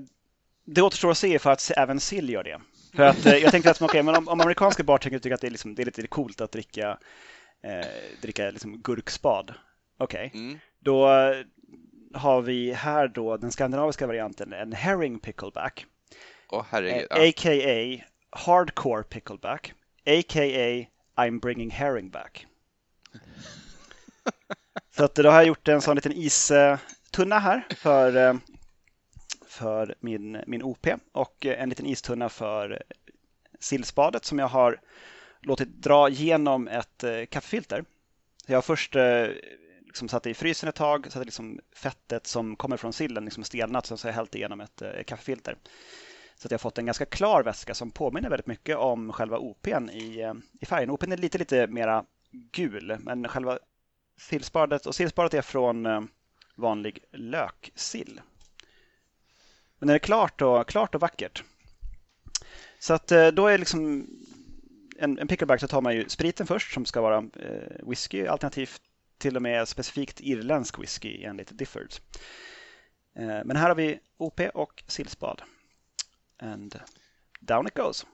det 0.64 0.82
återstår 0.82 1.10
att 1.10 1.18
se 1.18 1.38
för 1.38 1.50
att 1.50 1.70
även 1.76 2.00
sill 2.00 2.30
gör 2.30 2.44
det. 2.44 2.60
För 2.96 3.02
att 3.02 3.26
eh, 3.26 3.36
jag 3.36 3.50
tänkte 3.50 3.70
att 3.70 3.82
okay, 3.82 4.02
men 4.02 4.16
om, 4.16 4.28
om 4.28 4.40
amerikanska 4.40 4.82
bartenders 4.82 5.22
tycker 5.22 5.34
att 5.34 5.40
det 5.40 5.46
är, 5.46 5.50
liksom, 5.50 5.74
det 5.74 5.82
är 5.82 5.86
lite 5.86 6.06
coolt 6.06 6.40
att 6.40 6.52
dricka, 6.52 6.98
eh, 7.62 7.86
dricka 8.22 8.50
liksom 8.50 8.82
gurkspad, 8.82 9.54
okej, 9.98 10.26
okay. 10.26 10.40
mm. 10.40 10.58
då 10.80 11.06
har 12.14 12.42
vi 12.42 12.72
här 12.72 13.08
då 13.08 13.36
den 13.36 13.52
skandinaviska 13.52 14.06
varianten, 14.06 14.52
en 14.52 14.72
herring 14.72 15.18
pickleback. 15.18 15.86
Oh, 16.48 16.64
herregud. 16.70 17.06
Ja. 17.10 17.28
A.k.a. 17.28 18.04
hardcore 18.30 19.02
pickleback. 19.02 19.72
A.k.a. 20.06 20.86
I'm 21.16 21.40
bringing 21.40 21.70
herring 21.70 22.10
back. 22.10 22.46
Så 24.96 25.04
att 25.04 25.14
då 25.14 25.28
har 25.28 25.36
jag 25.36 25.46
gjort 25.46 25.68
en 25.68 25.80
sån 25.80 25.96
liten 25.96 26.12
istunna 26.12 27.38
här 27.38 27.66
för, 27.76 28.16
eh, 28.16 28.34
för 29.46 29.94
min, 30.00 30.42
min 30.46 30.62
OP 30.62 30.86
och 31.12 31.46
en 31.46 31.68
liten 31.68 31.86
istunna 31.86 32.28
för 32.28 32.82
sillspadet 33.60 34.24
som 34.24 34.38
jag 34.38 34.48
har 34.48 34.80
låtit 35.40 35.68
dra 35.68 36.08
genom 36.08 36.68
ett 36.68 37.04
eh, 37.04 37.24
kaffefilter. 37.24 37.84
Jag 38.46 38.56
har 38.56 38.62
först 38.62 38.96
eh, 38.96 39.26
liksom 39.86 40.08
satt 40.08 40.26
i 40.26 40.34
frysen 40.34 40.68
ett 40.68 40.74
tag 40.74 41.12
så 41.12 41.18
att 41.18 41.24
liksom 41.24 41.60
fettet 41.76 42.26
som 42.26 42.56
kommer 42.56 42.76
från 42.76 42.92
sillen 42.92 43.24
liksom 43.24 43.44
stelnat. 43.44 43.86
Sen 43.86 43.98
så 43.98 44.06
har 44.06 44.10
jag 44.10 44.16
hällt 44.16 44.34
igenom 44.34 44.60
ett 44.60 44.82
kaffefilter. 45.06 45.56
Så 46.34 46.46
att 46.46 46.50
jag 46.50 46.58
har 46.58 46.62
fått 46.62 46.78
en 46.78 46.86
ganska 46.86 47.04
klar 47.04 47.42
väska 47.42 47.74
som 47.74 47.90
påminner 47.90 48.30
väldigt 48.30 48.46
mycket 48.46 48.76
om 48.76 49.12
själva 49.12 49.38
OPn 49.38 49.90
i, 49.90 50.32
i 50.60 50.66
färgen. 50.66 50.90
OPn 50.90 51.12
är 51.12 51.16
lite, 51.16 51.38
lite 51.38 51.66
mera 51.66 52.04
gul, 52.32 52.96
men 53.00 53.28
själva 53.28 53.58
sillspadet 54.22 54.86
och 54.86 54.94
sillspadet 54.94 55.34
är 55.34 55.42
från 55.42 55.86
eh, 55.86 56.00
vanlig 56.54 57.04
löksill. 57.12 58.20
Men 59.78 59.86
det 59.88 59.94
är 59.94 59.98
klart 59.98 60.42
och, 60.42 60.68
klart 60.68 60.94
och 60.94 61.00
vackert. 61.00 61.44
Så 62.78 62.94
att 62.94 63.12
eh, 63.12 63.26
då 63.26 63.46
är 63.46 63.58
liksom 63.58 64.06
en, 64.98 65.18
en 65.18 65.28
pickleback 65.28 65.60
så 65.60 65.68
tar 65.68 65.80
man 65.80 65.94
ju 65.94 66.08
spriten 66.08 66.46
först 66.46 66.74
som 66.74 66.84
ska 66.84 67.00
vara 67.00 67.16
eh, 67.18 67.88
whisky 67.88 68.26
alternativt 68.26 68.82
till 69.18 69.36
och 69.36 69.42
med 69.42 69.68
specifikt 69.68 70.20
irländsk 70.20 70.78
whisky 70.78 71.24
enligt 71.24 71.58
Difford. 71.58 71.92
Eh, 73.16 73.40
men 73.44 73.56
här 73.56 73.68
har 73.68 73.74
vi 73.74 74.00
OP 74.16 74.40
och 74.54 74.84
sillspad. 74.86 75.42
And 76.38 76.80
down 77.40 77.66
it 77.66 77.74
goes. 77.74 78.06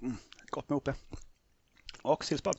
Mm, 0.00 0.16
gott 0.50 0.68
med 0.68 0.76
OP. 0.76 0.88
Och 2.02 2.24
sillspad. 2.24 2.56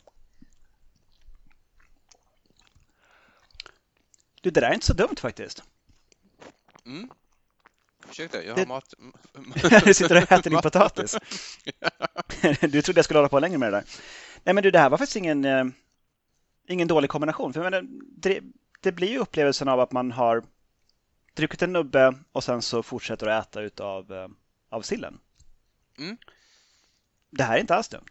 Du, 4.41 4.49
det 4.49 4.61
där 4.61 4.69
är 4.69 4.73
inte 4.73 4.85
så 4.85 4.93
dumt 4.93 5.15
faktiskt. 5.17 5.63
Mm. 6.85 7.09
Ursäkta, 8.09 8.43
jag 8.43 8.57
har 8.57 8.65
mat... 8.65 8.93
du 9.85 9.93
sitter 9.93 10.15
och 10.15 10.31
äter 10.31 10.49
din 10.49 10.61
potatis. 10.61 11.17
du 12.61 12.81
trodde 12.81 12.97
jag 12.97 13.05
skulle 13.05 13.17
hålla 13.17 13.29
på 13.29 13.39
längre 13.39 13.57
med 13.57 13.73
det 13.73 13.77
där. 13.77 13.85
Nej, 14.43 14.55
men 14.55 14.63
du, 14.63 14.71
det 14.71 14.79
här 14.79 14.89
var 14.89 14.97
faktiskt 14.97 15.15
ingen, 15.15 15.45
eh, 15.45 15.65
ingen 16.67 16.87
dålig 16.87 17.09
kombination. 17.09 17.53
För 17.53 17.63
menar, 17.63 17.85
det, 18.17 18.39
det, 18.81 18.91
blir 18.91 19.07
ju 19.07 19.17
upplevelsen 19.17 19.67
av 19.67 19.79
att 19.79 19.91
man 19.91 20.11
har 20.11 20.43
druckit 21.33 21.61
en 21.61 21.73
nubbe 21.73 22.15
och 22.31 22.43
sen 22.43 22.61
så 22.61 22.83
fortsätter 22.83 23.27
att 23.27 23.47
äta 23.47 23.61
utav 23.61 24.13
eh, 24.13 24.27
av 24.69 24.81
sillen. 24.81 25.19
Mm. 25.97 26.17
Det 27.29 27.43
här 27.43 27.55
är 27.55 27.61
inte 27.61 27.75
alls 27.75 27.87
dumt. 27.87 28.09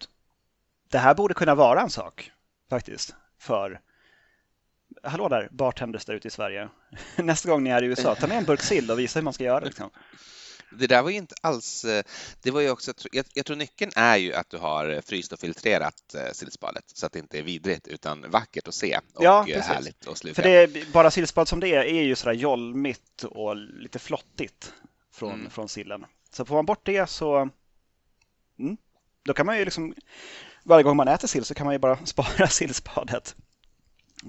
Det 0.93 0.99
här 0.99 1.15
borde 1.15 1.35
kunna 1.35 1.55
vara 1.55 1.81
en 1.81 1.91
sak 1.91 2.33
faktiskt 2.71 3.15
för 3.39 3.81
hallå 5.03 5.29
där, 5.29 5.49
bartenders 5.51 6.05
där 6.05 6.15
ute 6.15 6.29
i 6.29 6.31
Sverige. 6.31 6.69
Nästa 7.17 7.49
gång 7.49 7.65
ni 7.65 7.71
är 7.71 7.83
i 7.83 7.87
USA, 7.87 8.15
ta 8.15 8.27
med 8.27 8.39
en 8.39 8.45
burk 8.45 8.63
sill 8.63 8.91
och 8.91 8.99
visa 8.99 9.19
hur 9.19 9.25
man 9.25 9.33
ska 9.33 9.45
göra. 9.45 9.65
Liksom. 9.65 9.91
Det 10.79 10.87
där 10.87 11.03
var 11.03 11.11
ju 11.11 11.17
inte 11.17 11.35
alls, 11.41 11.85
eh, 11.85 12.05
det 12.43 12.51
var 12.51 12.61
ju 12.61 12.71
också, 12.71 12.93
jag, 13.13 13.27
jag, 13.35 13.47
tror 13.47 13.57
nyckeln 13.57 13.91
är 13.97 14.17
ju 14.17 14.35
att 14.35 14.51
du 14.51 14.59
har 14.59 15.01
fryst 15.01 15.33
och 15.33 15.39
filtrerat 15.39 16.15
eh, 16.15 16.33
sillspadet 16.33 16.85
så 16.87 17.07
att 17.07 17.13
det 17.13 17.19
inte 17.19 17.39
är 17.39 17.43
vidrigt 17.43 17.89
utan 17.89 18.31
vackert 18.31 18.69
att 18.69 18.75
se 18.75 19.01
och 19.15 19.25
ja, 19.25 19.49
eh, 19.49 19.63
härligt 19.63 20.09
att 20.09 20.19
sluka. 20.19 20.35
För 20.35 20.43
det 20.43 20.51
är, 20.51 20.93
bara 20.93 21.11
sillspad 21.11 21.49
som 21.49 21.61
det 21.61 21.69
är, 21.69 21.85
är 21.85 22.03
ju 22.03 22.15
sådär 22.15 22.33
jolmigt 22.33 23.25
och 23.25 23.57
lite 23.57 23.99
flottigt 23.99 24.73
från, 25.13 25.33
mm. 25.33 25.51
från 25.51 25.69
sillen. 25.69 26.07
Så 26.31 26.45
får 26.45 26.55
man 26.55 26.67
bort 26.67 26.87
det 26.87 27.11
så, 27.11 27.49
mm, 28.59 28.77
då 29.25 29.35
kan 29.35 29.47
man 29.47 29.59
ju 29.59 29.65
liksom, 29.65 29.95
varje 30.63 30.83
gång 30.83 30.97
man 30.97 31.09
äter 31.09 31.29
sill 31.29 31.45
så 31.45 31.55
kan 31.55 31.67
man 31.67 31.75
ju 31.75 31.79
bara 31.79 31.99
spara 32.07 32.49
sillspadet 32.49 33.35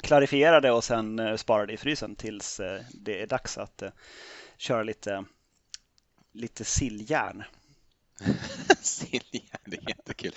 klarifiera 0.01 0.61
det 0.61 0.71
och 0.71 0.83
sen 0.83 1.19
eh, 1.19 1.35
spara 1.35 1.65
det 1.65 1.73
i 1.73 1.77
frysen 1.77 2.15
tills 2.15 2.59
eh, 2.59 2.81
det 2.93 3.21
är 3.21 3.27
dags 3.27 3.57
att 3.57 3.81
eh, 3.81 3.89
köra 4.57 4.83
lite 4.83 5.25
lite 6.33 6.63
silljärn. 6.65 7.43
silljärn, 8.81 9.61
det 9.65 9.77
är 9.77 9.89
jättekul. 9.89 10.33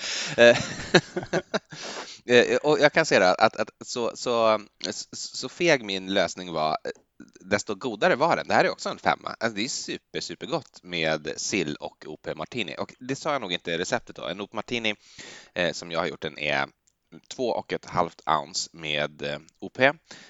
och 2.62 2.78
jag 2.80 2.92
kan 2.92 3.07
säga 3.07 3.34
att, 3.34 3.57
att 3.57 3.70
så, 3.84 4.16
så, 4.16 4.61
så 5.12 5.49
feg 5.49 5.84
min 5.84 6.14
lösning 6.14 6.53
var, 6.53 6.76
desto 7.41 7.74
godare 7.74 8.16
var 8.16 8.37
den. 8.37 8.49
Det 8.49 8.55
här 8.55 8.64
är 8.64 8.70
också 8.70 8.89
en 8.89 8.99
femma. 8.99 9.37
Alltså 9.41 9.57
det 9.57 9.64
är 9.64 9.68
super, 9.68 10.20
supergott 10.20 10.81
med 10.83 11.33
sill 11.37 11.77
och 11.77 12.05
OP 12.07 12.37
Martini. 12.37 12.77
Och 12.79 12.95
det 12.99 13.16
sa 13.16 13.33
jag 13.33 13.41
nog 13.41 13.53
inte 13.53 13.72
i 13.72 13.79
receptet 13.79 14.16
då. 14.16 14.27
En 14.27 14.41
OP 14.41 14.53
Martini 14.53 14.95
eh, 15.55 15.72
som 15.72 15.91
jag 15.91 15.99
har 15.99 16.07
gjort 16.07 16.22
den 16.22 16.39
är 16.39 16.68
två 17.29 17.49
och 17.49 17.72
ett 17.72 17.85
halvt 17.85 18.22
ounce 18.27 18.70
med 18.72 19.22
eh, 19.22 19.39
OP, 19.59 19.79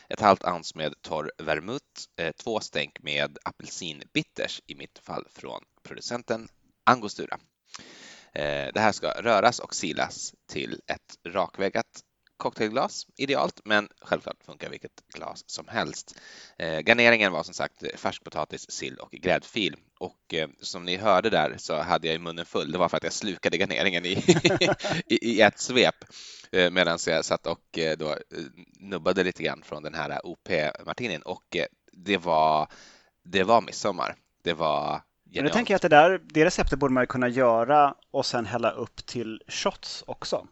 ett 0.09 0.21
halvt 0.21 0.45
ounce 0.45 0.79
med 0.79 1.03
torr 1.03 1.33
vermouth, 1.39 1.85
eh, 2.17 2.33
två 2.33 2.61
stänk 2.61 3.03
med 3.03 3.39
apelsinbitters, 3.45 4.63
i 4.67 4.75
mitt 4.75 4.99
fall 4.99 5.27
från 5.31 5.61
producenten 5.83 6.49
Angostura. 6.85 7.39
Eh, 8.33 8.73
det 8.75 8.81
här 8.81 8.93
ska 8.93 9.11
röras 9.11 9.59
och 9.59 9.75
silas 9.75 10.35
till 10.47 10.81
ett 10.87 11.19
rakväggat 11.29 12.03
cocktailglas 12.37 13.07
idealt, 13.17 13.61
men 13.65 13.89
självklart 14.01 14.45
funkar 14.47 14.71
vilket 14.71 15.03
glas 15.15 15.45
som 15.47 15.69
helst. 15.69 16.21
Eh, 16.59 16.81
garneringen 16.81 17.33
var 17.33 17.43
som 17.43 17.55
sagt 17.55 17.83
färskpotatis, 17.97 18.71
sill 18.71 18.97
och 18.99 19.11
gräddfil 19.11 19.77
och 19.99 20.35
eh, 20.35 20.49
som 20.61 20.85
ni 20.85 20.97
hörde 20.97 21.31
där 21.31 21.55
så 21.59 21.83
hade 21.83 22.07
jag 22.07 22.17
i 22.17 22.19
munnen 22.19 22.45
full. 22.45 22.73
Det 22.73 22.79
var 22.79 22.89
för 22.89 22.97
att 22.97 23.05
jag 23.05 23.13
slukade 23.13 23.57
garneringen 23.57 24.07
i, 24.07 24.13
i, 25.07 25.31
i 25.31 25.41
ett 25.41 25.59
svep 25.59 26.05
eh, 26.53 26.71
medan 26.71 26.99
jag 27.07 27.25
satt 27.25 27.47
och 27.47 27.79
eh, 27.79 27.97
då 27.97 28.17
nubbade 28.81 29.25
lite 29.25 29.43
grann 29.43 29.63
från 29.63 29.83
den 29.83 29.95
här 29.95 30.21
OP-martinin 30.27 31.23
och 31.23 31.57
det 31.93 32.17
var, 32.17 32.69
det 33.25 33.45
var 33.45 33.61
midsommar. 33.61 34.15
Det 34.43 34.53
var 34.53 35.01
men 35.35 35.45
nu 35.45 35.51
tänker 35.51 35.75
jag 35.75 35.77
att 35.77 35.83
det 35.83 35.89
där, 35.89 36.21
det 36.25 36.45
receptet 36.45 36.79
borde 36.79 36.95
man 36.95 37.07
kunna 37.07 37.29
göra 37.29 37.95
och 38.11 38.27
sen 38.27 38.47
hälla 38.47 38.71
upp 38.71 39.07
till 39.07 39.43
shots 39.49 40.05
också. 40.07 40.47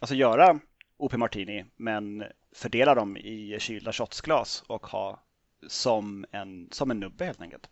Alltså 0.00 0.14
göra 0.14 0.58
OP 1.02 1.16
Martini 1.16 1.64
men 1.76 2.24
fördela 2.52 2.94
dem 2.94 3.16
i 3.16 3.56
kylda 3.60 3.92
shotsglas 3.92 4.62
och 4.66 4.86
ha 4.86 5.22
som 5.66 6.24
en, 6.32 6.68
som 6.70 6.90
en 6.90 7.00
nubbe 7.00 7.24
helt 7.24 7.40
enkelt. 7.40 7.68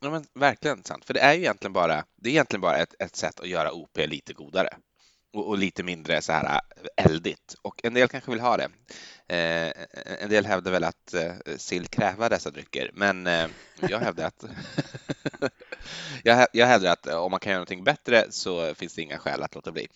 Ja, 0.00 0.10
men 0.10 0.24
verkligen 0.34 0.84
sant, 0.84 1.04
för 1.04 1.14
det 1.14 1.20
är 1.20 1.34
ju 1.34 1.40
egentligen 1.40 1.72
bara, 1.72 2.04
det 2.16 2.28
är 2.28 2.32
egentligen 2.32 2.60
bara 2.60 2.76
ett, 2.76 2.94
ett 2.98 3.16
sätt 3.16 3.40
att 3.40 3.48
göra 3.48 3.72
OP 3.72 3.98
lite 3.98 4.32
godare 4.32 4.68
och, 5.32 5.48
och, 5.48 5.58
lite 5.58 5.82
mindre 5.82 6.22
så 6.22 6.32
här 6.32 6.60
eldigt. 6.96 7.54
Och 7.62 7.84
en 7.84 7.94
del 7.94 8.08
kanske 8.08 8.30
vill 8.30 8.40
ha 8.40 8.56
det. 8.56 8.68
Eh, 9.28 9.72
en 10.22 10.30
del 10.30 10.46
hävdar 10.46 10.72
väl 10.72 10.84
att 10.84 11.14
eh, 11.14 11.56
sill 11.56 11.86
kräver 11.86 12.30
dessa 12.30 12.50
drycker, 12.50 12.90
men 12.94 13.26
eh, 13.26 13.48
jag 13.80 13.98
hävdar 13.98 14.26
att 14.26 14.44
jag, 16.22 16.46
jag 16.52 16.66
hävdar 16.66 16.92
att 16.92 17.06
om 17.06 17.30
man 17.30 17.40
kan 17.40 17.50
göra 17.50 17.58
någonting 17.58 17.84
bättre 17.84 18.24
så 18.30 18.74
finns 18.74 18.94
det 18.94 19.02
inga 19.02 19.18
skäl 19.18 19.42
att 19.42 19.54
låta 19.54 19.72
bli. 19.72 19.88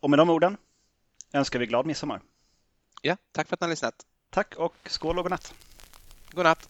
Och 0.00 0.10
med 0.10 0.18
de 0.18 0.30
orden 0.30 0.56
önskar 1.32 1.58
vi 1.58 1.66
glad 1.66 1.86
midsommar. 1.86 2.20
Ja, 3.02 3.16
tack 3.32 3.48
för 3.48 3.54
att 3.56 3.60
ni 3.60 3.64
har 3.64 3.70
lyssnat. 3.70 3.94
Tack 4.30 4.54
och 4.56 4.74
skål 4.86 5.18
och 5.18 5.24
godnatt. 5.24 5.54
Godnatt. 6.30 6.68